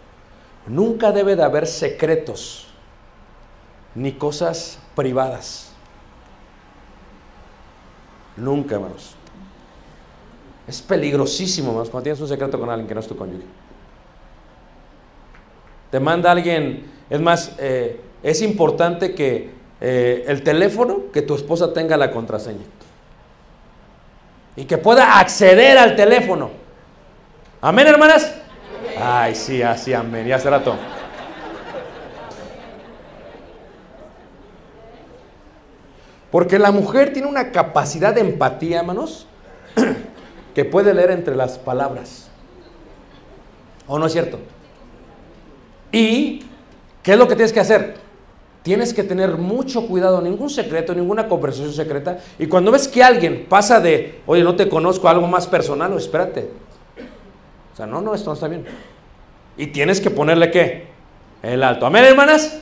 Nunca 0.66 1.12
debe 1.12 1.36
de 1.36 1.44
haber 1.44 1.66
secretos 1.66 2.66
ni 3.94 4.12
cosas 4.12 4.78
privadas. 4.96 5.72
Nunca, 8.36 8.76
hermanos. 8.76 9.14
Es 10.66 10.80
peligrosísimo, 10.80 11.68
hermanos, 11.68 11.90
cuando 11.90 12.04
tienes 12.04 12.20
un 12.20 12.28
secreto 12.28 12.58
con 12.58 12.70
alguien 12.70 12.88
que 12.88 12.94
no 12.94 13.00
es 13.00 13.06
tu 13.06 13.16
cónyuge. 13.16 13.44
Te 15.90 16.00
manda 16.00 16.30
alguien, 16.30 16.90
es 17.10 17.20
más, 17.20 17.52
eh, 17.58 18.00
es 18.22 18.40
importante 18.40 19.14
que 19.14 19.50
eh, 19.80 20.24
el 20.26 20.42
teléfono, 20.42 21.10
que 21.12 21.20
tu 21.20 21.34
esposa 21.34 21.72
tenga 21.74 21.98
la 21.98 22.10
contraseña. 22.10 22.64
Y 24.56 24.64
que 24.64 24.78
pueda 24.78 25.18
acceder 25.18 25.76
al 25.76 25.96
teléfono. 25.96 26.50
Amén, 27.60 27.86
hermanas. 27.86 28.39
Ay, 29.02 29.34
sí, 29.34 29.62
así, 29.62 29.94
amén. 29.94 30.26
Ya 30.26 30.36
hace 30.36 30.50
rato. 30.50 30.76
Porque 36.30 36.58
la 36.58 36.70
mujer 36.70 37.12
tiene 37.12 37.26
una 37.28 37.50
capacidad 37.50 38.14
de 38.14 38.20
empatía, 38.20 38.80
hermanos, 38.80 39.26
que 40.54 40.64
puede 40.64 40.94
leer 40.94 41.10
entre 41.10 41.34
las 41.34 41.58
palabras. 41.58 42.28
¿O 43.86 43.98
no 43.98 44.06
es 44.06 44.12
cierto? 44.12 44.38
¿Y 45.90 46.44
qué 47.02 47.12
es 47.12 47.18
lo 47.18 47.26
que 47.26 47.34
tienes 47.34 47.52
que 47.52 47.60
hacer? 47.60 47.94
Tienes 48.62 48.94
que 48.94 49.02
tener 49.02 49.38
mucho 49.38 49.86
cuidado, 49.88 50.20
ningún 50.20 50.50
secreto, 50.50 50.94
ninguna 50.94 51.26
conversación 51.26 51.72
secreta. 51.72 52.18
Y 52.38 52.46
cuando 52.46 52.70
ves 52.70 52.86
que 52.86 53.02
alguien 53.02 53.46
pasa 53.48 53.80
de, 53.80 54.20
oye, 54.26 54.44
no 54.44 54.54
te 54.54 54.68
conozco, 54.68 55.08
algo 55.08 55.26
más 55.26 55.46
personal, 55.46 55.92
o 55.92 55.96
espérate. 55.96 56.50
No, 57.86 58.00
no, 58.00 58.14
esto 58.14 58.30
no 58.30 58.34
está 58.34 58.48
bien. 58.48 58.64
Y 59.56 59.68
tienes 59.68 60.00
que 60.00 60.10
ponerle 60.10 60.50
qué? 60.50 60.88
El 61.42 61.62
alto. 61.62 61.86
¿Amén, 61.86 62.04
hermanas? 62.04 62.60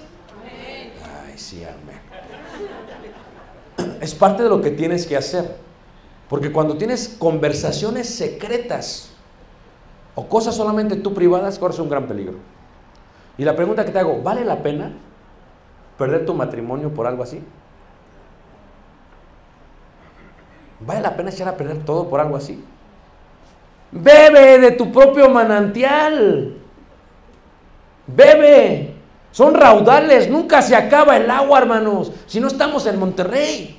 Ay, 1.26 1.36
sí, 1.36 1.62
amén. 1.64 1.98
Es 4.00 4.14
parte 4.14 4.42
de 4.42 4.48
lo 4.48 4.60
que 4.60 4.70
tienes 4.70 5.06
que 5.06 5.16
hacer. 5.16 5.56
Porque 6.28 6.52
cuando 6.52 6.76
tienes 6.76 7.16
conversaciones 7.18 8.08
secretas 8.08 9.10
o 10.14 10.28
cosas 10.28 10.54
solamente 10.54 10.96
tú 10.96 11.14
privadas, 11.14 11.58
corres 11.58 11.78
un 11.78 11.88
gran 11.88 12.06
peligro. 12.06 12.34
Y 13.38 13.44
la 13.44 13.56
pregunta 13.56 13.84
que 13.84 13.92
te 13.92 13.98
hago, 13.98 14.20
¿vale 14.22 14.44
la 14.44 14.62
pena 14.62 14.92
perder 15.96 16.26
tu 16.26 16.34
matrimonio 16.34 16.92
por 16.92 17.06
algo 17.06 17.22
así? 17.22 17.42
¿Vale 20.80 21.00
la 21.00 21.16
pena 21.16 21.30
echar 21.30 21.48
a 21.48 21.56
perder 21.56 21.84
todo 21.84 22.08
por 22.08 22.20
algo 22.20 22.36
así? 22.36 22.62
Bebe 23.91 24.59
de 24.59 24.72
tu 24.72 24.93
propio 24.93 25.28
manantial. 25.30 26.55
Bebe. 28.07 28.95
Son 29.30 29.55
raudales, 29.55 30.28
nunca 30.28 30.62
se 30.62 30.74
acaba 30.74 31.16
el 31.16 31.30
agua, 31.30 31.61
hermanos. 31.61 32.12
Si 32.26 32.41
no 32.41 32.49
estamos 32.49 32.86
en 32.86 32.99
Monterrey. 32.99 33.78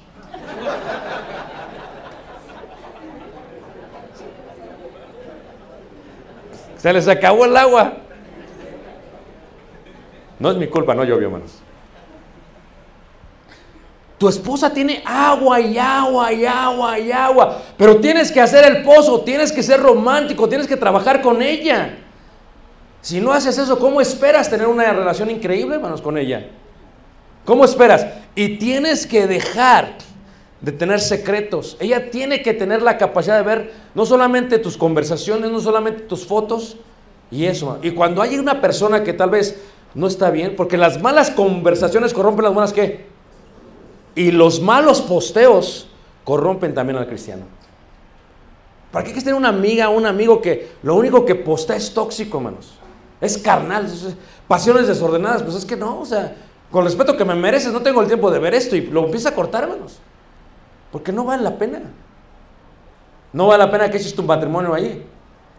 Se 6.77 6.93
les 6.93 7.07
acabó 7.07 7.45
el 7.45 7.57
agua. 7.57 7.93
No 10.39 10.51
es 10.51 10.57
mi 10.57 10.67
culpa, 10.67 10.95
no 10.95 11.03
llovió, 11.03 11.27
hermanos. 11.27 11.61
Tu 14.19 14.27
esposa 14.27 14.71
tiene 14.73 15.01
agua 15.05 15.61
y 15.61 15.77
agua 15.77 16.33
y 16.33 16.45
agua 16.45 16.99
y 16.99 17.09
agua, 17.09 17.61
pero 17.77 18.01
tienes 18.01 18.33
que 18.33 18.41
hacer 18.41 18.65
el 18.65 18.83
pozo, 18.83 19.21
tienes 19.21 19.49
que 19.49 19.63
ser 19.63 19.79
romántico, 19.79 20.49
tienes 20.49 20.67
que 20.67 20.75
trabajar 20.75 21.21
con 21.21 21.41
ella. 21.41 21.97
Si 23.01 23.21
no 23.21 23.31
haces 23.31 23.57
eso, 23.57 23.79
¿cómo 23.79 24.01
esperas 24.01 24.49
tener 24.49 24.67
una 24.67 24.91
relación 24.91 25.29
increíble, 25.31 25.75
hermanos, 25.75 26.01
con 26.01 26.17
ella? 26.17 26.47
¿Cómo 27.45 27.63
esperas? 27.63 28.05
Y 28.35 28.57
tienes 28.57 29.07
que 29.07 29.25
dejar 29.25 29.95
de 30.59 30.73
tener 30.73 30.99
secretos. 30.99 31.77
Ella 31.79 32.11
tiene 32.11 32.41
que 32.41 32.53
tener 32.53 32.81
la 32.81 32.97
capacidad 32.97 33.37
de 33.37 33.43
ver 33.43 33.73
no 33.95 34.05
solamente 34.05 34.59
tus 34.59 34.75
conversaciones, 34.75 35.49
no 35.49 35.61
solamente 35.61 36.01
tus 36.01 36.25
fotos 36.25 36.75
y 37.31 37.45
eso. 37.45 37.79
Y 37.81 37.91
cuando 37.91 38.21
hay 38.21 38.37
una 38.37 38.59
persona 38.59 39.01
que 39.01 39.13
tal 39.13 39.29
vez 39.29 39.61
no 39.93 40.07
está 40.07 40.29
bien, 40.29 40.57
porque 40.57 40.77
las 40.77 41.01
malas 41.01 41.31
conversaciones 41.31 42.13
corrompen 42.13 42.43
las 42.43 42.53
buenas 42.53 42.73
que 42.73 43.08
y 44.15 44.31
los 44.31 44.61
malos 44.61 45.01
posteos 45.01 45.87
corrompen 46.23 46.73
también 46.73 46.97
al 46.97 47.07
cristiano. 47.07 47.45
¿Para 48.91 49.03
qué 49.03 49.11
quieres 49.11 49.23
tener 49.23 49.37
una 49.37 49.49
amiga 49.49 49.89
o 49.89 49.97
un 49.97 50.05
amigo 50.05 50.41
que 50.41 50.71
lo 50.83 50.95
único 50.95 51.25
que 51.25 51.35
postea 51.35 51.75
es 51.75 51.93
tóxico, 51.93 52.37
hermanos? 52.37 52.79
Es 53.21 53.37
carnal, 53.37 53.87
pasiones 54.47 54.87
desordenadas, 54.87 55.43
pues 55.43 55.55
es 55.55 55.65
que 55.65 55.75
no, 55.75 55.99
o 55.99 56.05
sea, 56.05 56.35
con 56.71 56.83
respeto 56.85 57.15
que 57.15 57.25
me 57.25 57.35
mereces, 57.35 57.71
no 57.71 57.81
tengo 57.81 58.01
el 58.01 58.07
tiempo 58.07 58.31
de 58.31 58.39
ver 58.39 58.53
esto 58.53 58.75
y 58.75 58.81
lo 58.81 59.05
empieza 59.05 59.29
a 59.29 59.35
cortar, 59.35 59.63
hermanos. 59.63 59.99
Porque 60.91 61.11
no 61.11 61.25
vale 61.25 61.43
la 61.43 61.57
pena. 61.57 61.81
No 63.31 63.47
vale 63.47 63.63
la 63.63 63.71
pena 63.71 63.91
que 63.91 63.97
eches 63.97 64.15
tu 64.15 64.23
matrimonio 64.23 64.73
ahí. 64.73 65.05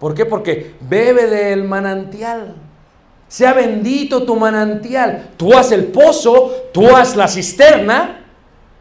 ¿Por 0.01 0.15
qué? 0.15 0.27
Porque 0.27 0.75
bebe 0.81 1.27
del 1.27 1.65
manantial. 1.65 2.57
Sea 3.29 3.53
bendito 3.53 4.25
tu 4.25 4.35
manantial. 4.35 5.31
Tú 5.37 5.55
haz 5.55 5.71
el 5.71 5.87
pozo, 5.87 6.53
tú 6.73 6.89
haz 6.97 7.15
la 7.15 7.29
cisterna 7.29 8.20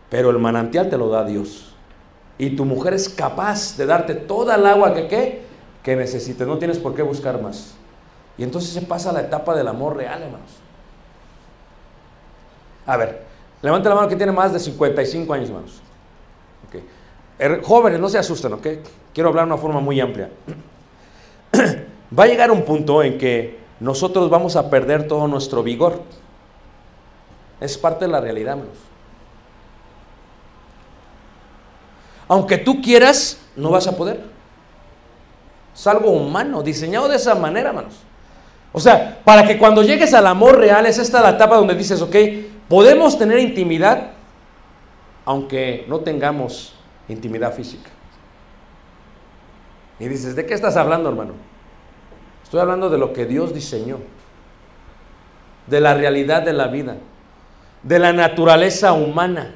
pero 0.09 0.29
el 0.29 0.39
manantial 0.39 0.89
te 0.89 0.97
lo 0.97 1.09
da 1.09 1.23
Dios. 1.25 1.73
Y 2.37 2.51
tu 2.55 2.65
mujer 2.65 2.93
es 2.93 3.09
capaz 3.09 3.75
de 3.77 3.85
darte 3.85 4.15
toda 4.15 4.55
el 4.55 4.65
agua 4.65 4.93
que, 4.93 5.41
que 5.83 5.95
necesites. 5.95 6.47
No 6.47 6.57
tienes 6.57 6.77
por 6.79 6.95
qué 6.95 7.01
buscar 7.01 7.41
más. 7.41 7.75
Y 8.37 8.43
entonces 8.43 8.71
se 8.71 8.81
pasa 8.81 9.09
a 9.09 9.13
la 9.13 9.21
etapa 9.21 9.53
del 9.55 9.67
amor 9.67 9.97
real, 9.97 10.21
hermanos. 10.21 10.51
A 12.85 12.97
ver, 12.97 13.23
levante 13.61 13.89
la 13.89 13.95
mano 13.95 14.07
que 14.07 14.15
tiene 14.15 14.31
más 14.31 14.53
de 14.53 14.59
55 14.59 15.33
años, 15.33 15.49
hermanos. 15.49 15.81
Ok. 16.67 16.81
Er- 17.37 17.61
Jóvenes, 17.61 17.99
no 17.99 18.09
se 18.09 18.17
asusten, 18.17 18.53
¿ok? 18.53 18.67
Quiero 19.13 19.29
hablar 19.29 19.45
de 19.45 19.53
una 19.53 19.61
forma 19.61 19.79
muy 19.79 19.99
amplia. 19.99 20.29
Va 22.17 22.23
a 22.23 22.27
llegar 22.27 22.51
un 22.51 22.63
punto 22.63 23.03
en 23.03 23.17
que 23.17 23.59
nosotros 23.79 24.29
vamos 24.29 24.55
a 24.55 24.69
perder 24.69 25.07
todo 25.07 25.27
nuestro 25.27 25.61
vigor. 25.63 26.01
Es 27.61 27.77
parte 27.77 28.05
de 28.05 28.11
la 28.11 28.19
realidad, 28.21 28.53
hermanos. 28.53 28.77
Aunque 32.29 32.57
tú 32.59 32.81
quieras, 32.81 33.41
no 33.55 33.71
vas 33.71 33.87
a 33.87 33.97
poder. 33.97 34.21
Es 35.75 35.85
algo 35.87 36.11
humano, 36.11 36.61
diseñado 36.63 37.09
de 37.09 37.17
esa 37.17 37.35
manera, 37.35 37.69
hermanos. 37.69 37.95
O 38.71 38.79
sea, 38.79 39.19
para 39.25 39.45
que 39.45 39.57
cuando 39.57 39.81
llegues 39.81 40.13
al 40.13 40.27
amor 40.27 40.59
real, 40.59 40.85
es 40.85 40.99
esta 40.99 41.21
la 41.21 41.31
etapa 41.31 41.55
donde 41.55 41.73
dices, 41.75 42.01
ok, 42.01 42.15
podemos 42.67 43.17
tener 43.17 43.39
intimidad, 43.39 44.11
aunque 45.25 45.85
no 45.87 46.01
tengamos 46.01 46.75
intimidad 47.07 47.53
física. 47.53 47.89
Y 49.99 50.07
dices, 50.07 50.35
¿de 50.35 50.45
qué 50.45 50.53
estás 50.53 50.77
hablando, 50.77 51.09
hermano? 51.09 51.33
Estoy 52.43 52.61
hablando 52.61 52.89
de 52.89 52.99
lo 52.99 53.11
que 53.11 53.25
Dios 53.25 53.53
diseñó, 53.53 53.97
de 55.65 55.81
la 55.81 55.93
realidad 55.95 56.43
de 56.43 56.53
la 56.53 56.67
vida, 56.67 56.97
de 57.83 57.99
la 57.99 58.13
naturaleza 58.13 58.93
humana, 58.93 59.55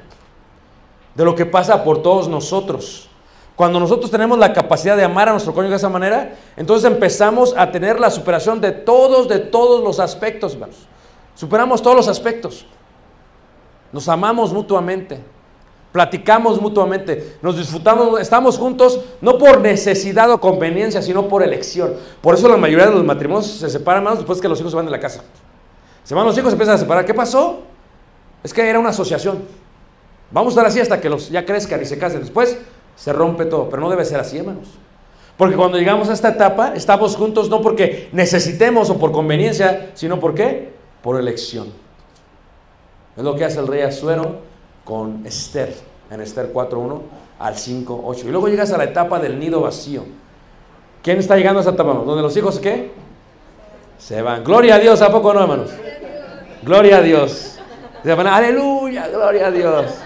de 1.14 1.24
lo 1.24 1.34
que 1.34 1.46
pasa 1.46 1.84
por 1.84 2.02
todos 2.02 2.28
nosotros. 2.28 3.08
Cuando 3.56 3.78
nosotros 3.78 4.10
tenemos 4.10 4.36
la 4.38 4.52
capacidad 4.52 4.96
de 4.96 5.04
amar 5.04 5.28
a 5.28 5.32
nuestro 5.32 5.54
cónyuge 5.54 5.70
de 5.70 5.76
esa 5.76 5.88
manera, 5.88 6.34
entonces 6.56 6.90
empezamos 6.90 7.54
a 7.56 7.70
tener 7.70 8.00
la 8.00 8.10
superación 8.10 8.60
de 8.60 8.72
todos, 8.72 9.28
de 9.28 9.38
todos 9.38 9.82
los 9.82 10.00
aspectos, 10.00 10.54
hermanos. 10.54 10.76
Superamos 11.36 11.80
todos 11.80 11.96
los 11.96 12.08
aspectos. 12.08 12.66
Nos 13.92 14.08
amamos 14.08 14.52
mutuamente. 14.52 15.20
Platicamos 15.92 16.60
mutuamente, 16.60 17.36
nos 17.40 17.56
disfrutamos, 17.56 18.20
estamos 18.20 18.58
juntos 18.58 18.98
no 19.20 19.38
por 19.38 19.60
necesidad 19.60 20.28
o 20.32 20.40
conveniencia, 20.40 21.00
sino 21.00 21.28
por 21.28 21.40
elección. 21.40 21.94
Por 22.20 22.34
eso 22.34 22.48
la 22.48 22.56
mayoría 22.56 22.86
de 22.86 22.94
los 22.94 23.04
matrimonios 23.04 23.46
se 23.46 23.70
separan 23.70 24.02
más 24.02 24.16
después 24.16 24.40
que 24.40 24.48
los 24.48 24.58
hijos 24.58 24.72
se 24.72 24.76
van 24.76 24.86
de 24.86 24.90
la 24.90 24.98
casa. 24.98 25.22
Se 26.02 26.12
van 26.12 26.26
los 26.26 26.36
hijos, 26.36 26.50
se 26.50 26.54
empiezan 26.54 26.74
a 26.74 26.78
separar. 26.78 27.04
¿Qué 27.04 27.14
pasó? 27.14 27.60
Es 28.42 28.52
que 28.52 28.68
era 28.68 28.80
una 28.80 28.88
asociación. 28.88 29.44
Vamos 30.34 30.48
a 30.48 30.54
estar 30.54 30.66
así 30.66 30.80
hasta 30.80 31.00
que 31.00 31.08
los 31.08 31.30
ya 31.30 31.46
crezcan 31.46 31.80
y 31.80 31.84
se 31.84 31.96
casen. 31.96 32.18
Después 32.18 32.58
se 32.96 33.12
rompe 33.12 33.44
todo, 33.44 33.70
pero 33.70 33.80
no 33.80 33.88
debe 33.88 34.04
ser 34.04 34.18
así, 34.18 34.38
hermanos. 34.38 34.66
Porque 35.36 35.54
cuando 35.54 35.78
llegamos 35.78 36.08
a 36.08 36.12
esta 36.12 36.30
etapa, 36.30 36.72
estamos 36.74 37.14
juntos 37.14 37.48
no 37.48 37.62
porque 37.62 38.08
necesitemos 38.10 38.90
o 38.90 38.98
por 38.98 39.12
conveniencia, 39.12 39.92
sino 39.94 40.18
por 40.18 40.34
qué? 40.34 40.72
Por 41.02 41.20
elección. 41.20 41.68
Es 43.16 43.22
lo 43.22 43.36
que 43.36 43.44
hace 43.44 43.60
el 43.60 43.68
rey 43.68 43.82
Azuero 43.82 44.40
con 44.84 45.24
Esther, 45.24 45.72
en 46.10 46.20
Esther 46.20 46.52
4.1 46.52 47.00
al 47.38 47.54
5.8. 47.54 48.24
Y 48.24 48.28
luego 48.30 48.48
llegas 48.48 48.72
a 48.72 48.78
la 48.78 48.84
etapa 48.84 49.20
del 49.20 49.38
nido 49.38 49.60
vacío. 49.60 50.02
¿Quién 51.00 51.18
está 51.18 51.36
llegando 51.36 51.60
a 51.60 51.62
esa 51.62 51.70
etapa? 51.70 51.92
¿Donde 51.92 52.22
los 52.22 52.36
hijos 52.36 52.58
qué? 52.58 52.90
Se 53.98 54.20
van. 54.20 54.42
Gloria 54.42 54.74
a 54.74 54.78
Dios, 54.80 55.00
¿a 55.00 55.12
poco 55.12 55.32
no, 55.32 55.42
hermanos? 55.42 55.70
Gloria 56.64 56.96
a 56.96 57.02
Dios. 57.02 57.60
Se 58.02 58.14
van, 58.14 58.26
aleluya, 58.26 59.06
gloria 59.06 59.46
a 59.46 59.50
Dios. 59.52 60.03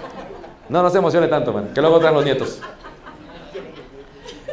No, 0.68 0.82
no 0.82 0.90
se 0.90 0.98
emocione 0.98 1.28
tanto, 1.28 1.50
hermano, 1.50 1.72
que 1.72 1.80
luego 1.80 1.98
traen 1.98 2.14
los 2.14 2.24
nietos. 2.24 2.60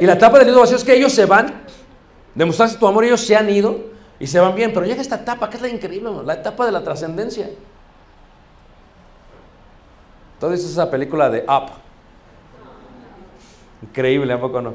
Y 0.00 0.06
la 0.06 0.14
etapa 0.14 0.38
del 0.38 0.48
nido 0.48 0.60
vacío 0.60 0.76
es 0.76 0.84
que 0.84 0.94
ellos 0.94 1.12
se 1.12 1.26
van, 1.26 1.62
demostrarse 2.34 2.78
tu 2.78 2.86
amor, 2.86 3.04
ellos 3.04 3.20
se 3.20 3.36
han 3.36 3.48
ido 3.50 3.78
y 4.18 4.26
se 4.26 4.40
van 4.40 4.54
bien, 4.54 4.72
pero 4.72 4.86
llega 4.86 5.00
esta 5.00 5.16
etapa, 5.16 5.48
que 5.50 5.56
es 5.56 5.62
la 5.62 5.68
increíble, 5.68 6.10
la 6.24 6.34
etapa 6.34 6.66
de 6.66 6.72
la 6.72 6.82
trascendencia. 6.82 7.50
Todo 10.40 10.52
eso 10.52 10.66
es 10.66 10.72
esa 10.72 10.90
película 10.90 11.30
de 11.30 11.44
Up. 11.44 11.70
Increíble, 13.82 14.32
¿a 14.32 14.40
poco 14.40 14.60
no? 14.60 14.74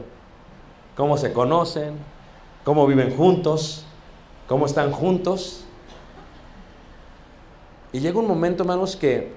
Cómo 0.96 1.18
se 1.18 1.34
conocen, 1.34 1.98
cómo 2.64 2.86
viven 2.88 3.16
juntos, 3.16 3.86
cómo 4.48 4.66
están 4.66 4.92
juntos. 4.92 5.66
Y 7.94 8.00
llega 8.00 8.20
un 8.20 8.28
momento, 8.28 8.64
hermanos, 8.64 8.96
que 8.96 9.34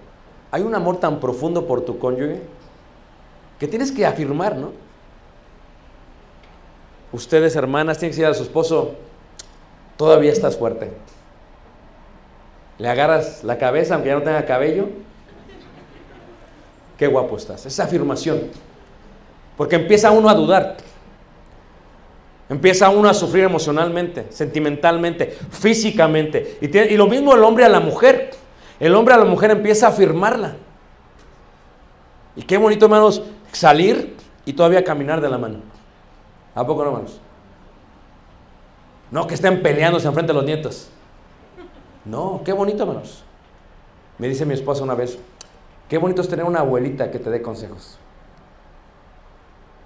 hay 0.54 0.62
un 0.62 0.72
amor 0.72 0.98
tan 0.98 1.18
profundo 1.18 1.66
por 1.66 1.84
tu 1.84 1.98
cónyuge 1.98 2.40
que 3.58 3.66
tienes 3.66 3.90
que 3.90 4.06
afirmar, 4.06 4.54
¿no? 4.54 4.70
Ustedes, 7.10 7.56
hermanas, 7.56 7.98
tienen 7.98 8.14
que 8.14 8.20
decir 8.20 8.30
a 8.30 8.34
su 8.34 8.44
esposo, 8.44 8.94
todavía 9.96 10.30
estás 10.30 10.56
fuerte. 10.56 10.92
Le 12.78 12.88
agarras 12.88 13.42
la 13.42 13.58
cabeza, 13.58 13.94
aunque 13.94 14.10
ya 14.10 14.14
no 14.14 14.22
tenga 14.22 14.46
cabello, 14.46 14.90
qué 16.98 17.08
guapo 17.08 17.36
estás. 17.36 17.66
Esa 17.66 17.82
afirmación. 17.82 18.42
Porque 19.56 19.74
empieza 19.74 20.12
uno 20.12 20.28
a 20.28 20.34
dudar. 20.34 20.76
Empieza 22.48 22.90
uno 22.90 23.08
a 23.08 23.14
sufrir 23.14 23.42
emocionalmente, 23.42 24.26
sentimentalmente, 24.30 25.36
físicamente. 25.50 26.58
Y, 26.60 26.78
y 26.78 26.96
lo 26.96 27.08
mismo 27.08 27.34
el 27.34 27.42
hombre 27.42 27.64
a 27.64 27.68
la 27.68 27.80
mujer. 27.80 28.43
El 28.80 28.94
hombre 28.94 29.14
a 29.14 29.18
la 29.18 29.24
mujer 29.24 29.50
empieza 29.50 29.86
a 29.86 29.90
afirmarla. 29.90 30.56
Y 32.36 32.42
qué 32.42 32.56
bonito, 32.56 32.86
hermanos, 32.86 33.22
salir 33.52 34.16
y 34.44 34.52
todavía 34.52 34.84
caminar 34.84 35.20
de 35.20 35.28
la 35.28 35.38
mano. 35.38 35.58
¿A 36.54 36.66
poco 36.66 36.82
no, 36.82 36.90
hermanos? 36.90 37.20
No 39.10 39.26
que 39.26 39.34
estén 39.34 39.62
peleándose 39.62 40.08
enfrente 40.08 40.32
de 40.32 40.38
los 40.38 40.44
nietos. 40.44 40.88
No, 42.04 42.42
qué 42.44 42.52
bonito, 42.52 42.82
hermanos. 42.82 43.22
Me 44.18 44.28
dice 44.28 44.44
mi 44.44 44.54
esposa 44.54 44.82
una 44.82 44.94
vez, 44.94 45.18
Qué 45.88 45.98
bonito 45.98 46.22
es 46.22 46.28
tener 46.28 46.44
una 46.46 46.60
abuelita 46.60 47.10
que 47.10 47.18
te 47.18 47.30
dé 47.30 47.42
consejos. 47.42 47.98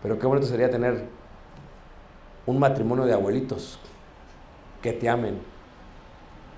Pero 0.03 0.19
qué 0.19 0.27
bonito 0.27 0.47
sería 0.47 0.71
tener 0.71 1.05
un 2.47 2.59
matrimonio 2.59 3.05
de 3.05 3.13
abuelitos 3.13 3.79
que 4.81 4.93
te 4.93 5.09
amen, 5.09 5.41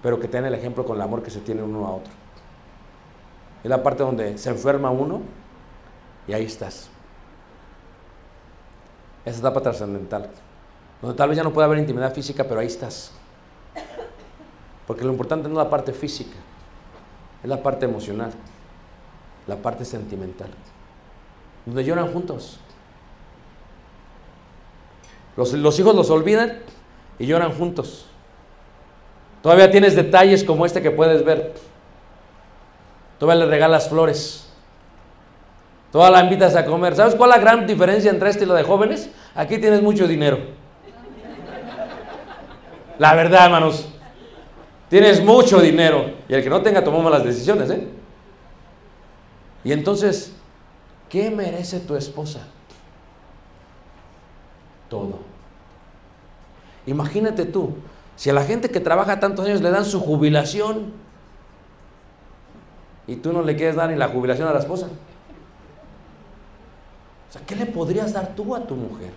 pero 0.03 0.21
que 0.21 0.29
te 0.29 0.39
el 0.39 0.55
ejemplo 0.55 0.85
con 0.85 0.97
el 0.97 1.03
amor 1.03 1.23
que 1.23 1.31
se 1.31 1.41
tiene 1.41 1.63
uno 1.63 1.87
a 1.87 1.95
otro. 1.95 2.13
Es 3.63 3.71
la 3.71 3.83
parte 3.83 4.03
donde 4.03 4.39
se 4.39 4.51
enferma 4.51 4.91
uno 4.91 5.23
y 6.27 6.33
ahí 6.33 6.45
estás. 6.45 6.89
Esa 9.25 9.39
etapa 9.39 9.61
trascendental. 9.61 10.31
Donde 11.03 11.17
tal 11.17 11.29
vez 11.29 11.37
ya 11.37 11.45
no 11.45 11.53
puede 11.53 11.67
haber 11.67 11.79
intimidad 11.79 12.15
física, 12.15 12.45
pero 12.45 12.61
ahí 12.61 12.67
estás. 12.67 13.13
Porque 14.87 15.05
lo 15.05 15.13
importante 15.13 15.49
no 15.49 15.55
es 15.55 15.65
la 15.65 15.71
parte 15.71 15.93
física, 15.93 16.37
es 17.43 17.49
la 17.49 17.63
parte 17.63 17.87
emocional 17.87 18.33
la 19.51 19.57
parte 19.57 19.85
sentimental, 19.85 20.49
donde 21.67 21.85
lloran 21.85 22.13
juntos. 22.13 22.59
Los, 25.37 25.53
los, 25.53 25.79
hijos 25.79 25.95
los 25.95 26.09
olvidan 26.11 26.59
y 27.19 27.27
lloran 27.27 27.53
juntos. 27.53 28.07
Todavía 29.43 29.71
tienes 29.71 29.97
detalles 29.97 30.45
como 30.45 30.67
este 30.67 30.83
que 30.83 30.91
puedes 30.91 31.25
ver. 31.25 31.55
Todavía 33.21 33.45
le 33.45 33.51
regalas 33.51 33.91
flores. 33.91 34.49
Todavía 35.93 36.17
la 36.17 36.25
invitas 36.25 36.57
a 36.57 36.65
comer. 36.65 36.97
¿Sabes 36.97 37.15
cuál 37.15 37.31
es 37.31 37.37
la 37.37 37.43
gran 37.43 37.67
diferencia 37.67 38.11
entre 38.11 38.31
este 38.31 38.45
y 38.45 38.47
lo 38.47 38.55
de 38.55 38.63
jóvenes? 38.63 39.11
Aquí 39.35 39.59
tienes 39.59 39.83
mucho 39.83 40.09
dinero. 40.09 40.39
La 42.99 43.15
verdad, 43.15 43.45
hermanos. 43.45 43.91
Tienes 44.89 45.23
mucho 45.23 45.61
dinero. 45.61 46.15
Y 46.31 46.35
el 46.35 46.43
que 46.43 46.49
no 46.49 46.63
tenga, 46.63 46.83
tomamos 46.83 47.13
las 47.13 47.23
decisiones, 47.23 47.69
¿eh? 47.69 47.89
Y 49.65 49.73
entonces, 49.73 50.33
¿qué 51.11 51.31
merece 51.31 51.81
tu 51.81 51.97
esposa? 51.97 52.41
Todo. 54.89 55.19
Imagínate 56.87 57.45
tú, 57.45 57.75
si 58.17 58.31
a 58.31 58.33
la 58.33 58.45
gente 58.45 58.71
que 58.71 58.81
trabaja 58.81 59.21
tantos 59.21 59.45
años 59.45 59.61
le 59.61 59.71
dan 59.71 59.85
su 59.85 60.01
jubilación 60.01 61.10
y 63.11 63.17
tú 63.17 63.33
no 63.33 63.43
le 63.43 63.57
quieres 63.57 63.75
dar 63.75 63.91
ni 63.91 63.97
la 63.97 64.07
jubilación 64.07 64.47
a 64.47 64.53
la 64.53 64.61
esposa. 64.61 64.87
O 67.29 67.33
sea, 67.33 67.43
¿qué 67.45 67.57
le 67.57 67.67
podrías 67.67 68.13
dar 68.13 68.37
tú 68.37 68.55
a 68.55 68.65
tu 68.65 68.77
mujer? 68.77 69.11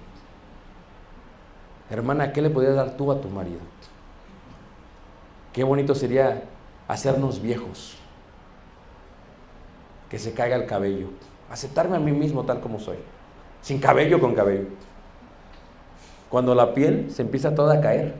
Hermana, 1.91 2.33
¿qué 2.33 2.41
le 2.41 2.49
podrías 2.49 2.75
dar 2.75 2.97
tú 2.97 3.11
a 3.11 3.21
tu 3.21 3.29
marido? 3.29 3.59
Qué 5.53 5.63
bonito 5.63 5.93
sería 5.93 6.41
hacernos 6.87 7.39
viejos 7.39 7.99
que 10.09 10.17
se 10.17 10.33
caiga 10.33 10.55
el 10.55 10.65
cabello. 10.65 11.09
Aceptarme 11.51 11.95
a 11.95 11.99
mí 11.99 12.13
mismo 12.13 12.45
tal 12.45 12.61
como 12.61 12.79
soy. 12.79 12.97
Sin 13.61 13.79
cabello, 13.79 14.19
con 14.19 14.33
cabello. 14.33 14.69
Cuando 16.31 16.55
la 16.55 16.73
piel 16.73 17.11
se 17.11 17.21
empieza 17.21 17.53
toda 17.53 17.75
a 17.75 17.81
caer. 17.81 18.15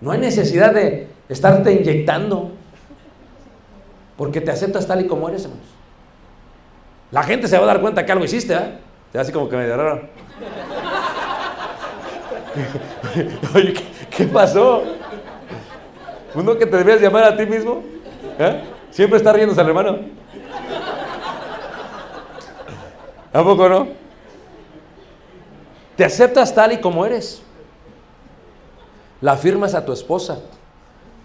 No 0.00 0.10
hay 0.10 0.18
necesidad 0.18 0.74
de 0.74 1.06
estarte 1.28 1.72
inyectando 1.72 2.58
Porque 4.20 4.40
te 4.42 4.50
aceptas 4.50 4.86
tal 4.86 5.00
y 5.00 5.06
como 5.06 5.30
eres, 5.30 5.44
hermanos. 5.44 5.66
La 7.10 7.22
gente 7.22 7.48
se 7.48 7.56
va 7.56 7.64
a 7.64 7.68
dar 7.68 7.80
cuenta 7.80 8.04
que 8.04 8.12
algo 8.12 8.22
hiciste, 8.22 8.52
¿eh? 8.52 8.78
Te 9.10 9.18
así 9.18 9.32
como 9.32 9.48
que 9.48 9.56
medio 9.56 9.78
raro. 9.78 10.02
Oye, 13.54 13.72
¿qué, 13.72 13.82
qué 14.14 14.26
pasó? 14.26 14.82
¿Pues 16.34 16.44
no 16.44 16.58
que 16.58 16.66
te 16.66 16.76
debías 16.76 17.00
llamar 17.00 17.24
a 17.24 17.34
ti 17.34 17.46
mismo? 17.46 17.82
¿Eh? 18.38 18.62
Siempre 18.90 19.16
está 19.16 19.32
riéndose 19.32 19.62
el 19.62 19.68
hermano. 19.68 20.00
¿A 23.32 23.42
poco 23.42 23.70
no? 23.70 23.88
Te 25.96 26.04
aceptas 26.04 26.54
tal 26.54 26.72
y 26.72 26.78
como 26.78 27.06
eres. 27.06 27.40
La 29.22 29.32
afirmas 29.32 29.74
a 29.74 29.82
tu 29.82 29.94
esposa. 29.94 30.40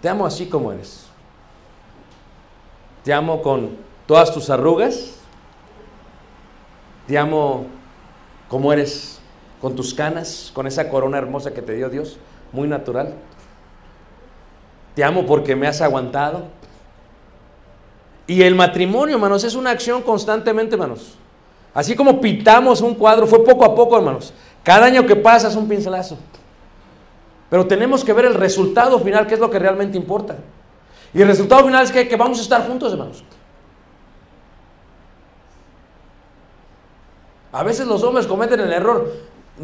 Te 0.00 0.08
amo 0.08 0.24
así 0.24 0.48
como 0.48 0.72
eres. 0.72 1.05
Te 3.06 3.14
amo 3.14 3.40
con 3.40 3.70
todas 4.04 4.34
tus 4.34 4.50
arrugas. 4.50 5.12
Te 7.06 7.16
amo 7.16 7.66
como 8.48 8.72
eres, 8.72 9.20
con 9.60 9.76
tus 9.76 9.94
canas, 9.94 10.50
con 10.52 10.66
esa 10.66 10.88
corona 10.88 11.16
hermosa 11.16 11.54
que 11.54 11.62
te 11.62 11.74
dio 11.74 11.88
Dios, 11.88 12.18
muy 12.50 12.66
natural. 12.66 13.14
Te 14.96 15.04
amo 15.04 15.24
porque 15.24 15.54
me 15.54 15.68
has 15.68 15.80
aguantado. 15.82 16.46
Y 18.26 18.42
el 18.42 18.56
matrimonio, 18.56 19.14
hermanos, 19.14 19.44
es 19.44 19.54
una 19.54 19.70
acción 19.70 20.02
constantemente, 20.02 20.74
hermanos. 20.74 21.14
Así 21.74 21.94
como 21.94 22.20
pintamos 22.20 22.80
un 22.80 22.96
cuadro, 22.96 23.28
fue 23.28 23.44
poco 23.44 23.64
a 23.64 23.72
poco, 23.72 23.96
hermanos. 23.98 24.34
Cada 24.64 24.86
año 24.86 25.06
que 25.06 25.14
pasa 25.14 25.46
es 25.46 25.54
un 25.54 25.68
pincelazo. 25.68 26.18
Pero 27.50 27.68
tenemos 27.68 28.02
que 28.02 28.12
ver 28.12 28.24
el 28.24 28.34
resultado 28.34 28.98
final, 28.98 29.28
que 29.28 29.34
es 29.34 29.40
lo 29.40 29.48
que 29.48 29.60
realmente 29.60 29.96
importa. 29.96 30.38
Y 31.14 31.22
el 31.22 31.28
resultado 31.28 31.64
final 31.64 31.84
es 31.84 31.92
que, 31.92 32.16
vamos 32.16 32.38
a 32.38 32.42
estar 32.42 32.66
juntos, 32.66 32.92
hermanos. 32.92 33.24
A 37.52 37.62
veces 37.62 37.86
los 37.86 38.02
hombres 38.02 38.26
cometen 38.26 38.60
el 38.60 38.72
error, 38.72 39.10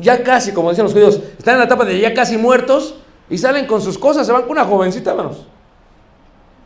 ya 0.00 0.22
casi, 0.22 0.52
como 0.52 0.70
dicen 0.70 0.84
los 0.84 0.94
judíos, 0.94 1.20
están 1.38 1.54
en 1.54 1.58
la 1.60 1.66
etapa 1.66 1.84
de 1.84 2.00
ya 2.00 2.14
casi 2.14 2.38
muertos 2.38 2.94
y 3.28 3.36
salen 3.36 3.66
con 3.66 3.82
sus 3.82 3.98
cosas, 3.98 4.26
se 4.26 4.32
van 4.32 4.42
con 4.42 4.52
una 4.52 4.64
jovencita, 4.64 5.10
hermanos. 5.10 5.46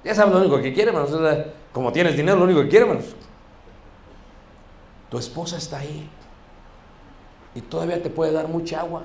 Ya 0.04 0.14
saben 0.14 0.34
lo 0.34 0.40
único 0.40 0.62
que 0.62 0.72
quieren, 0.72 0.94
hermanos. 0.94 1.46
Como 1.72 1.90
tienes 1.90 2.16
dinero, 2.16 2.38
lo 2.38 2.44
único 2.44 2.62
que 2.62 2.68
quieren, 2.68 2.90
hermanos. 2.90 3.16
Tu 5.10 5.18
esposa 5.18 5.56
está 5.56 5.78
ahí 5.78 6.08
y 7.56 7.60
todavía 7.60 8.00
te 8.02 8.10
puede 8.10 8.32
dar 8.32 8.46
mucha 8.46 8.80
agua. 8.80 9.02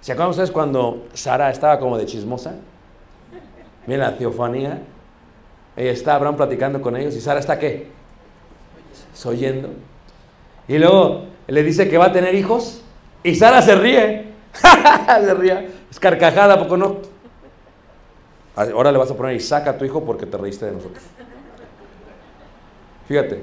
¿Se 0.00 0.12
acuerdan 0.12 0.30
ustedes 0.30 0.50
cuando 0.50 1.06
Sara 1.12 1.50
estaba 1.50 1.78
como 1.78 1.96
de 1.96 2.06
chismosa? 2.06 2.56
Mira, 3.86 4.10
la 4.10 4.16
teofanía. 4.16 4.82
Ella 5.76 5.90
está, 5.90 6.14
Abraham 6.14 6.36
platicando 6.36 6.80
con 6.80 6.96
ellos 6.96 7.14
y 7.16 7.20
Sara 7.20 7.40
está 7.40 7.58
qué? 7.58 7.88
Oyendo. 9.24 9.70
Y 10.68 10.78
luego 10.78 11.24
le 11.46 11.62
dice 11.62 11.88
que 11.88 11.98
va 11.98 12.06
a 12.06 12.12
tener 12.12 12.34
hijos 12.34 12.82
y 13.22 13.34
Sara 13.34 13.60
se 13.62 13.74
ríe. 13.74 14.32
se 14.54 15.34
ríe. 15.34 15.68
Es 15.90 15.98
carcajada, 15.98 16.54
¿a 16.54 16.58
poco 16.58 16.76
no? 16.76 16.96
Ahora 18.56 18.92
le 18.92 18.98
vas 18.98 19.10
a 19.10 19.16
poner 19.16 19.34
Isaac 19.34 19.66
a 19.66 19.76
tu 19.76 19.84
hijo 19.84 20.04
porque 20.04 20.26
te 20.26 20.36
reíste 20.36 20.66
de 20.66 20.72
nosotros. 20.72 21.02
Fíjate. 23.08 23.42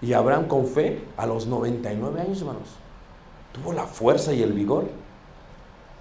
Y 0.00 0.12
Abraham 0.12 0.48
con 0.48 0.66
fe, 0.66 1.00
a 1.16 1.26
los 1.26 1.46
99 1.46 2.20
años, 2.20 2.40
hermanos, 2.40 2.76
tuvo 3.52 3.72
la 3.72 3.84
fuerza 3.84 4.32
y 4.32 4.42
el 4.42 4.52
vigor. 4.52 4.88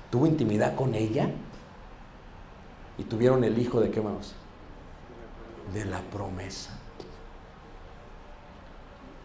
Tuvo 0.09 0.25
intimidad 0.25 0.75
con 0.75 0.95
ella. 0.95 1.29
Y 3.01 3.03
tuvieron 3.03 3.43
el 3.43 3.57
hijo 3.57 3.79
de 3.79 3.89
qué, 3.89 3.97
hermanos? 3.97 4.35
De 5.73 5.85
la 5.85 6.01
promesa. 6.01 6.69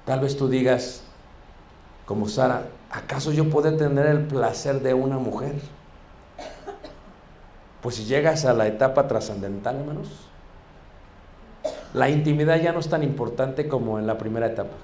Tal 0.06 0.20
vez 0.20 0.34
tú 0.34 0.48
digas, 0.48 1.02
como 2.06 2.26
Sara, 2.26 2.68
¿acaso 2.90 3.32
yo 3.32 3.50
puedo 3.50 3.76
tener 3.76 4.06
el 4.06 4.28
placer 4.28 4.80
de 4.80 4.94
una 4.94 5.18
mujer? 5.18 5.56
Pues 7.82 7.96
si 7.96 8.06
llegas 8.06 8.46
a 8.46 8.54
la 8.54 8.66
etapa 8.66 9.08
trascendental, 9.08 9.76
hermanos, 9.76 10.08
la 11.92 12.08
intimidad 12.08 12.58
ya 12.58 12.72
no 12.72 12.80
es 12.80 12.88
tan 12.88 13.02
importante 13.02 13.68
como 13.68 13.98
en 13.98 14.06
la 14.06 14.16
primera 14.16 14.46
etapa. 14.46 14.76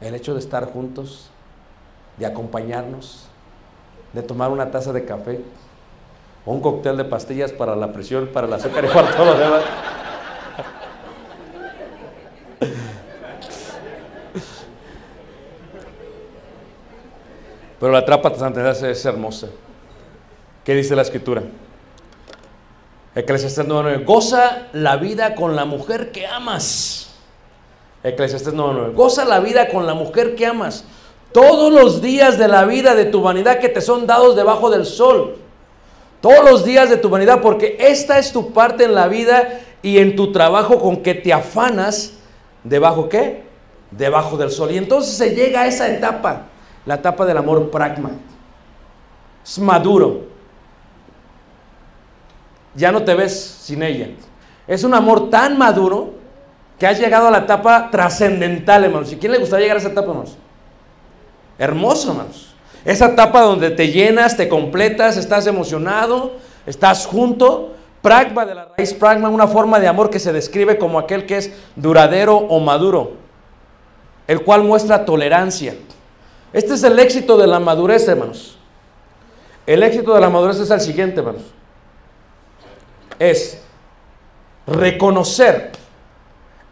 El 0.00 0.14
hecho 0.14 0.34
de 0.34 0.38
estar 0.38 0.66
juntos, 0.66 1.30
de 2.16 2.26
acompañarnos, 2.26 3.26
de 4.12 4.22
tomar 4.22 4.52
una 4.52 4.70
taza 4.70 4.92
de 4.92 5.04
café 5.04 5.42
un 6.52 6.60
cóctel 6.60 6.96
de 6.96 7.04
pastillas 7.04 7.52
para 7.52 7.76
la 7.76 7.92
presión, 7.92 8.28
para 8.28 8.46
el 8.46 8.52
azúcar 8.52 8.84
y 8.84 8.88
para 8.88 9.10
todo 9.10 9.26
lo 9.26 9.38
demás. 9.38 9.62
Pero 17.78 17.92
la 17.92 18.04
trapa 18.04 18.30
trascendental 18.30 18.90
es 18.90 19.04
hermosa. 19.04 19.48
¿Qué 20.64 20.74
dice 20.74 20.96
la 20.96 21.02
escritura? 21.02 21.42
Eclesiastés 23.14 23.66
9.9. 23.66 24.04
Goza 24.04 24.68
la 24.72 24.96
vida 24.96 25.34
con 25.34 25.54
la 25.54 25.64
mujer 25.64 26.12
que 26.12 26.26
amas. 26.26 27.14
Eclesiastés 28.02 28.54
9.9. 28.54 28.94
Goza 28.94 29.24
la 29.24 29.40
vida 29.40 29.68
con 29.68 29.86
la 29.86 29.94
mujer 29.94 30.34
que 30.34 30.46
amas. 30.46 30.84
Todos 31.32 31.72
los 31.72 32.00
días 32.00 32.38
de 32.38 32.48
la 32.48 32.64
vida 32.64 32.94
de 32.94 33.04
tu 33.04 33.22
vanidad 33.22 33.60
que 33.60 33.68
te 33.68 33.80
son 33.80 34.06
dados 34.06 34.34
debajo 34.34 34.70
del 34.70 34.86
sol. 34.86 35.36
Todos 36.20 36.44
los 36.44 36.64
días 36.64 36.90
de 36.90 36.96
tu 36.96 37.08
vanidad, 37.08 37.40
porque 37.40 37.76
esta 37.78 38.18
es 38.18 38.32
tu 38.32 38.52
parte 38.52 38.84
en 38.84 38.94
la 38.94 39.06
vida 39.08 39.60
y 39.82 39.98
en 39.98 40.16
tu 40.16 40.32
trabajo 40.32 40.80
con 40.80 41.02
que 41.02 41.14
te 41.14 41.32
afanas 41.32 42.14
debajo 42.64 43.08
qué? 43.08 43.44
Debajo 43.90 44.36
del 44.36 44.50
sol. 44.50 44.72
Y 44.72 44.78
entonces 44.78 45.16
se 45.16 45.34
llega 45.34 45.62
a 45.62 45.66
esa 45.66 45.88
etapa, 45.88 46.46
la 46.84 46.96
etapa 46.96 47.24
del 47.24 47.38
amor 47.38 47.70
pragma. 47.70 48.10
Es 49.44 49.58
maduro. 49.58 50.26
Ya 52.74 52.92
no 52.92 53.02
te 53.02 53.14
ves 53.14 53.38
sin 53.62 53.82
ella. 53.82 54.08
Es 54.66 54.84
un 54.84 54.94
amor 54.94 55.30
tan 55.30 55.56
maduro 55.56 56.14
que 56.78 56.86
has 56.86 56.98
llegado 56.98 57.28
a 57.28 57.30
la 57.30 57.38
etapa 57.38 57.90
trascendental, 57.90 58.84
hermanos. 58.84 59.12
¿Y 59.12 59.16
quién 59.16 59.32
le 59.32 59.38
gustaría 59.38 59.64
llegar 59.64 59.78
a 59.78 59.80
esa 59.80 59.90
etapa, 59.90 60.08
hermanos? 60.10 60.36
Hermoso, 61.58 62.10
hermanos. 62.10 62.47
Esa 62.88 63.08
etapa 63.08 63.42
donde 63.42 63.70
te 63.70 63.88
llenas, 63.88 64.38
te 64.38 64.48
completas, 64.48 65.18
estás 65.18 65.46
emocionado, 65.46 66.36
estás 66.64 67.04
junto. 67.04 67.74
Pragma 68.00 68.46
de 68.46 68.54
la 68.54 68.64
raíz 68.64 68.94
pragma, 68.94 69.28
una 69.28 69.46
forma 69.46 69.78
de 69.78 69.86
amor 69.86 70.08
que 70.08 70.18
se 70.18 70.32
describe 70.32 70.78
como 70.78 70.98
aquel 70.98 71.26
que 71.26 71.36
es 71.36 71.52
duradero 71.76 72.38
o 72.38 72.60
maduro, 72.60 73.12
el 74.26 74.42
cual 74.42 74.64
muestra 74.64 75.04
tolerancia. 75.04 75.76
Este 76.54 76.72
es 76.72 76.82
el 76.82 76.98
éxito 76.98 77.36
de 77.36 77.46
la 77.46 77.60
madurez, 77.60 78.08
hermanos. 78.08 78.56
El 79.66 79.82
éxito 79.82 80.14
de 80.14 80.22
la 80.22 80.30
madurez 80.30 80.58
es 80.58 80.70
el 80.70 80.80
siguiente, 80.80 81.20
hermanos. 81.20 81.42
Es 83.18 83.60
reconocer, 84.66 85.72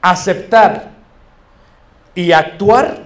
aceptar 0.00 0.92
y 2.14 2.32
actuar 2.32 3.05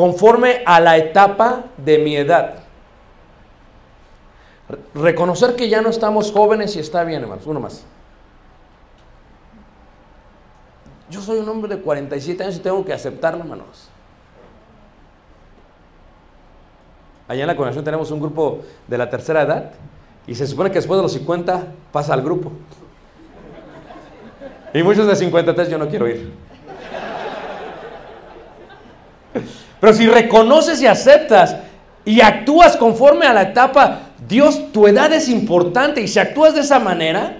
conforme 0.00 0.62
a 0.64 0.80
la 0.80 0.96
etapa 0.96 1.66
de 1.76 1.98
mi 1.98 2.16
edad. 2.16 2.54
Reconocer 4.94 5.54
que 5.56 5.68
ya 5.68 5.82
no 5.82 5.90
estamos 5.90 6.32
jóvenes 6.32 6.74
y 6.74 6.78
está 6.78 7.04
bien, 7.04 7.20
hermanos. 7.20 7.46
Uno 7.46 7.60
más. 7.60 7.84
Yo 11.10 11.20
soy 11.20 11.38
un 11.40 11.46
hombre 11.50 11.76
de 11.76 11.82
47 11.82 12.42
años 12.42 12.56
y 12.56 12.60
tengo 12.60 12.82
que 12.82 12.94
aceptarlo, 12.94 13.40
hermanos. 13.40 13.90
Allá 17.28 17.42
en 17.42 17.48
la 17.48 17.54
congregación 17.54 17.84
tenemos 17.84 18.10
un 18.10 18.20
grupo 18.20 18.60
de 18.88 18.96
la 18.96 19.10
tercera 19.10 19.42
edad 19.42 19.72
y 20.26 20.34
se 20.34 20.46
supone 20.46 20.70
que 20.70 20.76
después 20.76 20.96
de 20.96 21.02
los 21.02 21.12
50 21.12 21.74
pasa 21.92 22.14
al 22.14 22.22
grupo. 22.22 22.52
Y 24.72 24.82
muchos 24.82 25.06
de 25.06 25.14
53 25.14 25.68
yo 25.68 25.76
no 25.76 25.88
quiero 25.90 26.08
ir. 26.08 26.32
Pero 29.80 29.92
si 29.94 30.06
reconoces 30.06 30.80
y 30.82 30.86
aceptas 30.86 31.56
y 32.04 32.20
actúas 32.20 32.76
conforme 32.76 33.26
a 33.26 33.32
la 33.32 33.42
etapa, 33.42 34.10
Dios, 34.28 34.72
tu 34.72 34.86
edad 34.86 35.12
es 35.12 35.28
importante 35.28 36.00
y 36.00 36.08
si 36.08 36.18
actúas 36.18 36.54
de 36.54 36.60
esa 36.60 36.78
manera 36.78 37.38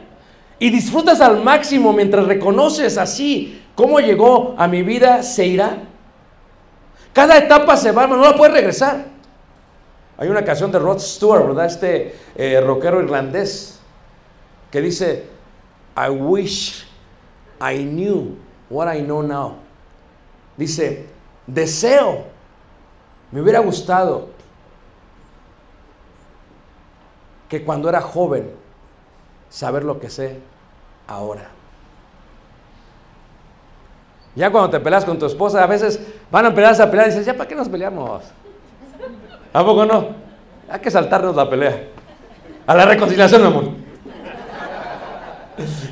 y 0.58 0.70
disfrutas 0.70 1.20
al 1.20 1.42
máximo 1.42 1.92
mientras 1.92 2.26
reconoces 2.26 2.98
así 2.98 3.62
cómo 3.74 4.00
llegó 4.00 4.54
a 4.58 4.66
mi 4.68 4.82
vida, 4.82 5.22
se 5.22 5.46
irá. 5.46 5.78
Cada 7.12 7.36
etapa 7.36 7.76
se 7.76 7.92
va, 7.92 8.06
no 8.06 8.16
la 8.16 8.36
puedes 8.36 8.54
regresar. 8.54 9.04
Hay 10.16 10.28
una 10.28 10.44
canción 10.44 10.70
de 10.70 10.78
Rod 10.78 10.98
Stewart, 10.98 11.46
¿verdad? 11.46 11.66
Este 11.66 12.14
eh, 12.36 12.60
rockero 12.60 13.00
irlandés 13.00 13.80
que 14.70 14.80
dice, 14.80 15.24
I 15.96 16.10
wish 16.10 16.86
I 17.60 17.82
knew 17.84 18.36
what 18.68 18.94
I 18.94 19.00
know 19.00 19.22
now. 19.22 19.56
Dice, 20.56 21.06
deseo, 21.54 22.24
me 23.30 23.40
hubiera 23.40 23.60
gustado 23.60 24.28
que 27.48 27.64
cuando 27.64 27.88
era 27.88 28.00
joven, 28.00 28.50
saber 29.48 29.84
lo 29.84 29.98
que 29.98 30.08
sé 30.08 30.38
ahora. 31.08 31.48
Ya 34.36 34.50
cuando 34.50 34.70
te 34.70 34.78
peleas 34.78 35.04
con 35.04 35.18
tu 35.18 35.26
esposa, 35.26 35.62
a 35.62 35.66
veces 35.66 36.00
van 36.30 36.46
a 36.46 36.54
pelearse 36.54 36.82
a 36.82 36.90
pelear 36.90 37.08
y 37.08 37.10
dices, 37.10 37.26
ya, 37.26 37.34
¿para 37.34 37.48
qué 37.48 37.56
nos 37.56 37.68
peleamos? 37.68 38.22
¿A 39.52 39.64
poco 39.64 39.84
no? 39.84 40.08
Hay 40.68 40.78
que 40.78 40.90
saltarnos 40.90 41.34
la 41.34 41.50
pelea. 41.50 41.88
A 42.66 42.74
la 42.74 42.84
reconciliación, 42.84 43.44
amor. 43.44 43.64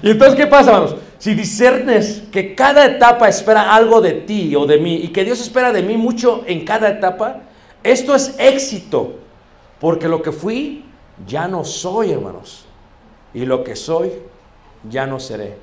Y 0.01 0.13
entonces, 0.13 0.35
¿qué 0.35 0.47
pasa, 0.47 0.71
hermanos? 0.71 0.97
Si 1.19 1.35
discernes 1.35 2.23
que 2.31 2.55
cada 2.55 2.87
etapa 2.87 3.29
espera 3.29 3.75
algo 3.75 4.01
de 4.01 4.13
ti 4.13 4.55
o 4.55 4.67
de 4.67 4.79
mí 4.79 4.97
y 4.97 5.09
que 5.09 5.25
Dios 5.25 5.41
espera 5.41 5.73
de 5.73 5.83
mí 5.83 5.97
mucho 5.97 6.45
en 6.47 6.65
cada 6.65 6.89
etapa, 6.89 7.41
esto 7.83 8.15
es 8.15 8.37
éxito. 8.39 9.17
Porque 9.81 10.09
lo 10.09 10.23
que 10.23 10.31
fui, 10.33 10.85
ya 11.27 11.49
no 11.49 11.65
soy, 11.65 12.13
hermanos. 12.13 12.67
Y 13.35 13.47
lo 13.47 13.65
que 13.65 13.75
soy, 13.75 14.13
ya 14.89 15.07
no 15.07 15.19
seré. 15.19 15.57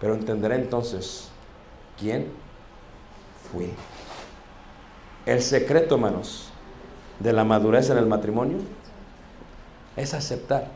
Pero 0.00 0.14
entenderé 0.14 0.56
entonces 0.56 1.28
quién 1.98 2.28
fui. 3.50 3.70
El 5.24 5.40
secreto, 5.40 5.94
hermanos, 5.94 6.50
de 7.18 7.32
la 7.32 7.44
madurez 7.44 7.88
en 7.88 7.96
el 7.96 8.06
matrimonio 8.06 8.58
es 9.96 10.12
aceptar 10.12 10.68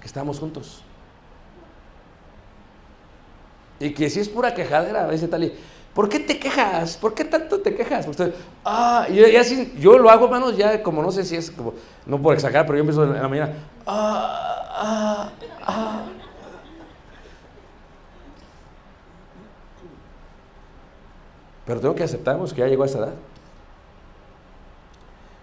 que 0.00 0.06
estamos 0.06 0.38
juntos. 0.38 0.82
Y 3.78 3.94
que 3.94 4.10
si 4.10 4.20
es 4.20 4.28
pura 4.28 4.54
quejadera, 4.54 5.08
dice 5.10 5.28
Tali, 5.28 5.52
¿por 5.94 6.08
qué 6.08 6.20
te 6.20 6.38
quejas? 6.38 6.96
¿Por 6.96 7.14
qué 7.14 7.24
tanto 7.24 7.60
te 7.60 7.74
quejas? 7.74 8.06
Usted, 8.06 8.34
ah, 8.64 9.06
y, 9.08 9.20
y 9.20 9.36
así, 9.36 9.74
yo 9.78 9.98
lo 9.98 10.10
hago, 10.10 10.26
hermanos, 10.26 10.56
ya 10.56 10.82
como 10.82 11.02
no 11.02 11.10
sé 11.10 11.24
si 11.24 11.36
es 11.36 11.50
como, 11.50 11.74
no 12.04 12.20
por 12.20 12.34
exagerar, 12.34 12.66
pero 12.66 12.76
yo 12.76 12.80
empiezo 12.80 13.04
en 13.04 13.14
la 13.14 13.28
mañana, 13.28 13.54
ah, 13.86 14.70
ah, 14.70 15.32
ah. 15.66 16.02
Pero 21.66 21.80
tengo 21.80 21.94
que 21.94 22.02
aceptarnos 22.02 22.52
que 22.52 22.60
ya 22.60 22.66
llegó 22.66 22.82
a 22.82 22.86
esa 22.86 22.98
edad. 22.98 23.14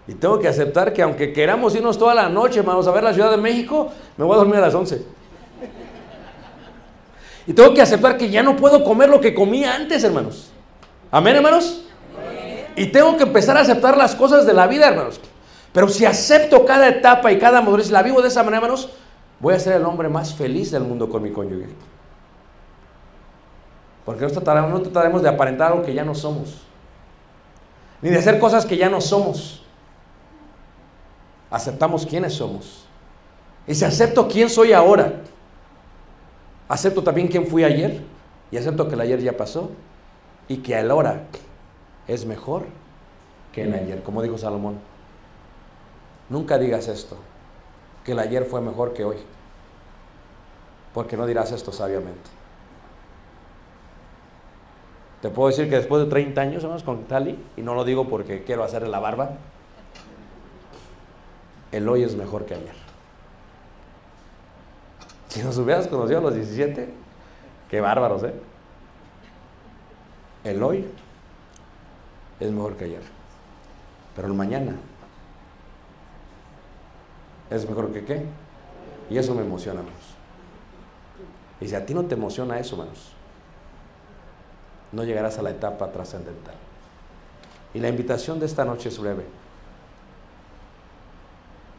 Y 0.08 0.14
tengo 0.14 0.38
que 0.38 0.48
aceptar 0.48 0.94
que 0.94 1.02
aunque 1.02 1.34
queramos 1.34 1.74
irnos 1.74 1.98
toda 1.98 2.14
la 2.14 2.30
noche, 2.30 2.60
hermanos, 2.60 2.88
a 2.88 2.92
ver 2.92 3.04
la 3.04 3.12
Ciudad 3.12 3.30
de 3.30 3.36
México, 3.36 3.92
me 4.16 4.24
voy 4.24 4.34
a 4.34 4.38
dormir 4.38 4.56
a 4.56 4.62
las 4.62 4.74
11. 4.74 5.04
Y 7.46 7.52
tengo 7.52 7.74
que 7.74 7.82
aceptar 7.82 8.16
que 8.16 8.30
ya 8.30 8.42
no 8.42 8.56
puedo 8.56 8.82
comer 8.82 9.10
lo 9.10 9.20
que 9.20 9.34
comía 9.34 9.74
antes, 9.74 10.02
hermanos. 10.02 10.50
Amén, 11.10 11.36
hermanos. 11.36 11.84
Y 12.74 12.86
tengo 12.86 13.18
que 13.18 13.24
empezar 13.24 13.58
a 13.58 13.60
aceptar 13.60 13.98
las 13.98 14.14
cosas 14.14 14.46
de 14.46 14.54
la 14.54 14.66
vida, 14.66 14.88
hermanos. 14.88 15.20
Pero 15.72 15.88
si 15.88 16.06
acepto 16.06 16.64
cada 16.64 16.88
etapa 16.88 17.30
y 17.30 17.38
cada 17.38 17.60
madurez, 17.60 17.90
la 17.90 18.02
vivo 18.02 18.22
de 18.22 18.28
esa 18.28 18.42
manera, 18.42 18.62
hermanos, 18.62 18.88
voy 19.40 19.54
a 19.54 19.60
ser 19.60 19.74
el 19.74 19.84
hombre 19.84 20.08
más 20.08 20.34
feliz 20.34 20.70
del 20.70 20.84
mundo 20.84 21.10
con 21.10 21.22
mi 21.22 21.32
cónyuge. 21.32 21.68
Porque 24.06 24.24
no 24.24 24.30
trataremos, 24.30 24.70
no 24.70 24.80
trataremos 24.80 25.20
de 25.20 25.28
aparentar 25.28 25.72
algo 25.72 25.84
que 25.84 25.92
ya 25.92 26.04
no 26.04 26.14
somos. 26.14 26.62
Ni 28.00 28.08
de 28.08 28.18
hacer 28.18 28.38
cosas 28.38 28.64
que 28.64 28.78
ya 28.78 28.88
no 28.88 29.02
somos. 29.02 29.64
Aceptamos 31.50 32.04
quiénes 32.04 32.34
somos. 32.34 32.84
Y 33.66 33.74
si 33.74 33.84
acepto 33.84 34.28
quién 34.28 34.48
soy 34.50 34.72
ahora, 34.72 35.20
acepto 36.68 37.02
también 37.02 37.28
quién 37.28 37.46
fui 37.46 37.64
ayer. 37.64 38.02
Y 38.50 38.56
acepto 38.56 38.88
que 38.88 38.94
el 38.94 39.00
ayer 39.00 39.20
ya 39.20 39.36
pasó. 39.36 39.70
Y 40.48 40.58
que 40.58 40.78
el 40.78 40.90
ahora 40.90 41.24
es 42.06 42.24
mejor 42.24 42.66
que 43.52 43.62
el 43.62 43.74
ayer. 43.74 44.02
Como 44.02 44.22
dijo 44.22 44.38
Salomón. 44.38 44.78
Nunca 46.28 46.58
digas 46.58 46.88
esto. 46.88 47.16
Que 48.04 48.12
el 48.12 48.18
ayer 48.18 48.44
fue 48.44 48.60
mejor 48.60 48.94
que 48.94 49.04
hoy. 49.04 49.16
Porque 50.94 51.16
no 51.16 51.26
dirás 51.26 51.52
esto 51.52 51.72
sabiamente. 51.72 52.38
Te 55.20 55.30
puedo 55.30 55.48
decir 55.48 55.68
que 55.68 55.76
después 55.76 56.04
de 56.04 56.08
30 56.08 56.40
años, 56.40 56.62
hermanos, 56.62 56.84
con 56.84 57.04
Tali, 57.04 57.38
y 57.56 57.62
no 57.62 57.74
lo 57.74 57.84
digo 57.84 58.08
porque 58.08 58.44
quiero 58.44 58.62
hacerle 58.62 58.88
la 58.88 59.00
barba, 59.00 59.32
el 61.72 61.88
hoy 61.88 62.02
es 62.02 62.16
mejor 62.16 62.46
que 62.46 62.54
ayer. 62.54 62.74
Si 65.28 65.42
nos 65.42 65.58
hubieras 65.58 65.86
conocido 65.88 66.18
a 66.18 66.22
los 66.22 66.34
17, 66.34 66.88
qué 67.70 67.80
bárbaros, 67.80 68.22
¿eh? 68.24 68.34
El 70.44 70.62
hoy 70.62 70.86
es 72.40 72.50
mejor 72.50 72.76
que 72.76 72.84
ayer. 72.84 73.02
Pero 74.16 74.28
el 74.28 74.34
mañana 74.34 74.76
es 77.50 77.68
mejor 77.68 77.92
que 77.92 78.04
qué. 78.04 78.24
Y 79.10 79.18
eso 79.18 79.34
me 79.34 79.42
emociona, 79.42 79.80
hermanos. 79.80 80.14
Y 81.60 81.68
si 81.68 81.74
a 81.74 81.84
ti 81.84 81.94
no 81.94 82.04
te 82.04 82.14
emociona 82.14 82.58
eso, 82.58 82.76
hermanos, 82.76 83.12
no 84.92 85.04
llegarás 85.04 85.38
a 85.38 85.42
la 85.42 85.50
etapa 85.50 85.90
trascendental. 85.92 86.54
Y 87.74 87.80
la 87.80 87.88
invitación 87.88 88.40
de 88.40 88.46
esta 88.46 88.64
noche 88.64 88.88
es 88.88 88.98
breve. 88.98 89.24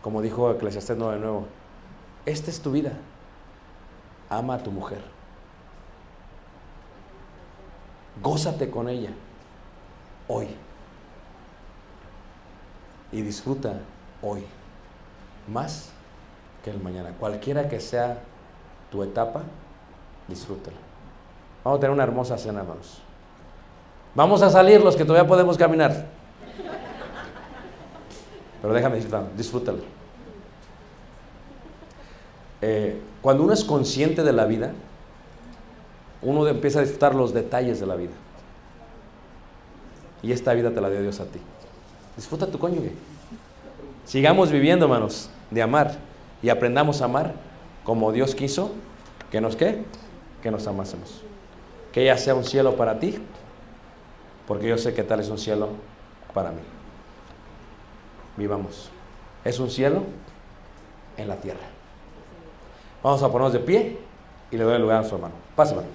Como 0.02 0.22
dijo 0.22 0.50
Eclesiastés 0.52 0.98
9 0.98 1.16
de 1.16 1.22
nuevo, 1.22 1.46
esta 2.26 2.50
es 2.50 2.62
tu 2.62 2.72
vida. 2.72 2.94
Ama 4.30 4.56
a 4.56 4.64
tu 4.64 4.72
mujer. 4.72 5.02
Gózate 8.22 8.70
con 8.70 8.90
ella 8.90 9.12
hoy. 10.28 10.48
Y 13.12 13.22
disfruta 13.22 13.74
hoy. 14.22 14.46
Más 15.48 15.90
que 16.64 16.70
el 16.70 16.80
mañana. 16.80 17.12
Cualquiera 17.20 17.68
que 17.68 17.80
sea 17.80 18.20
tu 18.92 19.04
etapa, 19.04 19.42
disfrútala. 20.28 20.78
Vamos 21.64 21.78
a 21.78 21.82
tener 21.82 21.94
una 21.94 22.04
hermosa 22.04 22.38
cena, 22.38 22.62
hermanos. 22.62 23.02
Vamos 24.16 24.42
a 24.42 24.50
salir 24.50 24.82
los 24.82 24.96
que 24.96 25.06
todavía 25.06 25.28
podemos 25.28 25.58
caminar. 25.58 26.08
Pero 28.62 28.74
déjame 28.74 28.96
disfrutar, 28.96 29.26
disfrútalo. 29.36 29.80
Eh, 32.62 33.00
cuando 33.22 33.44
uno 33.44 33.54
es 33.54 33.64
consciente 33.64 34.24
de 34.24 34.34
la 34.34 34.46
vida, 34.46 34.74
uno 36.22 36.48
empieza 36.48 36.80
a 36.80 36.82
disfrutar 36.82 37.16
los 37.16 37.34
detalles 37.34 37.80
de 37.80 37.86
la 37.86 37.96
vida. 37.96 38.12
Y 40.22 40.34
esta 40.34 40.54
vida 40.54 40.72
te 40.72 40.82
la 40.82 40.90
dio 40.90 41.02
Dios 41.02 41.20
a 41.20 41.26
ti. 41.26 41.40
Disfruta 42.18 42.48
tu 42.48 42.60
cónyuge. 42.60 42.92
Sigamos 44.06 44.52
viviendo, 44.52 44.86
hermanos, 44.86 45.30
de 45.50 45.62
amar. 45.62 45.98
Y 46.42 46.50
aprendamos 46.50 47.02
a 47.02 47.06
amar 47.06 47.34
como 47.84 48.12
Dios 48.12 48.36
quiso 48.36 48.72
que 49.32 49.40
nos 49.40 49.56
qué? 49.56 49.84
Que 50.42 50.52
nos 50.52 50.68
amásemos. 50.68 51.22
Que 51.94 52.04
ella 52.04 52.18
sea 52.18 52.36
un 52.36 52.44
cielo 52.44 52.76
para 52.76 53.00
ti, 53.00 53.20
porque 54.48 54.68
yo 54.68 54.78
sé 54.78 54.94
que 54.94 55.04
tal 55.04 55.20
es 55.20 55.30
un 55.30 55.38
cielo 55.38 55.70
para 56.34 56.52
mí. 56.52 56.62
Vivamos. 58.40 58.90
Es 59.44 59.60
un 59.60 59.70
cielo 59.70 60.04
en 61.18 61.28
la 61.28 61.36
tierra. 61.36 61.60
Vamos 63.04 63.22
a 63.22 63.28
ponernos 63.28 63.52
de 63.52 63.60
pie 63.60 63.98
y 64.50 64.56
le 64.56 64.64
doy 64.64 64.76
el 64.76 64.82
lugar 64.82 65.02
a 65.02 65.04
su 65.04 65.16
hermano. 65.16 65.36
Pase, 65.58 65.76
hermano. 65.76 65.90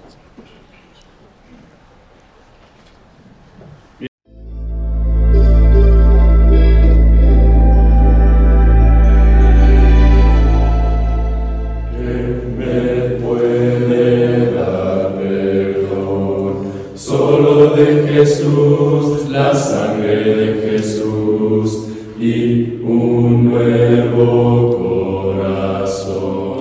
Jesús, 18.15 19.29
la 19.29 19.53
sangre 19.53 20.23
de 20.23 20.71
Jesús 20.71 21.94
y 22.19 22.79
un 22.83 23.51
nuevo 23.51 25.33
corazón. 25.37 26.55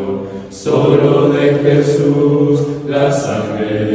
Solo 0.51 1.29
de 1.31 1.55
Jesús, 1.63 2.61
la 2.89 3.11
sangre 3.13 3.94